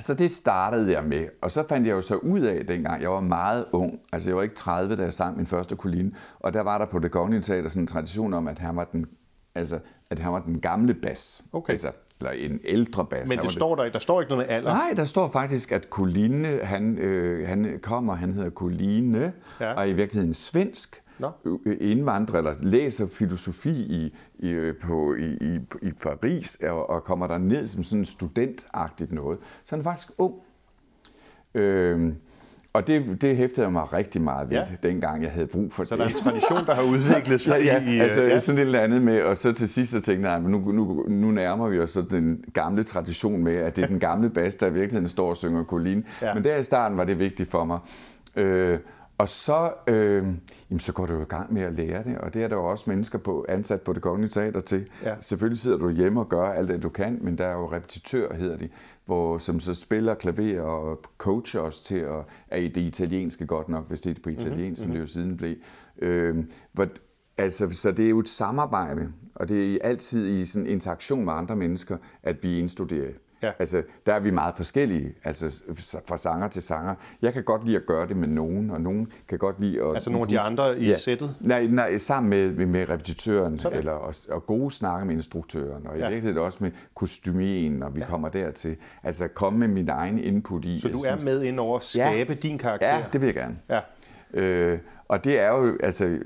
så 0.00 0.14
det 0.14 0.30
startede 0.30 0.92
jeg 0.92 1.04
med, 1.04 1.26
og 1.42 1.50
så 1.50 1.64
fandt 1.68 1.86
jeg 1.86 1.92
jo 1.96 2.00
så 2.00 2.16
ud 2.16 2.40
af, 2.40 2.66
dengang 2.66 3.02
jeg 3.02 3.10
var 3.10 3.20
meget 3.20 3.64
ung, 3.72 3.98
altså 4.12 4.30
jeg 4.30 4.36
var 4.36 4.42
ikke 4.42 4.54
30, 4.54 4.96
da 4.96 5.02
jeg 5.02 5.12
sang 5.12 5.36
min 5.36 5.46
første 5.46 5.76
kuline, 5.76 6.12
og 6.40 6.52
der 6.54 6.60
var 6.60 6.78
der 6.78 6.86
på 6.86 6.98
det 6.98 7.10
kongelige 7.10 7.42
teater 7.42 7.68
sådan 7.68 7.82
en 7.82 7.86
tradition 7.86 8.34
om, 8.34 8.48
at 8.48 8.58
han 8.58 8.76
var 8.76 8.84
den, 8.84 9.06
altså, 9.54 9.78
at 10.10 10.18
han 10.18 10.32
var 10.32 10.40
den 10.40 10.60
gamle 10.60 10.94
bas, 10.94 11.42
Okay. 11.52 11.72
altså, 11.72 11.90
eller 12.20 12.30
en 12.32 12.60
ældre 12.64 13.06
bas. 13.06 13.28
Men 13.28 13.38
det 13.38 13.50
står 13.50 13.76
der, 13.76 13.88
der 13.90 13.98
står 13.98 14.20
ikke 14.20 14.30
noget 14.32 14.46
med 14.48 14.56
alder. 14.56 14.72
Nej, 14.74 14.92
der 14.96 15.04
står 15.04 15.28
faktisk, 15.32 15.72
at 15.72 15.86
Coline, 15.90 16.46
han, 16.62 16.98
øh, 16.98 17.48
han 17.48 17.78
kommer, 17.82 18.14
han 18.14 18.32
hedder 18.32 18.50
Coline, 18.50 19.32
Ja. 19.60 19.72
og 19.74 19.88
i 19.88 19.92
virkeligheden 19.92 20.34
svensk. 20.34 21.02
Øh, 21.66 21.76
Indvandrer, 21.80 22.38
eller 22.38 22.54
læser 22.60 23.06
filosofi 23.06 23.70
i, 23.70 24.14
i, 24.38 24.48
øh, 24.50 24.74
på, 24.76 25.14
i, 25.14 25.24
i, 25.40 25.58
i 25.82 25.92
Paris, 26.02 26.54
og, 26.54 26.90
og 26.90 27.04
kommer 27.04 27.26
der 27.26 27.38
ned 27.38 27.66
som 27.66 27.82
sådan 27.82 28.04
studentagtigt 28.04 29.12
noget. 29.12 29.38
Så 29.64 29.74
han 29.74 29.80
er 29.80 29.84
faktisk 29.84 30.08
ung. 30.18 30.34
Øh, 31.54 32.12
og 32.72 32.86
det, 32.86 33.22
det 33.22 33.36
hæftede 33.36 33.62
jeg 33.66 33.72
mig 33.72 33.92
rigtig 33.92 34.22
meget 34.22 34.50
ved, 34.50 34.56
Ja. 34.56 34.64
ja. 34.70 34.88
dengang 34.88 35.22
jeg 35.22 35.30
havde 35.32 35.46
brug 35.46 35.72
for 35.72 35.84
Så 35.84 35.94
det. 35.94 35.98
der 35.98 36.04
er 36.04 36.08
en 36.08 36.14
tradition, 36.14 36.66
der 36.66 36.74
har 36.74 36.82
udviklet 36.82 37.40
sig 37.46 37.64
Ja, 37.64 37.82
i... 37.82 37.92
i, 37.92 37.96
ja, 37.96 38.02
altså 38.02 38.22
øh, 38.24 38.30
ja. 38.30 38.38
sådan 38.38 38.58
et 38.58 38.62
eller 38.64 38.80
andet 38.80 39.02
med, 39.02 39.22
og 39.22 39.36
så 39.36 39.52
til 39.52 39.68
sidst 39.68 39.90
så 39.92 40.00
tænkte 40.00 40.28
jeg, 40.30 40.40
"Nej, 40.40 40.48
men 40.50 40.60
nu, 40.60 40.72
nu, 40.72 41.04
nu 41.08 41.30
nærmer 41.30 41.68
vi 41.68 41.78
os 41.80 41.90
så 41.90 42.02
den 42.02 42.44
gamle 42.54 42.82
tradition 42.82 43.44
med, 43.44 43.54
at 43.56 43.76
det 43.76 43.82
er 43.82 43.88
den 43.88 44.00
gamle 44.00 44.30
bas, 44.30 44.54
der 44.54 44.66
i 44.66 44.72
virkeligheden 44.72 45.08
står 45.08 45.28
og 45.30 45.36
synger 45.36 45.64
Colin. 45.64 46.04
Ja. 46.22 46.26
Ja. 46.28 46.34
Men 46.34 46.44
der 46.44 46.56
i 46.56 46.62
starten 46.62 46.98
var 46.98 47.04
det 47.04 47.18
vigtigt 47.18 47.50
for 47.50 47.64
mig. 47.64 47.78
Øh, 48.36 48.78
og 49.20 49.28
så, 49.28 49.72
øh, 49.86 50.24
jamen, 50.70 50.80
så 50.80 50.92
går 50.92 51.06
du 51.06 51.20
i 51.20 51.24
gang 51.24 51.52
med 51.52 51.62
at 51.62 51.72
lære 51.72 52.04
det, 52.04 52.18
og 52.18 52.34
det 52.34 52.44
er 52.44 52.48
der 52.48 52.56
jo 52.56 52.64
også 52.64 52.90
mennesker 52.90 53.18
på, 53.18 53.46
ansat 53.48 53.80
på 53.80 53.92
det 53.92 54.02
kongelige 54.02 54.30
teater 54.30 54.60
til. 54.60 54.88
Ja. 55.04 55.16
Selvfølgelig 55.20 55.58
sidder 55.58 55.76
du 55.76 55.90
hjemme 55.90 56.20
og 56.20 56.28
gør 56.28 56.42
alt 56.42 56.68
det, 56.68 56.82
du 56.82 56.88
kan, 56.88 57.18
men 57.22 57.38
der 57.38 57.46
er 57.46 57.52
jo 57.52 57.72
repetitør, 57.72 58.34
hedder 58.34 58.56
de, 58.56 58.68
hvor, 59.06 59.38
som 59.38 59.60
så 59.60 59.74
spiller 59.74 60.14
klaver 60.14 60.60
og 60.62 61.02
coacher 61.18 61.60
os 61.60 61.80
til 61.80 61.98
at, 61.98 62.24
er 62.48 62.56
i 62.56 62.68
det 62.68 62.80
italienske 62.80 63.46
godt 63.46 63.68
nok, 63.68 63.88
hvis 63.88 64.00
det 64.00 64.16
er 64.16 64.22
på 64.22 64.30
italiensk, 64.30 64.62
mm-hmm. 64.62 64.76
som 64.76 64.90
det 64.92 65.00
jo 65.00 65.06
siden 65.06 65.36
blev. 65.36 65.56
Øh, 65.98 66.44
hvor, 66.72 66.86
altså, 67.38 67.70
så 67.72 67.92
det 67.92 68.04
er 68.04 68.10
jo 68.10 68.18
et 68.18 68.28
samarbejde, 68.28 69.12
og 69.34 69.48
det 69.48 69.74
er 69.74 69.78
altid 69.82 70.28
i 70.28 70.44
sådan 70.44 70.66
interaktion 70.66 71.24
med 71.24 71.32
andre 71.32 71.56
mennesker, 71.56 71.96
at 72.22 72.36
vi 72.42 72.58
indstuderer. 72.58 73.12
Ja. 73.42 73.50
Altså, 73.58 73.82
der 74.06 74.14
er 74.14 74.20
vi 74.20 74.30
meget 74.30 74.54
forskellige, 74.56 75.14
altså 75.24 75.62
fra 76.08 76.16
sanger 76.16 76.48
til 76.48 76.62
sanger. 76.62 76.94
Jeg 77.22 77.32
kan 77.32 77.44
godt 77.44 77.64
lide 77.66 77.76
at 77.76 77.86
gøre 77.86 78.08
det 78.08 78.16
med 78.16 78.28
nogen, 78.28 78.70
og 78.70 78.80
nogen 78.80 79.12
kan 79.28 79.38
godt 79.38 79.60
lide 79.60 79.82
at... 79.82 79.94
Altså 79.94 80.10
nogle 80.10 80.22
af 80.24 80.28
de 80.28 80.40
andre 80.40 80.78
i 80.80 80.94
sættet? 80.94 81.34
Nej, 81.40 81.66
nej, 81.66 81.98
sammen 81.98 82.30
med, 82.30 82.50
med, 82.52 82.66
med 82.66 82.88
repetitøren, 82.88 83.58
Sådan. 83.58 83.78
eller, 83.78 83.92
og, 83.92 84.14
og 84.28 84.46
gode 84.46 84.70
snakke 84.70 85.06
med 85.06 85.14
instruktøren, 85.14 85.86
og 85.86 85.96
i 85.96 85.98
Ja. 85.98 86.04
ja. 86.04 86.10
virkeligheden 86.10 86.44
også 86.44 86.58
med 86.60 86.70
kostymien, 86.94 87.72
når 87.72 87.90
vi 87.90 88.00
ja. 88.00 88.06
kommer 88.06 88.28
dertil. 88.28 88.76
Altså 89.02 89.28
komme 89.28 89.58
med 89.58 89.68
min 89.68 89.88
egen 89.88 90.18
input 90.18 90.64
i. 90.64 90.80
Så 90.80 90.88
du 90.88 90.98
er 90.98 91.10
synes- 91.12 91.24
med 91.24 91.42
ind 91.42 91.60
over 91.60 91.76
at 91.76 91.82
skabe 91.82 92.34
din 92.34 92.58
karakter? 92.58 92.94
Ja, 92.94 93.04
det 93.12 93.20
vil 93.20 93.26
jeg 93.26 93.34
gerne. 93.34 93.56
Ja. 93.70 93.80
Øh, 94.34 94.78
og 95.10 95.24
det 95.24 95.40
er 95.40 95.48
jo, 95.48 95.76
altså, 95.82 96.18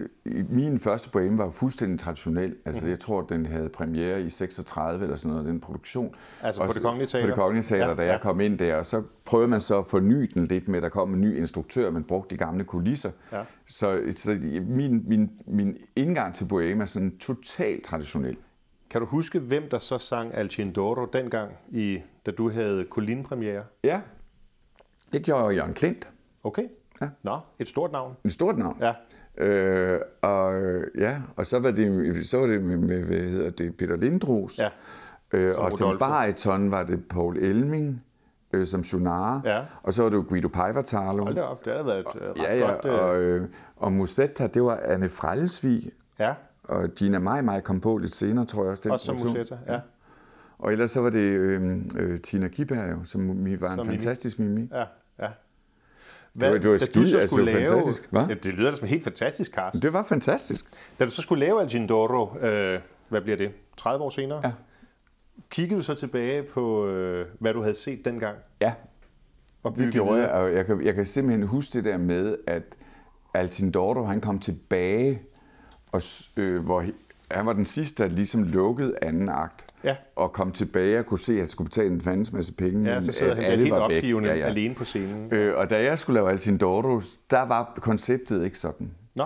min 0.48 0.78
første 0.78 1.10
poem 1.10 1.38
var 1.38 1.50
fuldstændig 1.50 2.00
traditionel. 2.00 2.56
Altså, 2.64 2.82
Mhm. 2.82 2.90
jeg 2.90 2.98
tror, 2.98 3.22
den 3.22 3.46
havde 3.46 3.68
premiere 3.68 4.22
i 4.22 4.30
36 4.30 5.02
eller 5.02 5.16
sådan 5.16 5.30
noget, 5.36 5.48
den 5.48 5.60
produktion. 5.60 6.14
Altså 6.42 6.60
på 6.60 6.68
Og 6.68 6.74
Det 6.74 6.82
Kongelige 6.82 7.06
Teater? 7.06 7.26
På 7.26 7.30
det 7.30 7.36
kongelige 7.36 7.62
teater, 7.62 7.84
Ja, 7.84 7.90
ja, 7.90 7.96
da 7.96 8.02
ja. 8.02 8.12
jeg 8.12 8.20
kom 8.20 8.40
ind 8.40 8.58
der. 8.58 8.76
Og 8.76 8.86
så 8.86 9.02
prøvede 9.24 9.48
man 9.48 9.60
så 9.60 9.78
at 9.78 9.86
forny 9.86 10.30
den 10.34 10.46
lidt 10.46 10.68
med, 10.68 10.76
at 10.76 10.82
der 10.82 10.88
kom 10.88 11.14
en 11.14 11.20
ny 11.20 11.36
instruktør, 11.36 11.90
man 11.90 12.04
brugte 12.04 12.34
de 12.34 12.38
gamle 12.38 12.64
kulisser. 12.64 13.10
Ja. 13.32 13.42
Så, 13.66 14.00
så 14.10 14.38
min, 14.68 15.02
min, 15.08 15.30
min 15.46 15.76
indgang 15.96 16.34
til 16.34 16.44
poem 16.48 16.80
er 16.80 16.86
sådan 16.86 17.18
totalt 17.18 17.84
traditionel. 17.84 18.36
Kan 18.90 19.00
du 19.00 19.06
huske, 19.06 19.38
hvem 19.38 19.62
der 19.70 19.78
så 19.78 19.98
sang 19.98 20.34
Alcindoro 20.34 21.04
dengang, 21.12 21.52
i, 21.70 21.98
da 22.26 22.30
du 22.30 22.50
havde 22.50 22.86
Colin-premiere? 22.90 23.64
Ja, 23.84 24.00
det 25.12 25.22
gjorde 25.22 25.54
Jørgen 25.54 25.74
Klint. 25.74 26.08
Okay. 26.44 26.62
Ja. 27.00 27.08
Nå, 27.22 27.36
et 27.58 27.68
stort 27.68 27.92
navn. 27.92 28.16
En 28.24 28.30
stort 28.30 28.58
navn. 28.58 28.76
Ja. 28.80 28.92
Øh, 29.44 30.00
og 30.22 30.54
ja, 30.98 31.16
og 31.36 31.46
så 31.46 31.60
var 31.60 31.70
det, 31.70 32.26
så 32.26 32.38
var 32.38 32.46
det 32.46 32.62
med, 32.62 32.76
med 32.76 33.02
hvad 33.02 33.16
hedder 33.20 33.50
det, 33.50 33.76
Peter 33.76 33.96
Lindros. 33.96 34.58
Ja. 34.58 34.68
Øh, 35.32 35.54
Som 35.54 35.64
og 35.64 35.72
som 35.72 35.98
bariton 35.98 36.70
var 36.70 36.82
det 36.82 37.04
Paul 37.08 37.36
Elming, 37.38 38.02
øh, 38.52 38.66
som 38.66 38.80
Junare. 38.80 39.42
Ja. 39.44 39.60
Og 39.82 39.92
så 39.92 40.02
var 40.02 40.10
det 40.10 40.16
jo 40.16 40.24
Guido 40.28 40.48
Pajvartalo. 40.48 41.22
Hold 41.22 41.34
da 41.34 41.42
op, 41.42 41.64
det 41.64 41.72
har 41.76 41.82
været 41.84 41.98
et 42.00 42.06
øh, 42.20 42.28
ret 42.30 42.36
Ja, 42.36 42.58
ja, 42.58 42.70
godt... 42.72 42.84
Øh, 42.86 43.04
og, 43.08 43.16
øh, 43.20 43.48
og 43.76 43.92
Musetta, 43.92 44.46
det 44.46 44.62
var 44.64 44.80
Anne 44.84 45.08
Frelsvig. 45.08 45.90
ja, 46.18 46.34
Og 46.64 46.88
Gina 46.88 47.18
Mai 47.18 47.42
Mai 47.42 47.60
kom 47.60 47.80
på 47.80 47.96
lidt 47.98 48.14
senere, 48.14 48.44
tror 48.44 48.62
jeg 48.62 48.70
også. 48.70 48.82
Den 48.84 48.90
også 48.92 49.04
som. 49.06 49.16
Musetta. 49.16 49.56
Ja, 49.68 49.80
Og 50.58 50.72
ellers 50.72 50.90
så 50.90 51.00
var 51.00 51.10
det 51.10 51.18
øh, 51.20 51.76
øh, 51.96 52.20
Tina 52.20 52.48
Kiberg, 52.48 53.06
som 53.06 53.30
mi- 53.30 53.60
var 53.60 53.70
en 53.70 53.76
Som 53.78 53.86
Mimi. 53.86 53.98
fantastisk 53.98 54.38
mimi. 54.38 54.68
ja, 54.72 54.84
ja. 56.40 56.50
var- 56.50 56.58
det 56.58 56.70
var 56.70 56.76
da 56.78 56.84
skide- 56.84 57.04
du 57.04 57.08
så 57.10 57.16
altså, 57.16 57.28
skulle 57.28 57.46
det 57.46 57.54
var 57.54 57.60
lave, 57.60 57.72
fantastisk, 57.72 58.10
hva? 58.12 58.20
Ja, 58.28 58.34
det 58.34 58.54
lyder 58.54 58.70
da 58.70 58.76
som 58.76 58.84
en 58.84 58.88
helt 58.90 59.04
fantastisk 59.04 59.54
cast. 59.54 59.82
Det 59.82 59.92
var 59.92 60.02
fantastisk. 60.02 60.66
Da 61.00 61.04
du 61.04 61.10
så 61.10 61.22
skulle 61.22 61.46
lave 61.46 61.60
Alcindoro, 61.62 62.38
øh, 62.38 62.80
hvad 63.08 63.20
bliver 63.20 63.36
det, 63.36 63.50
30 63.76 64.04
år 64.04 64.10
senere? 64.10 64.40
Ja. 64.44 64.52
Kiggede 65.50 65.78
du 65.78 65.84
så 65.84 65.94
tilbage 65.94 66.42
på, 66.42 66.86
øh, 66.88 67.26
hvad 67.38 67.52
du 67.54 67.60
havde 67.60 67.74
set 67.74 68.04
dengang? 68.04 68.36
Ja, 68.60 68.72
Og 69.62 69.76
Det 69.76 69.92
gjorde 69.92 70.20
jeg, 70.20 70.30
og 70.30 70.52
jeg 70.54 70.66
kan, 70.66 70.84
jeg 70.84 70.94
kan 70.94 71.06
simpelthen 71.06 71.46
huske 71.46 71.72
det 71.72 71.84
der 71.84 71.98
med, 71.98 72.36
at 72.46 72.62
Altindordo, 73.34 74.04
han 74.04 74.20
kom 74.20 74.38
tilbage, 74.38 75.22
og, 75.92 76.02
øh, 76.36 76.64
hvor 76.64 76.84
han 77.34 77.46
var 77.46 77.52
den 77.52 77.64
sidste, 77.64 78.02
der 78.02 78.08
ligesom 78.10 78.42
lukkede 78.42 78.94
anden 79.02 79.28
akt, 79.28 79.66
Ja. 79.84 79.96
og 80.16 80.32
kom 80.32 80.52
tilbage 80.52 80.98
og 80.98 81.06
kunne 81.06 81.18
se, 81.18 81.32
at 81.32 81.38
han 81.38 81.48
skulle 81.48 81.68
betale 81.68 81.88
en 81.90 82.00
fandens 82.00 82.32
masse 82.32 82.54
penge, 82.54 82.90
Ja, 82.90 83.00
så 83.02 83.12
sidder 83.12 83.34
han 83.34 83.58
helt 83.58 83.70
var 83.70 83.88
væk. 83.88 83.96
opgivende 83.98 84.30
alene 84.30 84.74
på 84.74 84.84
scenen. 84.84 85.28
Øh, 85.32 85.56
og 85.56 85.70
da 85.70 85.82
jeg 85.82 85.98
skulle 85.98 86.14
lave 86.14 86.30
Altindordo, 86.30 87.00
der 87.30 87.42
var 87.42 87.72
konceptet 87.82 88.44
ikke 88.44 88.58
sådan. 88.58 88.90
Nå, 89.14 89.24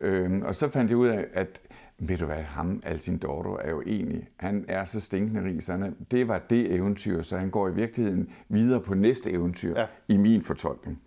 Øhm, 0.00 0.42
og 0.42 0.54
så 0.54 0.68
fandt 0.68 0.90
jeg 0.90 0.98
ud 0.98 1.06
af, 1.08 1.24
at 1.34 1.60
ved 1.98 2.18
du 2.18 2.26
hvad, 2.26 2.42
ham, 2.42 2.82
Altindordo, 2.86 3.50
er 3.62 3.70
jo 3.70 3.82
egentlig, 3.86 4.28
han 4.36 4.64
er 4.68 4.84
så 4.84 5.00
stinkende 5.00 5.44
rig, 5.44 5.62
så 5.62 5.72
han 5.72 5.96
det 6.10 6.28
var 6.28 6.40
det 6.50 6.72
eventyr, 6.74 7.22
så 7.22 7.36
han 7.36 7.50
går 7.50 7.68
i 7.68 7.74
virkeligheden 7.74 8.28
videre 8.48 8.80
på 8.80 8.94
næste 8.94 9.30
eventyr 9.32 9.74
Ja. 9.74 9.80
ja. 9.80 9.86
i 10.08 10.16
min 10.16 10.42
fortolkning. 10.42 11.00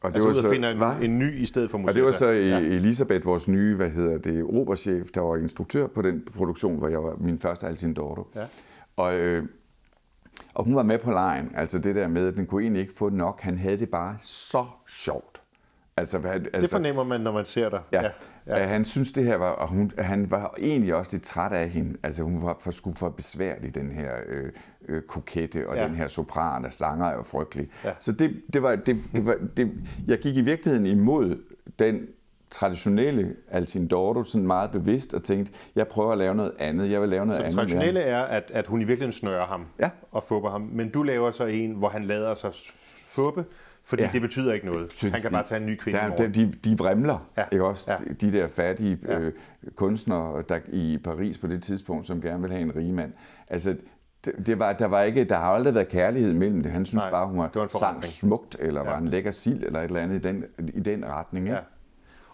Og 0.00 0.10
altså 0.14 0.28
ud 0.28 0.44
og 0.44 0.50
finder 0.52 0.96
en, 0.96 1.02
en 1.02 1.18
ny 1.18 1.40
i 1.40 1.44
stedet 1.46 1.70
for 1.70 1.78
og 1.78 1.82
Musetta. 1.82 1.98
det 1.98 2.06
var 2.06 2.12
så 2.12 2.26
Ja. 2.26 2.48
ja. 2.48 2.58
Elisabeth, 2.58 3.26
vores 3.26 3.48
nye, 3.48 3.76
hvad 3.76 3.90
hedder 3.90 4.18
det, 4.18 4.44
operachef, 4.44 5.10
der 5.14 5.20
var 5.20 5.36
instruktør 5.36 5.86
på 5.86 6.02
den 6.02 6.26
produktion, 6.36 6.78
hvor 6.78 6.88
jeg 6.88 7.02
var 7.02 7.16
min 7.20 7.38
første 7.38 7.66
Altindordo. 7.66 8.28
Ja. 8.36 8.44
Og, 8.96 9.18
øh, 9.18 9.44
og 10.54 10.64
hun 10.64 10.76
var 10.76 10.82
med 10.82 10.98
på 10.98 11.10
lejen, 11.10 11.52
altså 11.54 11.78
det 11.78 11.96
der 11.96 12.08
med, 12.08 12.28
at 12.28 12.34
den 12.34 12.46
kunne 12.46 12.62
egentlig 12.62 12.80
ikke 12.80 12.94
få 12.96 13.08
nok. 13.08 13.40
Han 13.40 13.58
havde 13.58 13.78
det 13.78 13.88
bare 13.90 14.16
så 14.20 14.64
sjovt. 14.88 15.42
Altså, 15.96 16.18
hvad, 16.18 16.30
altså, 16.32 16.60
Det 16.60 16.70
fornemmer 16.70 17.04
man, 17.04 17.20
når 17.20 17.32
man 17.32 17.44
ser 17.44 17.68
dig. 17.68 17.80
Ja, 17.92 18.02
ja. 18.02 18.10
Ja. 18.56 18.66
han 18.66 18.84
synes 18.84 19.12
det 19.12 19.24
her 19.24 19.36
var, 19.36 19.48
og 19.50 19.68
hun, 19.68 19.90
han 19.98 20.30
var 20.30 20.54
egentlig 20.58 20.94
også 20.94 21.12
lidt 21.12 21.22
træt 21.22 21.52
af 21.52 21.68
hende. 21.68 21.96
Altså 22.02 22.22
hun 22.22 22.42
var 22.42 22.56
for, 22.60 22.70
sgu 22.70 22.94
for 22.96 23.08
besværlig, 23.08 23.74
den 23.74 23.92
her 23.92 24.10
øh, 24.28 24.52
øh, 24.88 25.02
kokette, 25.02 25.68
og 25.68 25.76
Ja. 25.76 25.84
den 25.84 25.94
her 25.94 26.08
sopran, 26.08 26.64
der 26.64 26.70
sanger 26.70 27.06
er 27.06 27.14
jo 27.14 27.22
frygtelig. 27.22 27.68
Ja. 27.84 27.92
Så 27.98 28.12
det, 28.12 28.40
det 28.52 28.62
var, 28.62 28.76
det, 28.76 28.96
det 29.16 29.26
var, 29.26 29.36
det, 29.56 29.70
jeg 30.06 30.18
gik 30.18 30.36
i 30.36 30.40
virkeligheden 30.40 30.86
imod 30.86 31.38
den 31.78 32.00
traditionelle 32.50 33.36
Altindoro 33.50 34.22
sådan 34.22 34.46
meget 34.46 34.70
bevidst 34.70 35.14
og 35.14 35.22
tænkt, 35.24 35.50
jeg 35.76 35.88
prøver 35.88 36.12
at 36.12 36.18
lave 36.18 36.34
noget 36.34 36.52
andet, 36.58 36.90
jeg 36.90 37.00
vil 37.00 37.08
lave 37.08 37.26
noget 37.26 37.38
Så 37.38 37.42
andet. 37.42 37.58
ham. 37.58 37.66
traditionelle 37.66 38.00
er, 38.00 38.22
at, 38.22 38.50
at 38.54 38.66
hun 38.66 38.80
i 38.80 38.84
virkeligheden 38.84 39.12
snører 39.12 39.46
ham 39.46 39.66
Ja. 39.80 39.90
og 40.12 40.22
fupper 40.22 40.50
ham. 40.50 40.60
Men 40.72 40.90
du 40.90 41.02
laver 41.02 41.30
så 41.30 41.46
en, 41.46 41.70
hvor 41.72 41.88
han 41.88 42.04
lader 42.04 42.34
sig 42.34 42.50
fuppe, 43.10 43.44
fordi 43.88 44.02
Ja. 44.02 44.10
det 44.12 44.20
betyder 44.22 44.52
ikke 44.52 44.66
noget. 44.66 44.92
Synes 44.92 45.12
Han 45.12 45.22
kan 45.22 45.30
de- 45.30 45.34
bare 45.34 45.44
tage 45.44 45.60
en 45.60 45.66
ny 45.66 45.76
kvinde 45.76 45.98
Der, 45.98 46.04
er- 46.04 46.16
der, 46.16 46.28
de, 46.28 46.52
de 46.64 46.78
vrimler, 46.78 47.28
Ja. 47.36 47.44
ikke 47.52 47.64
også? 47.64 47.90
Ja. 47.92 47.96
De 48.20 48.32
der 48.32 48.48
fattige 48.48 48.98
Ja. 49.08 49.18
øh, 49.18 49.32
kunstnere 49.76 50.42
der, 50.48 50.58
i 50.68 50.98
Paris 51.04 51.38
på 51.38 51.46
det 51.46 51.62
tidspunkt, 51.62 52.06
som 52.06 52.20
gerne 52.20 52.40
vil 52.42 52.50
have 52.50 52.62
en 52.62 52.76
rig 52.76 52.94
mand. 52.94 53.12
Altså, 53.48 53.76
det, 54.24 54.46
det 54.46 54.58
var, 54.58 54.72
der, 54.72 54.86
var 54.86 55.02
ikke, 55.02 55.24
der 55.24 55.36
har 55.36 55.44
aldrig 55.52 55.74
været 55.74 55.88
kærlighed 55.88 56.34
mellem 56.34 56.62
det. 56.62 56.72
Han 56.72 56.86
synes 56.86 57.02
Nej, 57.04 57.10
bare, 57.10 57.26
hun 57.26 57.38
var 57.38 57.50
var, 57.54 57.66
sang 57.78 58.04
smukt, 58.04 58.56
eller 58.60 58.80
Ja. 58.84 58.90
var 58.90 58.98
en 58.98 59.08
lækker 59.08 59.30
sild, 59.30 59.62
eller 59.64 59.80
et 59.80 59.84
eller 59.84 60.00
andet 60.00 60.16
i 60.16 60.28
den, 60.28 60.44
i 60.74 60.80
den 60.80 61.04
retning. 61.06 61.46
Ikke? 61.46 61.54
Ja. 61.56 61.62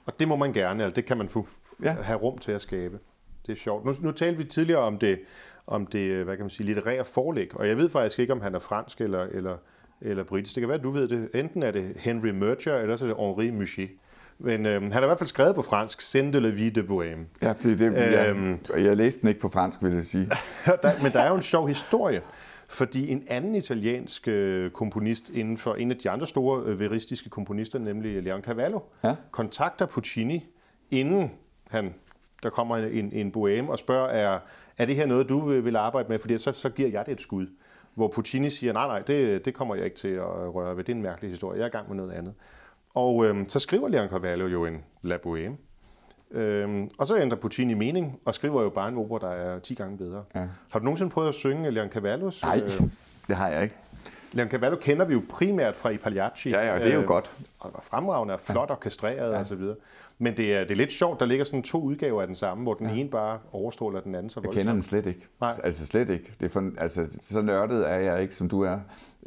Og 0.07 0.21
det 0.21 0.29
må 0.29 0.37
man 0.37 0.53
gerne, 0.53 0.85
altså 0.85 0.95
det 0.97 1.05
kan 1.05 1.19
man 1.19 1.29
få, 1.29 1.47
ja. 1.83 1.93
Ja. 1.93 2.03
have 2.03 2.19
rum 2.19 2.39
til 2.39 2.53
at 2.53 2.61
skabe. 2.61 2.99
Det 3.47 3.53
er 3.53 3.57
sjovt. 3.57 3.85
Nu, 3.85 3.93
nu 4.03 4.11
talte 4.11 4.39
vi 4.39 4.45
tidligere 4.45 4.81
om 4.81 4.99
det, 4.99 5.21
om 5.67 5.87
det, 5.87 6.25
hvad 6.25 6.37
kan 6.37 6.45
man 6.45 6.51
sige, 6.51 6.67
litterære 6.67 7.05
forlæg, 7.05 7.57
og 7.57 7.69
jeg 7.69 7.77
ved 7.77 7.89
faktisk 7.89 8.19
ikke, 8.19 8.33
om 8.33 8.41
han 8.41 8.55
er 8.55 8.59
fransk 8.59 9.01
eller, 9.01 9.23
eller, 9.23 9.57
eller 10.05 10.25
britisk. 10.25 10.55
Det 10.55 10.61
kan 10.61 10.69
være, 10.69 10.79
at 10.79 10.85
du 10.85 10.91
ved 10.91 11.09
det. 11.09 11.29
Enten 11.35 11.63
er 11.63 11.71
det 11.71 11.93
Henry 11.97 12.29
Murger, 12.29 12.77
eller 12.79 12.97
så 12.97 13.05
er 13.05 13.09
det 13.09 13.17
Henri 13.19 13.51
Muget. 13.51 13.91
Men 14.39 14.67
øhm, 14.67 14.83
han 14.83 14.93
har 14.93 15.03
i 15.03 15.07
hvert 15.07 15.19
fald 15.19 15.29
skrevet 15.29 15.55
på 15.55 15.63
fransk, 15.63 16.03
Scène 16.03 16.33
de 16.33 16.41
la 16.41 16.49
vie 16.49 16.71
de 16.71 16.81
Bohème. 16.81 17.47
Ja, 17.47 17.53
det, 17.63 17.79
det, 17.79 17.93
jeg, 17.93 18.29
Øhm. 18.29 18.59
jeg 18.77 18.97
læste 18.97 19.21
den 19.21 19.29
ikke 19.29 19.41
på 19.41 19.49
fransk, 19.49 19.83
vil 19.83 19.93
jeg 19.93 20.05
sige. 20.05 20.27
der, 20.67 21.03
men 21.03 21.13
der 21.13 21.21
er 21.21 21.29
jo 21.29 21.35
en 21.35 21.43
sjov 21.43 21.69
historie, 21.69 22.23
fordi 22.69 23.09
en 23.11 23.23
anden 23.29 23.55
italiensk 23.55 24.29
øh, 24.29 24.71
komponist 24.71 25.31
inden 25.31 25.59
for 25.59 25.75
en 25.75 25.91
af 25.91 25.97
de 25.97 26.11
andre 26.11 26.27
store 26.27 26.63
øh, 26.67 26.81
veristiske 26.81 27.31
komponister, 27.31 27.79
nemlig 27.79 28.23
Leon 28.23 28.43
Cavallo, 28.43 28.81
Ja. 29.05 29.15
kontakter 29.31 29.87
Puccini, 29.87 30.47
inden 30.91 31.31
han, 31.71 31.95
der 32.43 32.51
kommer 32.51 32.77
en, 32.77 32.85
en, 32.93 33.13
en 33.13 33.33
bohème 33.37 33.71
og 33.71 33.79
spørger, 33.79 34.09
er, 34.09 34.39
er 34.79 34.87
det 34.87 34.97
her 34.97 35.07
noget, 35.07 35.29
du 35.29 35.49
vil, 35.49 35.65
vil 35.65 35.77
arbejde 35.77 36.09
med? 36.09 36.19
Fordi 36.19 36.39
så, 36.39 36.53
så 36.53 36.69
giver 36.69 36.89
jeg 36.89 37.07
det 37.07 37.13
et 37.13 37.21
skud. 37.21 37.47
Hvor 37.95 38.09
Puccini 38.09 38.51
siger, 38.51 38.72
nej, 38.72 38.86
nej, 38.86 38.99
det, 39.01 39.45
det 39.45 39.55
kommer 39.55 39.74
jeg 39.74 39.84
ikke 39.84 39.97
til 39.97 40.09
at 40.09 40.55
røre 40.55 40.76
ved. 40.76 40.84
Det 40.84 40.92
er 40.92 40.97
en 40.97 41.03
mærkelig 41.03 41.30
historie. 41.30 41.59
Jeg 41.59 41.64
er 41.64 41.68
i 41.68 41.70
gang 41.70 41.88
med 41.88 41.97
noget 41.97 42.12
andet. 42.12 42.34
Og 42.95 43.26
øhm, 43.26 43.49
så 43.49 43.59
skriver 43.59 43.88
Leon 43.88 44.09
Cavallo 44.09 44.47
jo 44.47 44.64
en 44.66 44.84
La 45.03 45.16
Bohème. 45.26 45.57
Øhm, 46.30 46.90
og 46.99 47.07
så 47.07 47.18
ændrer 47.18 47.38
Puccini 47.38 47.74
mening 47.74 48.18
og 48.24 48.34
skriver 48.34 48.62
jo 48.62 48.68
bare 48.68 48.88
en 48.88 48.97
opera, 48.97 49.18
der 49.28 49.32
er 49.34 49.59
10 49.59 49.74
gange 49.74 49.99
bedre. 49.99 50.24
Ja. 50.34 50.40
Har 50.70 50.78
du 50.78 50.84
nogensinde 50.84 51.11
prøvet 51.11 51.28
at 51.28 51.34
synge 51.34 51.70
Leon 51.70 51.88
Cavallos? 51.88 52.42
Nej, 52.42 52.61
Øh, 52.64 52.70
det 53.28 53.36
har 53.36 53.49
jeg 53.49 53.62
ikke. 53.62 53.74
Leon 54.32 54.49
Cavallo 54.49 54.76
kender 54.80 55.05
vi 55.05 55.14
jo 55.14 55.22
primært 55.28 55.76
fra 55.76 55.88
I 55.90 55.97
Pagliacci. 55.97 56.51
Ja, 56.51 56.72
ja, 56.72 56.78
det 56.78 56.90
er 56.90 56.95
jo 56.95 57.01
Øh, 57.01 57.07
godt. 57.07 57.32
Og 57.61 57.70
var 57.74 57.80
fremragende 57.82 58.34
og 58.34 58.40
flot 58.40 58.70
orkestreret 58.70 59.32
ja. 59.32 59.38
og 59.38 59.47
så 59.47 59.55
videre. 59.55 59.76
Men 60.19 60.37
det 60.37 60.55
er, 60.55 60.61
det 60.61 60.71
er 60.71 60.75
lidt 60.75 60.93
sjovt, 60.93 61.21
der 61.21 61.27
ligger 61.27 61.45
sådan 61.45 61.62
to 61.62 61.81
udgaver 61.83 62.21
af 62.21 62.27
den 62.27 62.37
samme, 62.37 62.62
hvor 62.62 62.75
den 62.75 62.87
ja. 62.89 62.95
ene 62.95 63.09
bare 63.11 63.39
overstråler 63.53 64.01
den 64.01 64.15
anden 64.15 64.31
så 64.31 64.41
Jeg 64.41 64.47
voldsomt. 64.47 64.61
kender 64.61 64.73
den 64.73 64.83
slet 64.83 65.07
ikke. 65.07 65.27
Nej. 65.41 65.55
Altså 65.65 65.87
slet 65.87 66.11
ikke. 66.11 66.33
Det 66.41 66.47
er 66.47 66.51
for, 66.51 66.71
altså, 66.79 67.19
så 67.21 67.43
nørdet 67.43 67.91
er 67.91 67.97
jeg 67.97 68.23
ikke, 68.23 68.35
som 68.35 68.49
du 68.49 68.62
er. 68.62 68.79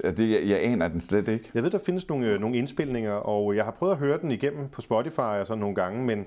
Det, 0.03 0.19
jeg, 0.31 0.49
jeg 0.49 0.63
aner 0.63 0.87
den 0.87 1.01
slet 1.01 1.27
ikke. 1.27 1.51
Jeg 1.53 1.63
ved, 1.63 1.69
der 1.71 1.79
findes 1.85 2.07
nogle, 2.09 2.33
øh, 2.33 2.39
nogle 2.39 2.57
indspilninger, 2.57 3.11
og 3.11 3.55
jeg 3.55 3.63
har 3.65 3.71
prøvet 3.71 3.93
at 3.93 3.99
høre 3.99 4.17
den 4.21 4.31
igennem 4.31 4.69
på 4.69 4.81
Spotify 4.81 5.19
og 5.19 5.47
sådan 5.47 5.59
nogle 5.59 5.75
gange, 5.75 6.05
men 6.05 6.25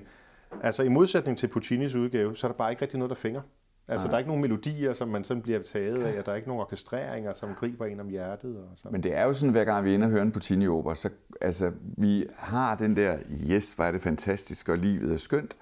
altså 0.63 0.83
i 0.83 0.89
modsætning 0.89 1.37
til 1.37 1.47
Puccinis 1.47 1.95
udgave, 1.95 2.35
så 2.37 2.47
er 2.47 2.51
der 2.51 2.57
bare 2.57 2.71
ikke 2.71 2.81
rigtig 2.81 2.99
noget, 2.99 3.09
der 3.09 3.15
fænger. 3.15 3.41
Altså, 3.87 4.07
der 4.07 4.13
er 4.13 4.17
ikke 4.17 4.29
nogen 4.29 4.41
melodier, 4.41 4.93
som 4.93 5.07
man 5.07 5.23
sådan 5.23 5.43
bliver 5.43 5.59
taget 5.63 6.03
af, 6.03 6.19
og 6.19 6.25
der 6.25 6.31
er 6.31 6.35
ikke 6.35 6.47
nogen 6.47 6.61
orkestreringer, 6.61 7.33
som 7.33 7.49
griber 7.55 7.85
en 7.85 7.99
om 7.99 8.09
hjertet. 8.09 8.57
Og 8.57 8.69
så. 8.75 8.87
Men 8.91 9.03
det 9.03 9.13
er 9.17 9.23
jo 9.23 9.33
sådan, 9.33 9.51
hver 9.51 9.63
gang 9.63 9.85
vi 9.85 9.89
er 9.89 9.93
inde 9.93 10.05
og 10.05 10.09
hører 10.11 10.21
en 10.21 10.31
Puccini-opera, 10.31 10.95
så 10.95 11.09
altså, 11.41 11.71
vi 11.97 12.25
har 12.35 12.75
den 12.75 12.95
der, 12.95 13.17
yes, 13.51 13.73
hvor 13.73 13.85
er 13.85 13.91
det 13.91 14.01
fantastisk, 14.01 14.69
og 14.69 14.77
livet 14.77 15.13
er 15.13 15.17
skønt. 15.17 15.55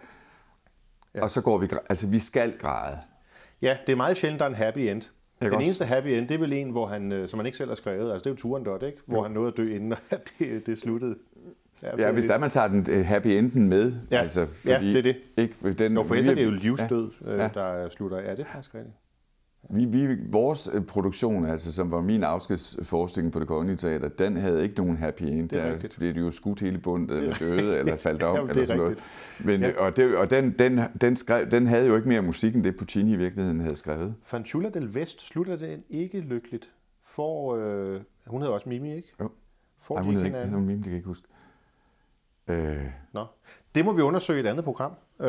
Ja. 1.16 1.24
Og 1.24 1.30
så 1.32 1.42
går 1.42 1.58
vi, 1.58 1.68
altså 1.90 2.08
vi 2.08 2.20
skal 2.20 2.58
græde. 2.58 2.98
Ja, 3.62 3.78
det 3.88 3.92
er 3.92 3.98
meget 3.98 4.18
sjældent, 4.18 4.40
der 4.40 4.46
er 4.46 4.50
en 4.50 4.56
happy 4.56 4.80
end. 4.80 5.02
Den 5.42 5.54
også- 5.54 5.66
eneste 5.66 5.86
happy 5.86 6.08
end, 6.08 6.28
det 6.28 6.36
er 6.36 6.40
vel 6.40 6.54
en, 6.54 6.70
hvor 6.70 6.86
han, 6.88 7.12
øh, 7.12 7.30
som 7.30 7.40
han 7.40 7.46
ikke 7.46 7.58
selv 7.58 7.70
har 7.70 7.76
skrevet, 7.76 8.12
altså 8.12 8.24
det 8.24 8.26
er 8.26 8.32
jo 8.32 8.36
Turandot, 8.36 8.84
ikke? 8.84 8.98
Hvor 9.06 9.24
han 9.24 9.32
nåede 9.32 9.48
at 9.48 9.58
dø, 9.58 9.76
inden 9.76 9.94
at 10.10 10.34
det, 10.40 10.66
det 10.66 10.78
sluttede. 10.80 11.16
Ja, 11.84 12.12
hvis 12.12 12.26
der 12.26 12.38
man 12.38 12.50
tager 12.50 12.68
den 12.68 12.86
øh, 12.90 13.06
happy 13.06 13.28
enden 13.28 13.70
med. 13.70 13.94
Ja. 14.12 14.18
altså, 14.22 14.48
Ja, 14.66 14.80
det 14.80 14.98
er 14.98 15.02
det. 15.02 15.18
Ikke, 15.38 15.72
den, 15.72 15.94
Jo, 15.94 16.04
for 16.04 16.16
ellers 16.16 16.32
er 16.32 16.36
det 16.36 16.46
jo 16.46 16.52
livsdød, 16.52 17.12
Ja. 17.26 17.32
ja. 17.32 17.38
Ja. 17.38 17.46
øh, 17.46 17.54
der 17.54 17.90
slutter. 17.90 18.22
Ja, 18.22 18.32
det 18.32 18.40
er 18.40 18.46
faktisk 18.46 18.76
rigtigt. 18.76 18.96
Vi, 19.70 19.86
vi, 19.86 20.18
vores 20.32 20.70
øh, 20.74 20.82
produktion, 20.86 21.46
altså, 21.46 21.72
som 21.74 21.92
var 21.92 22.02
min 22.02 22.24
afskedsforestilling 22.24 23.34
på 23.34 23.40
det 23.40 23.48
kongelige 23.48 23.78
teater, 23.78 24.08
den 24.10 24.38
havde 24.38 24.64
ikke 24.64 24.76
nogen 24.76 24.98
happy 24.98 25.24
end. 25.24 25.50
Det 25.50 25.60
er 25.60 25.66
Der 25.66 25.74
rigtigt. 25.74 25.96
blev 26.00 26.14
de 26.14 26.20
jo 26.20 26.32
skudt 26.32 26.60
hele 26.60 26.78
bundet, 26.78 27.12
eller 27.12 27.30
rigtigt. 27.30 27.50
døde, 27.50 27.80
eller 27.80 27.98
faldt 27.98 28.24
om, 28.24 28.36
Jamen, 28.36 28.50
er 28.50 28.54
eller 28.54 28.66
sådan 28.66 28.78
noget. 28.78 28.90
rigtigt. 29.38 29.46
Men, 29.46 29.62
Ja. 29.62 29.78
Og, 29.78 29.96
det, 29.98 30.16
og 30.18 30.30
den, 30.30 30.52
den, 30.60 30.80
den, 31.02 31.16
skrev, 31.16 31.52
den 31.52 31.68
havde 31.68 31.88
jo 31.88 31.96
ikke 31.96 32.08
mere 32.08 32.22
musik, 32.22 32.56
end 32.56 32.64
det 32.64 32.76
Puccini 32.76 33.14
i 33.14 33.18
virkeligheden 33.18 33.60
havde 33.60 33.76
skrevet. 33.76 34.16
Fanciulla 34.24 34.70
del 34.70 34.94
Vest 34.96 35.22
slutter 35.22 35.58
den 35.58 35.84
ikke 35.90 36.20
lykkeligt. 36.20 36.70
For, 37.04 37.56
øh, 37.56 38.00
hun 38.28 38.42
hedder 38.42 38.54
også 38.54 38.70
Mimi, 38.70 38.96
ikke? 38.96 39.14
Jo. 39.22 39.30
Får 39.82 39.96
Ej, 39.96 40.02
de 40.02 40.06
hun 40.06 40.26
ikke 40.26 40.48
hun 40.52 40.60
mime, 40.66 40.74
det 40.74 40.84
kan 40.84 40.92
jeg 40.92 40.98
ikke 40.98 41.08
huske. 41.08 41.28
Øh, 42.50 42.78
Nå. 43.14 43.26
Det 43.76 43.86
må 43.86 43.94
vi 43.94 44.02
undersøge 44.02 44.38
i 44.40 44.44
et 44.44 44.48
andet 44.48 44.66
program. 44.66 44.92
Øh, 45.22 45.28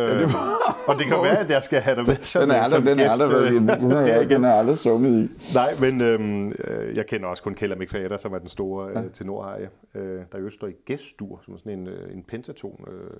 og 0.87 0.99
det 0.99 1.07
kan 1.07 1.16
være, 1.29 1.39
at 1.39 1.51
jeg 1.51 1.62
skal 1.62 1.81
have 1.81 1.97
dig 1.97 2.07
med 2.07 2.14
som, 2.16 2.41
den 2.43 2.51
er 2.51 2.55
aldrig, 2.55 2.71
som 2.71 2.83
den 2.85 3.01
er 3.01 3.09
gæst. 3.09 3.21
aldrig, 3.23 3.53
øh, 3.55 3.68
været- 3.68 3.81
hun 3.81 3.93
er, 3.97 3.97
derigennem. 4.05 4.29
den 4.29 4.45
er 4.45 4.53
aldrig 4.55 4.79
sunget 4.79 5.11
i. 5.25 5.55
Nej, 5.55 5.75
men 5.81 6.05
øhm, 6.05 6.53
øh, 6.68 6.97
jeg 6.97 7.07
kender 7.07 7.29
også 7.29 7.43
kun 7.43 7.55
Kella 7.55 7.77
McFader, 7.77 8.16
som 8.16 8.33
er 8.33 8.39
den 8.39 8.49
store 8.49 8.91
øh, 8.91 9.11
tenorhaje, 9.12 9.68
øh, 9.95 10.21
der 10.33 10.39
jo 10.39 10.51
står 10.51 10.66
i 10.66 10.73
gæstdur, 10.87 11.41
som 11.45 11.55
er 11.55 11.59
sådan 11.59 11.73
en, 11.73 11.87
øh, 11.87 12.12
en 12.14 12.23
pentaton 12.23 12.85
øh, 12.89 13.11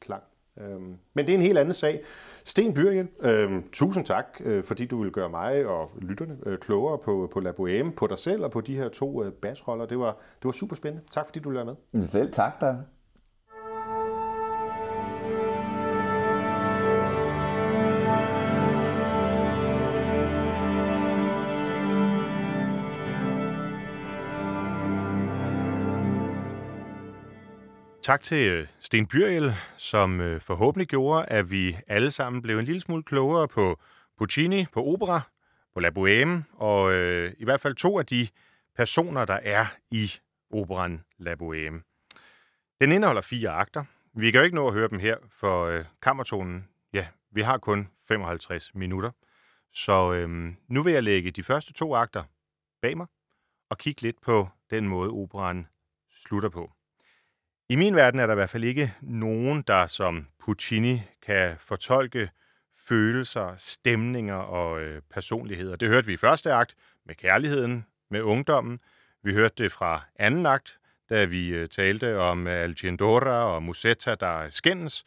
klang. 0.00 0.22
Øhm, 0.60 0.94
men 1.14 1.26
det 1.26 1.28
er 1.28 1.34
en 1.34 1.42
helt 1.42 1.58
anden 1.58 1.74
sag. 1.74 2.00
Sten 2.44 2.74
Byrjen, 2.74 3.08
øhm, 3.22 3.64
tusind 3.72 4.04
tak, 4.04 4.26
øh, 4.44 4.64
fordi 4.64 4.86
du 4.86 5.02
vil 5.02 5.10
gøre 5.10 5.28
mig 5.30 5.66
og 5.66 5.90
lytterne 5.98 6.36
øh, 6.46 6.58
klogere 6.58 6.98
på, 6.98 7.30
på 7.32 7.40
La 7.40 7.50
Bohème, 7.50 7.90
på 7.94 8.06
dig 8.06 8.18
selv 8.18 8.44
og 8.44 8.50
på 8.50 8.60
de 8.60 8.76
her 8.76 8.88
to 8.88 9.24
øh, 9.24 9.32
basroller. 9.32 9.86
Det 9.86 9.98
var, 9.98 10.10
det 10.10 10.44
var 10.44 10.52
super 10.52 10.76
spændende. 10.76 11.06
Tak 11.10 11.26
fordi 11.26 11.40
du 11.40 11.48
ville 11.48 11.64
være 11.66 11.76
med. 11.92 12.06
Selv 12.06 12.32
tak 12.32 12.60
da. 12.60 12.74
Tak 28.08 28.22
til 28.22 28.48
øh, 28.48 28.66
Sten 28.80 29.06
Byriel, 29.06 29.54
som 29.76 30.20
øh, 30.20 30.40
forhåbentlig 30.40 30.88
gjorde, 30.88 31.26
at 31.26 31.50
vi 31.50 31.76
alle 31.86 32.10
sammen 32.10 32.42
blev 32.42 32.58
en 32.58 32.64
lille 32.64 32.80
smule 32.80 33.02
klogere 33.02 33.48
på 33.48 33.80
Puccini, 34.18 34.66
på 34.72 34.84
opera, 34.84 35.20
på 35.74 35.80
La 35.80 35.88
Bohème, 35.88 36.56
og 36.56 36.92
øh, 36.92 37.34
i 37.38 37.44
hvert 37.44 37.60
fald 37.60 37.74
to 37.74 37.98
af 37.98 38.06
de 38.06 38.28
personer, 38.76 39.24
der 39.24 39.38
er 39.42 39.66
i 39.90 40.12
operan 40.50 41.04
La 41.18 41.34
Bohème. 41.34 41.82
Den 42.80 42.92
indeholder 42.92 43.22
fire 43.22 43.50
akter. 43.50 43.84
Vi 44.14 44.30
kan 44.30 44.40
jo 44.40 44.44
ikke 44.44 44.56
nå 44.56 44.68
at 44.68 44.74
høre 44.74 44.88
dem 44.88 44.98
her, 44.98 45.16
for 45.30 45.64
øh, 45.64 45.84
kammertonen, 46.02 46.68
ja, 46.92 47.06
vi 47.30 47.42
har 47.42 47.58
kun 47.58 47.88
55 48.08 48.74
minutter. 48.74 49.10
Så 49.72 50.12
øh, 50.12 50.54
nu 50.68 50.82
vil 50.82 50.92
jeg 50.92 51.02
lægge 51.02 51.30
de 51.30 51.42
første 51.42 51.72
to 51.72 51.94
akter 51.94 52.24
bag 52.82 52.96
mig, 52.96 53.06
og 53.70 53.78
kigge 53.78 54.02
lidt 54.02 54.20
på 54.20 54.48
den 54.70 54.88
måde, 54.88 55.10
operan 55.10 55.66
slutter 56.10 56.48
på. 56.48 56.72
I 57.70 57.76
min 57.76 57.96
verden 57.96 58.20
er 58.20 58.26
der 58.26 58.34
i 58.34 58.34
hvert 58.34 58.50
fald 58.50 58.64
ikke 58.64 58.94
nogen, 59.00 59.62
der 59.62 59.86
som 59.86 60.26
Puccini 60.44 61.02
kan 61.26 61.56
fortolke 61.58 62.30
følelser, 62.88 63.54
stemninger 63.58 64.34
og 64.34 64.80
øh, 64.80 65.02
personligheder. 65.10 65.76
Det 65.76 65.88
hørte 65.88 66.06
vi 66.06 66.12
i 66.12 66.16
første 66.16 66.52
akt 66.52 66.74
med 67.06 67.14
kærligheden, 67.14 67.86
med 68.10 68.22
ungdommen. 68.22 68.80
Vi 69.22 69.32
hørte 69.32 69.62
det 69.64 69.72
fra 69.72 70.04
anden 70.18 70.46
akt, 70.46 70.78
da 71.10 71.24
vi 71.24 71.48
øh, 71.48 71.68
talte 71.68 72.18
om 72.18 72.46
Alcindora 72.46 73.54
og 73.54 73.62
Musetta, 73.62 74.14
der 74.14 74.50
skændes. 74.50 75.04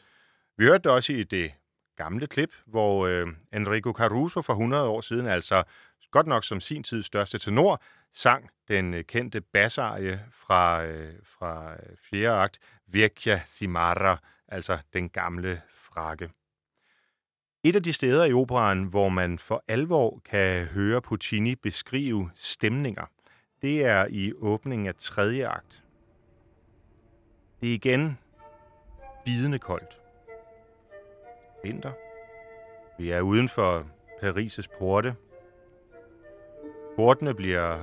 Vi 0.57 0.65
hørte 0.65 0.83
det 0.83 0.91
også 0.91 1.13
i 1.13 1.23
det 1.23 1.51
gamle 1.97 2.27
klip, 2.27 2.51
hvor 2.65 3.07
øh, 3.07 3.27
Enrico 3.53 3.91
Caruso 3.91 4.41
for 4.41 4.53
100 4.53 4.83
år 4.83 5.01
siden, 5.01 5.27
altså 5.27 5.63
godt 6.11 6.27
nok 6.27 6.43
som 6.43 6.59
sin 6.59 6.83
tids 6.83 7.05
største 7.05 7.37
tenor, 7.37 7.81
sang 8.13 8.49
den 8.67 8.93
øh, 8.93 9.03
kendte 9.03 9.41
bassarie 9.41 10.25
fra, 10.31 10.85
øh, 10.85 11.13
fra 11.23 11.73
øh, 11.73 11.97
fjerde 12.09 12.37
akt, 12.37 12.59
Vecchia 12.87 13.41
Simara, 13.45 14.17
altså 14.47 14.77
den 14.93 15.09
gamle 15.09 15.61
frakke. 15.77 16.29
Et 17.63 17.75
af 17.75 17.83
de 17.83 17.93
steder 17.93 18.25
i 18.25 18.33
operaen, 18.33 18.83
hvor 18.83 19.09
man 19.09 19.39
for 19.39 19.63
alvor 19.67 20.21
kan 20.25 20.65
høre 20.65 21.01
Puccini 21.01 21.55
beskrive 21.55 22.31
stemninger, 22.35 23.05
det 23.61 23.85
er 23.85 24.05
i 24.09 24.33
åbningen 24.33 24.87
af 24.87 24.95
tredje 24.95 25.47
akt. 25.47 25.83
Det 27.61 27.69
er 27.69 27.73
igen 27.73 28.17
bidende 29.25 29.59
koldt. 29.59 29.97
Vinter. 31.63 31.91
Vi 32.97 33.11
er 33.11 33.21
uden 33.21 33.49
for 33.49 33.87
Paris' 34.23 34.77
porte. 34.79 35.15
Portene 36.95 37.33
bliver 37.33 37.79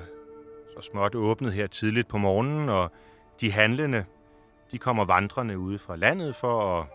så 0.75 0.81
småt 0.81 1.15
åbnet 1.15 1.53
her 1.53 1.67
tidligt 1.67 2.09
på 2.09 2.19
morgenen, 2.19 2.69
og 2.69 2.91
de 3.41 3.53
handlende, 3.53 4.05
de 4.71 4.79
kommer 4.79 5.05
vandrende 5.05 5.59
ude 5.59 5.79
fra 5.79 5.97
landet 5.97 6.37
for 6.37 6.81
at 6.81 6.87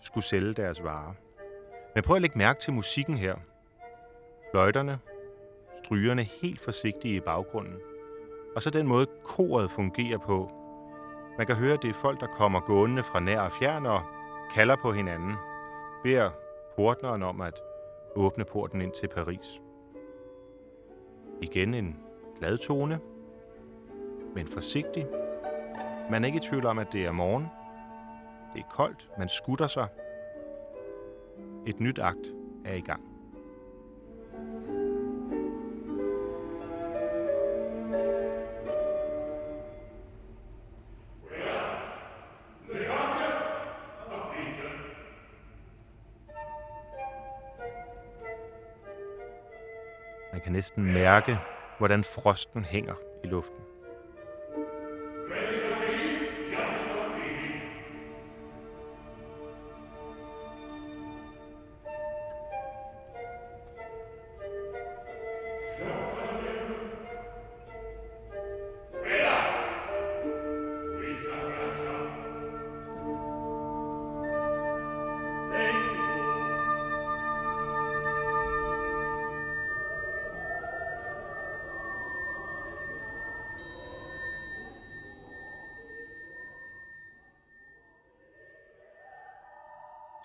skulle 0.00 0.24
sælge 0.24 0.52
deres 0.52 0.84
varer. 0.84 1.12
Men 1.94 2.04
prøv 2.04 2.16
at 2.16 2.22
lægge 2.22 2.38
mærke 2.38 2.60
til 2.60 2.72
musikken 2.72 3.18
her. 3.18 3.34
Fløjterne, 4.50 4.98
strygerne 5.84 6.22
helt 6.22 6.60
forsigtige 6.60 7.16
i 7.16 7.20
baggrunden. 7.20 7.76
Og 8.56 8.62
så 8.62 8.70
den 8.70 8.86
måde, 8.86 9.06
koret 9.24 9.70
fungerer 9.70 10.18
på. 10.18 10.50
Man 11.38 11.46
kan 11.46 11.56
høre, 11.56 11.78
det 11.82 11.90
er 11.90 11.94
folk, 11.94 12.20
der 12.20 12.26
kommer 12.26 12.60
gående 12.60 13.02
fra 13.02 13.20
nær 13.20 13.40
og 13.40 13.52
fjern 13.52 13.86
og 13.86 14.02
kalder 14.54 14.76
på 14.82 14.92
hinanden. 14.92 15.34
Beder 16.02 16.30
portneren 16.76 17.22
om 17.22 17.40
at 17.40 17.54
åbne 18.16 18.44
porten 18.44 18.80
ind 18.80 18.92
til 18.92 19.08
Paris. 19.08 19.60
Igen 21.42 21.74
en 21.74 21.96
glad 22.38 22.58
tone, 22.58 23.00
men 24.34 24.46
forsigtig. 24.46 25.06
Man 26.10 26.24
er 26.24 26.26
ikke 26.26 26.36
i 26.36 26.48
tvivl 26.48 26.66
om, 26.66 26.78
at 26.78 26.92
det 26.92 27.04
er 27.06 27.12
morgen. 27.12 27.46
Det 28.54 28.60
er 28.60 28.68
koldt, 28.70 29.10
man 29.18 29.28
skutter 29.28 29.66
sig. 29.66 29.88
Et 31.66 31.80
nyt 31.80 31.98
akt 31.98 32.34
er 32.64 32.74
i 32.74 32.80
gang. 32.80 33.17
Mærke, 51.08 51.38
hvordan 51.78 52.04
frosten 52.04 52.64
hænger 52.64 52.94
i 53.24 53.26
luften. 53.26 53.67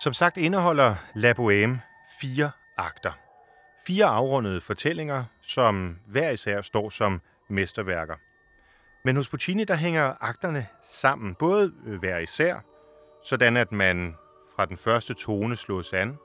Som 0.04 0.12
sagt 0.12 0.36
indeholder 0.36 0.94
La 1.14 1.32
Bohème 1.32 1.78
fire 2.20 2.50
akter. 2.76 3.12
Fire 3.86 4.04
afrundede 4.04 4.60
fortællinger, 4.60 5.24
som 5.40 5.98
hver 6.06 6.30
især 6.30 6.60
står 6.60 6.90
som 6.90 7.20
mesterværker. 7.48 8.14
Men 9.04 9.16
hos 9.16 9.28
Puccini, 9.28 9.64
der 9.64 9.74
hænger 9.74 10.14
akterne 10.20 10.66
sammen, 10.82 11.34
både 11.34 11.72
hver 12.00 12.18
især, 12.18 12.60
sådan 13.22 13.56
at 13.56 13.72
man 13.72 14.14
fra 14.56 14.64
den 14.64 14.76
første 14.76 15.14
tone 15.14 15.56
slås 15.56 15.92
an 15.92 16.16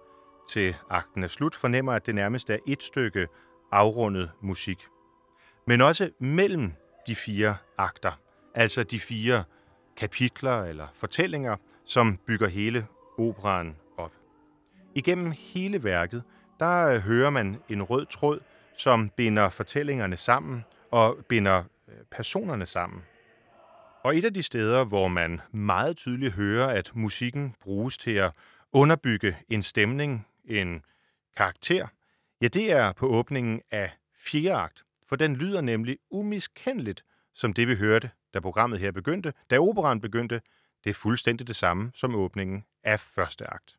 til 0.50 0.76
akten 0.90 1.24
er 1.24 1.28
slut, 1.28 1.56
fornemmer, 1.56 1.94
at 1.94 2.06
det 2.06 2.16
nærmest 2.16 2.50
er 2.50 2.58
et 2.68 2.84
stykke 2.84 3.28
afrundet 3.72 4.32
musik. 4.42 4.86
Men 5.68 5.82
også 5.82 6.10
mellem 6.20 6.74
de 7.08 7.16
fire 7.16 7.58
akter, 7.78 8.12
altså 8.56 8.84
de 8.84 9.00
fire 9.00 9.44
kapitler 9.98 10.64
eller 10.64 10.88
fortællinger, 10.94 11.56
som 11.86 12.18
bygger 12.28 12.48
hele 12.48 12.88
operaen 13.20 13.76
op. 13.98 14.12
Igennem 14.96 15.34
hele 15.38 15.84
værket, 15.84 16.24
der 16.60 16.88
øh, 16.88 17.00
hører 17.00 17.30
man 17.30 17.58
en 17.70 17.84
rød 17.84 18.06
tråd, 18.06 18.40
som 18.78 19.10
binder 19.10 19.50
fortællingerne 19.50 20.18
sammen 20.18 20.66
og 20.92 21.18
binder 21.30 21.64
øh, 21.88 21.94
personerne 22.12 22.66
sammen. 22.66 23.02
Og 24.04 24.18
et 24.18 24.26
af 24.26 24.34
de 24.34 24.44
steder, 24.44 24.84
hvor 24.84 25.08
man 25.08 25.42
meget 25.52 25.98
tydeligt 25.98 26.34
hører, 26.34 26.68
at 26.68 26.92
musikken 26.94 27.56
bruges 27.62 27.98
til 27.98 28.12
at 28.12 28.32
underbygge 28.72 29.38
en 29.50 29.64
stemning, 29.64 30.28
en 30.46 30.82
karakter, 31.38 31.88
ja, 32.42 32.48
det 32.48 32.72
er 32.72 32.92
på 32.92 33.08
åbningen 33.08 33.62
af 33.72 33.92
fjerde 34.26 34.54
akt, 34.54 34.84
for 35.10 35.16
den 35.16 35.36
lyder 35.36 35.62
nemlig 35.62 35.98
umiskendeligt 36.10 37.04
som 37.40 37.54
det, 37.54 37.68
vi 37.68 37.76
hørte, 37.76 38.10
da 38.34 38.40
programmet 38.40 38.80
her 38.80 38.92
begyndte, 38.92 39.34
da 39.50 39.60
operan 39.60 40.02
begyndte, 40.02 40.42
det 40.84 40.90
er 40.90 40.94
fuldstændig 40.94 41.48
det 41.48 41.56
samme 41.56 41.92
som 41.94 42.16
åbningen 42.16 42.66
af 42.84 43.00
første 43.00 43.54
akt. 43.54 43.76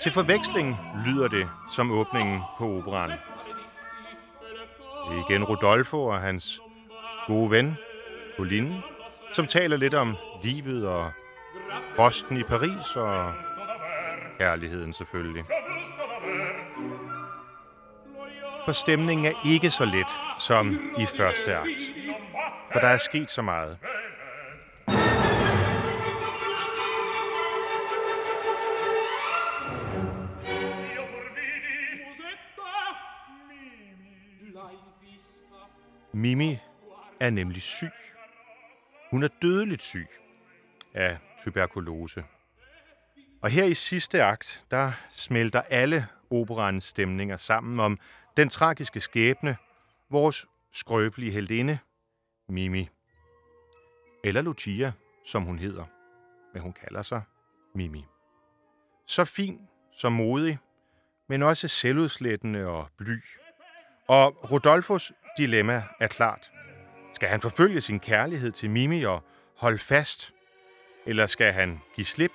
Til 0.00 0.12
forveksling 0.12 0.76
lyder 1.06 1.28
det 1.28 1.48
som 1.74 1.90
åbningen 1.90 2.40
på 2.58 2.64
operan. 2.78 3.10
Det 3.10 3.18
er 5.18 5.30
igen 5.30 5.44
Rodolfo 5.44 6.04
og 6.04 6.20
hans 6.20 6.60
gode 7.26 7.50
ven, 7.50 7.76
Pauline, 8.36 8.82
som 9.32 9.46
taler 9.46 9.76
lidt 9.76 9.94
om 9.94 10.16
livet 10.42 10.86
og 10.86 11.12
frosten 11.96 12.36
i 12.36 12.42
Paris 12.42 12.96
og 12.96 13.32
kærligheden 14.38 14.92
selvfølgelig. 14.92 15.44
For 18.68 18.72
stemningen 18.72 19.26
er 19.26 19.32
ikke 19.46 19.70
så 19.70 19.84
let 19.84 20.06
som 20.38 20.80
i 20.98 21.06
første 21.06 21.56
akt. 21.56 21.80
For 22.72 22.80
der 22.80 22.88
er 22.88 22.98
sket 22.98 23.30
så 23.30 23.42
meget. 23.42 23.78
Mimi 36.12 36.58
er 37.20 37.30
nemlig 37.30 37.62
syg. 37.62 37.90
Hun 39.10 39.22
er 39.22 39.28
dødeligt 39.42 39.82
syg 39.82 40.08
af 40.94 41.18
tuberkulose. 41.44 42.24
Og 43.42 43.50
her 43.50 43.64
i 43.64 43.74
sidste 43.74 44.22
akt, 44.22 44.64
der 44.70 44.92
smelter 45.10 45.62
alle 45.70 46.06
operans 46.30 46.84
stemninger 46.84 47.36
sammen 47.36 47.80
om 47.80 47.98
den 48.38 48.48
tragiske 48.48 49.00
skæbne, 49.00 49.56
vores 50.10 50.46
skrøbelige 50.72 51.32
heldinde, 51.32 51.78
Mimi. 52.48 52.88
Eller 54.24 54.42
Lucia, 54.42 54.92
som 55.24 55.42
hun 55.42 55.58
hedder, 55.58 55.84
men 56.52 56.62
hun 56.62 56.72
kalder 56.72 57.02
sig 57.02 57.22
Mimi. 57.74 58.04
Så 59.06 59.24
fin, 59.24 59.60
så 59.92 60.08
modig, 60.08 60.58
men 61.28 61.42
også 61.42 61.68
selvudslættende 61.68 62.66
og 62.66 62.88
bly. 62.98 63.22
Og 64.08 64.50
Rodolfos 64.52 65.12
dilemma 65.38 65.82
er 66.00 66.08
klart. 66.08 66.52
Skal 67.14 67.28
han 67.28 67.40
forfølge 67.40 67.80
sin 67.80 68.00
kærlighed 68.00 68.52
til 68.52 68.70
Mimi 68.70 69.02
og 69.04 69.22
holde 69.56 69.78
fast? 69.78 70.34
Eller 71.06 71.26
skal 71.26 71.52
han 71.52 71.80
give 71.94 72.04
slip, 72.04 72.32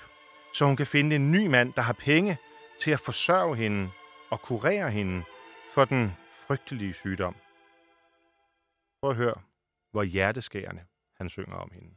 så 0.54 0.66
hun 0.66 0.76
kan 0.76 0.88
finde 0.88 1.16
en 1.16 1.32
ny 1.32 1.48
mand, 1.48 1.74
der 1.74 1.82
har 1.82 1.94
penge 1.94 2.38
til 2.80 2.92
at 2.92 3.00
forsørge 3.00 3.56
hende 3.56 3.90
og 4.30 4.42
kurere 4.42 4.92
hende 4.92 5.24
for 5.74 5.86
den 5.86 6.12
frygtelige 6.48 6.94
sygdom? 6.94 7.36
Prøv 9.02 9.10
at 9.10 9.16
høre, 9.16 9.42
hvor 9.92 10.04
hjerteskærende 10.04 10.86
han 11.18 11.30
synger 11.30 11.56
om 11.56 11.72
hende. 11.74 11.96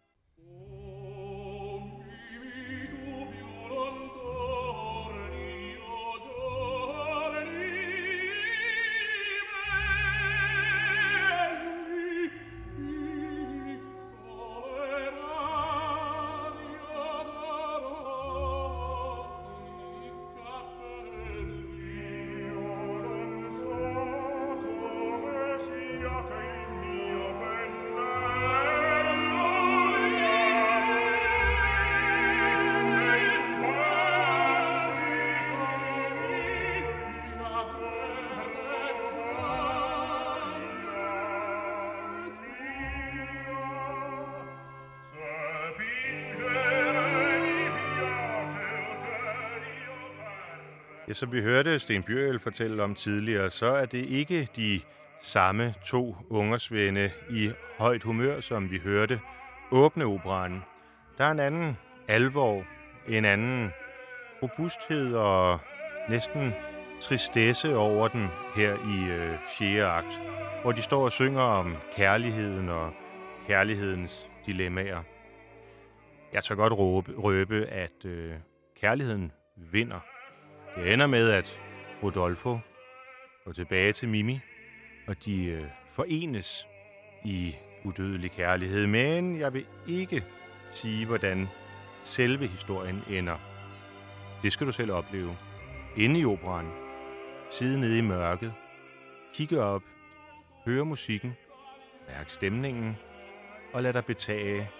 Som 51.17 51.33
vi 51.33 51.43
hørte 51.43 51.79
Sten 51.79 52.03
Bjørl 52.03 52.39
fortælle 52.39 52.83
om 52.83 52.95
tidligere, 52.95 53.51
så 53.51 53.67
er 53.67 53.87
det 53.87 54.05
ikke 54.09 54.49
de 54.57 54.81
samme 55.23 55.75
to 55.85 56.17
ungersvende 56.31 57.11
i 57.31 57.51
højt 57.79 58.03
humør, 58.03 58.41
som 58.41 58.71
vi 58.71 58.79
hørte 58.79 59.21
åbne 59.71 60.05
operan. 60.05 60.63
Der 61.19 61.25
er 61.25 61.31
en 61.31 61.41
anden 61.41 61.77
alvor, 62.09 62.65
en 63.09 63.25
anden 63.25 63.71
robusthed 64.43 65.15
og 65.15 65.59
næsten 66.09 66.53
tristesse 67.01 67.77
over 67.77 68.09
den 68.09 68.29
her 68.57 68.75
i 68.75 69.11
øh, 69.11 69.39
4. 69.59 69.85
akt, 69.85 70.21
hvor 70.63 70.73
de 70.73 70.83
står 70.83 71.05
og 71.05 71.13
synger 71.13 71.43
om 71.43 71.77
kærligheden 71.95 72.69
og 72.69 72.93
kærlighedens 73.47 74.29
dilemmaer. 74.47 75.03
Jeg 76.33 76.45
tør 76.45 76.55
godt 76.55 76.73
råbe, 76.73 77.13
røbe, 77.13 77.67
at 77.67 78.05
øh, 78.05 78.35
kærligheden 78.81 79.33
vinder. 79.57 80.16
Det 80.77 80.93
ender 80.93 81.07
med, 81.07 81.31
at 81.31 81.61
Rodolfo 82.03 82.59
går 83.45 83.53
tilbage 83.53 83.93
til 83.93 84.09
Mimi, 84.09 84.41
og 85.07 85.25
de 85.25 85.45
øh, 85.45 85.65
forenes 85.93 86.67
i 87.25 87.55
udødelig 87.85 88.31
kærlighed. 88.31 88.87
Men 88.87 89.41
jeg 89.41 89.55
vil 89.55 89.67
ikke 89.89 90.25
sige, 90.71 91.07
hvordan 91.07 91.49
selve 92.05 92.47
historien 92.47 93.03
ender. 93.11 93.37
Det 94.43 94.53
skal 94.53 94.67
du 94.67 94.73
selv 94.73 94.93
opleve. 94.93 95.37
Inde 95.97 96.21
i 96.21 96.25
operan, 96.25 96.67
sidde 97.51 97.81
nede 97.81 97.99
i 97.99 98.01
mørket, 98.01 98.53
kigge 99.35 99.63
op, 99.63 99.83
høre 100.67 100.85
musikken, 100.85 101.37
mærke 102.09 102.33
stemningen 102.33 102.97
og 103.73 103.83
lad 103.83 103.93
dig 103.93 104.05
betage 104.05 104.71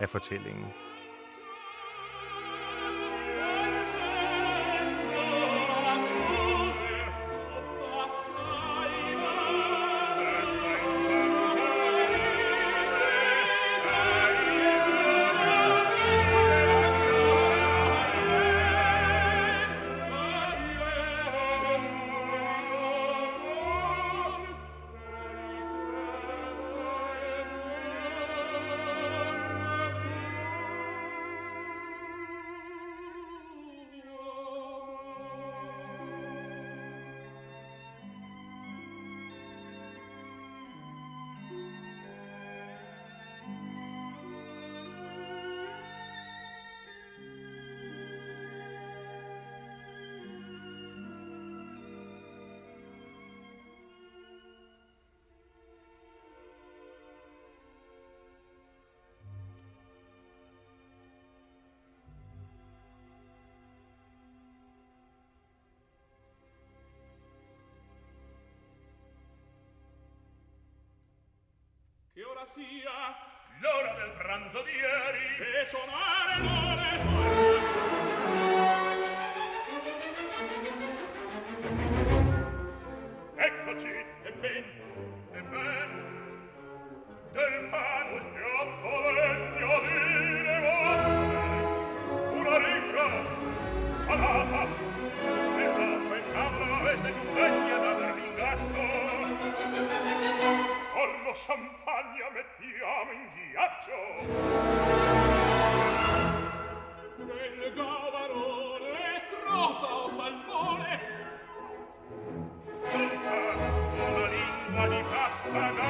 af 0.00 0.08
fortællingen. 0.08 0.83
Che 72.14 72.22
ora 72.22 72.46
sia? 72.54 73.16
L'ora 73.58 73.92
del 73.94 74.12
pranzo 74.16 74.62
di 74.62 74.70
ieri! 74.70 75.34
E 75.58 75.66
sonare 75.66 76.38
l'ore! 76.44 78.03
braccio 103.74 103.98
nel 107.16 107.72
gavarone 107.74 109.22
trota 109.30 109.94
o 109.94 110.08
salmone. 110.08 111.00
Tocca 112.90 113.38
una 114.04 114.26
lingua 114.28 114.88
di 114.88 115.02
pappagallo. 115.10 115.82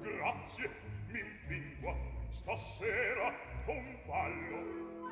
Grazie 0.00 0.70
mi 1.08 1.20
impingua 1.20 1.94
stasera 2.30 3.32
un 3.66 3.96
ballo. 4.06 5.03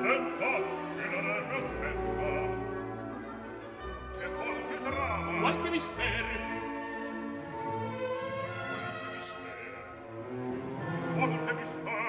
aspetta 0.00 0.50
che 0.96 1.06
la 1.10 1.20
re 1.20 1.44
mi 1.46 1.54
aspetta 1.56 2.30
c'è 4.18 4.26
qualche 4.32 4.76
trama 4.82 5.40
qualche 5.40 5.70
mistero 5.70 6.26
qualche 8.66 9.08
mistero 9.16 9.80
qualche 11.16 11.52
mistero 11.52 11.99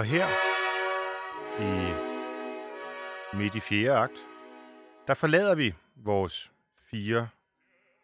Og 0.00 0.06
her 0.06 0.26
i 1.60 1.92
midt 3.36 3.54
i 3.54 3.60
fjerde 3.60 3.98
akt, 3.98 4.26
der 5.06 5.14
forlader 5.14 5.54
vi 5.54 5.74
vores 5.96 6.52
fire 6.90 7.28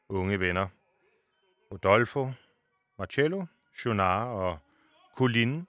unge 0.08 0.40
venner. 0.40 0.68
Rodolfo, 1.72 2.30
Marcello, 2.98 3.44
Jonar 3.84 4.24
og 4.24 4.58
Colin, 5.16 5.66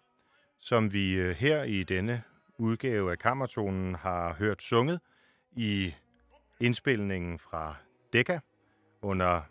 som 0.59 0.93
vi 0.93 1.13
øh, 1.13 1.35
her 1.35 1.63
i 1.63 1.83
denne 1.83 2.23
udgave 2.57 3.11
af 3.11 3.19
Kammertonen 3.19 3.95
har 3.95 4.33
hørt 4.33 4.61
sunget 4.61 4.99
i 5.51 5.95
indspilningen 6.59 7.39
fra 7.39 7.75
Decca 8.13 8.39
under, 9.01 9.41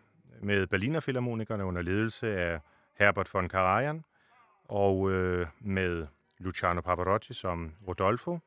med 0.43 0.67
Berliner 0.67 1.01
Philharmonikerne 1.01 1.65
under 1.65 1.83
ledelse 1.83 2.41
af 2.41 2.61
Herbert 2.99 3.35
von 3.35 3.49
Karajan, 3.49 4.05
og 4.65 5.11
øh, 5.11 5.47
med 5.61 6.07
Luciano 6.39 6.81
Pavarotti 6.81 7.35
som 7.35 7.75
Rodolfo, 7.89 8.39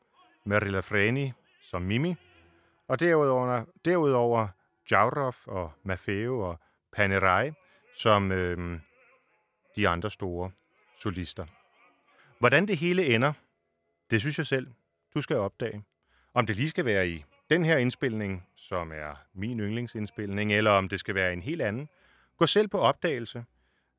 Merilla 0.46 0.80
Freni 0.80 1.34
som 1.62 1.82
Mimi, 1.82 2.16
og 2.88 3.00
derudover, 3.00 3.66
derudover 3.86 4.48
Jaurov 4.92 5.36
og 5.46 5.72
Maffeo 5.84 6.40
og 6.40 6.60
Panerai 6.92 7.52
som 7.96 8.32
øh, 8.32 8.80
de 9.76 9.88
andre 9.88 10.12
store 10.12 10.52
solister. 10.98 11.46
Hvordan 12.40 12.68
det 12.68 12.78
hele 12.78 13.16
ender, 13.16 13.34
det 14.12 14.22
synes 14.22 14.38
jeg 14.38 14.46
selv, 14.46 14.68
du 15.14 15.22
skal 15.22 15.38
opdage. 15.38 15.84
Om 16.34 16.46
det 16.46 16.56
lige 16.56 16.70
skal 16.70 16.86
være 16.86 17.10
i 17.10 17.26
den 17.50 17.66
her 17.66 17.78
indspilning, 17.78 18.48
som 18.56 18.92
er 18.92 19.16
min 19.34 19.60
yndlingsindspilning, 19.60 20.54
eller 20.54 20.72
om 20.72 20.90
det 20.90 21.00
skal 21.00 21.16
være 21.16 21.34
en 21.34 21.42
helt 21.42 21.62
anden. 21.62 21.90
Gå 22.38 22.46
selv 22.46 22.68
på 22.68 22.78
opdagelse. 22.78 23.46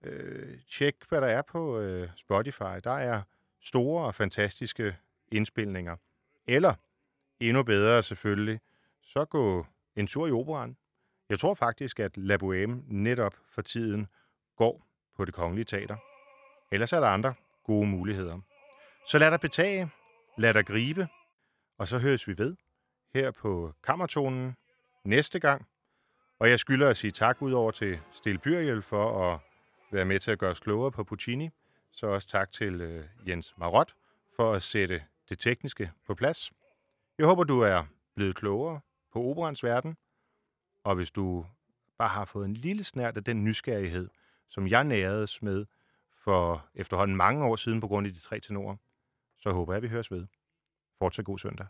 Øh, 0.04 0.58
tjek, 0.70 0.94
hvad 1.08 1.20
der 1.20 1.26
er 1.26 1.42
på 1.42 1.80
øh, 1.80 2.08
Spotify. 2.16 2.80
Der 2.84 2.92
er 2.92 3.22
store 3.60 4.06
og 4.06 4.14
fantastiske 4.14 4.96
indspilninger. 5.32 5.96
Eller, 6.46 6.74
endnu 7.40 7.62
bedre 7.62 8.02
selvfølgelig, 8.02 8.60
så 9.02 9.24
gå 9.24 9.66
en 9.96 10.06
tur 10.06 10.26
i 10.26 10.30
operan. 10.30 10.76
Jeg 11.28 11.38
tror 11.38 11.54
faktisk, 11.54 12.00
at 12.00 12.16
La 12.16 12.36
Bohème 12.36 12.82
netop 12.86 13.34
for 13.54 13.62
tiden 13.62 14.06
går 14.56 14.86
på 15.16 15.24
det 15.24 15.34
kongelige 15.34 15.64
teater. 15.64 15.96
Ellers 16.72 16.92
er 16.92 17.00
der 17.00 17.06
andre 17.06 17.34
gode 17.64 17.86
muligheder. 17.86 18.40
Så 19.06 19.18
lad 19.18 19.30
dig 19.30 19.40
betage, 19.40 19.90
lad 20.38 20.54
dig 20.54 20.66
gribe, 20.66 21.08
og 21.78 21.88
så 21.88 21.98
høres 21.98 22.28
vi 22.28 22.38
ved 22.38 22.56
her 23.14 23.30
på 23.30 23.74
Kammertonen 23.84 24.56
næste 25.04 25.40
gang. 25.40 25.66
Og 26.38 26.50
jeg 26.50 26.58
skylder 26.58 26.88
at 26.88 26.96
sige 26.96 27.10
tak 27.10 27.42
ud 27.42 27.52
over 27.52 27.70
til 27.70 28.00
Stil 28.12 28.38
Byriel 28.38 28.82
for 28.82 29.32
at 29.32 29.40
være 29.92 30.04
med 30.04 30.20
til 30.20 30.30
at 30.30 30.38
gøre 30.38 30.50
os 30.50 30.60
klogere 30.60 30.92
på 30.92 31.04
Puccini. 31.04 31.50
Så 31.92 32.06
også 32.06 32.28
tak 32.28 32.52
til 32.52 32.80
øh, 32.80 33.04
Jens 33.28 33.54
Marot 33.56 33.94
for 34.36 34.52
at 34.52 34.62
sætte 34.62 35.02
det 35.28 35.38
tekniske 35.38 35.92
på 36.06 36.14
plads. 36.14 36.52
Jeg 37.18 37.26
håber, 37.26 37.44
du 37.44 37.60
er 37.60 37.84
blevet 38.14 38.36
klogere 38.36 38.80
på 39.12 39.22
operans 39.22 39.64
verden. 39.64 39.96
Og 40.84 40.94
hvis 40.94 41.10
du 41.10 41.46
bare 41.98 42.08
har 42.08 42.24
fået 42.24 42.44
en 42.44 42.54
lille 42.54 42.84
snært 42.84 43.16
af 43.16 43.24
den 43.24 43.44
nysgerrighed, 43.44 44.08
som 44.48 44.68
jeg 44.68 44.84
næredes 44.84 45.42
med 45.42 45.66
for 46.24 46.66
efterhånden 46.74 47.16
mange 47.16 47.44
år 47.44 47.56
siden 47.56 47.80
på 47.80 47.88
grund 47.88 48.06
af 48.06 48.12
de 48.12 48.20
tre 48.20 48.40
tenorer, 48.40 48.76
så 49.38 49.50
håber 49.50 49.72
jeg, 49.72 49.76
at 49.76 49.82
vi 49.82 49.88
høres 49.88 50.10
ved. 50.10 50.26
Fortsat 50.98 51.24
god 51.24 51.38
søndag. 51.38 51.66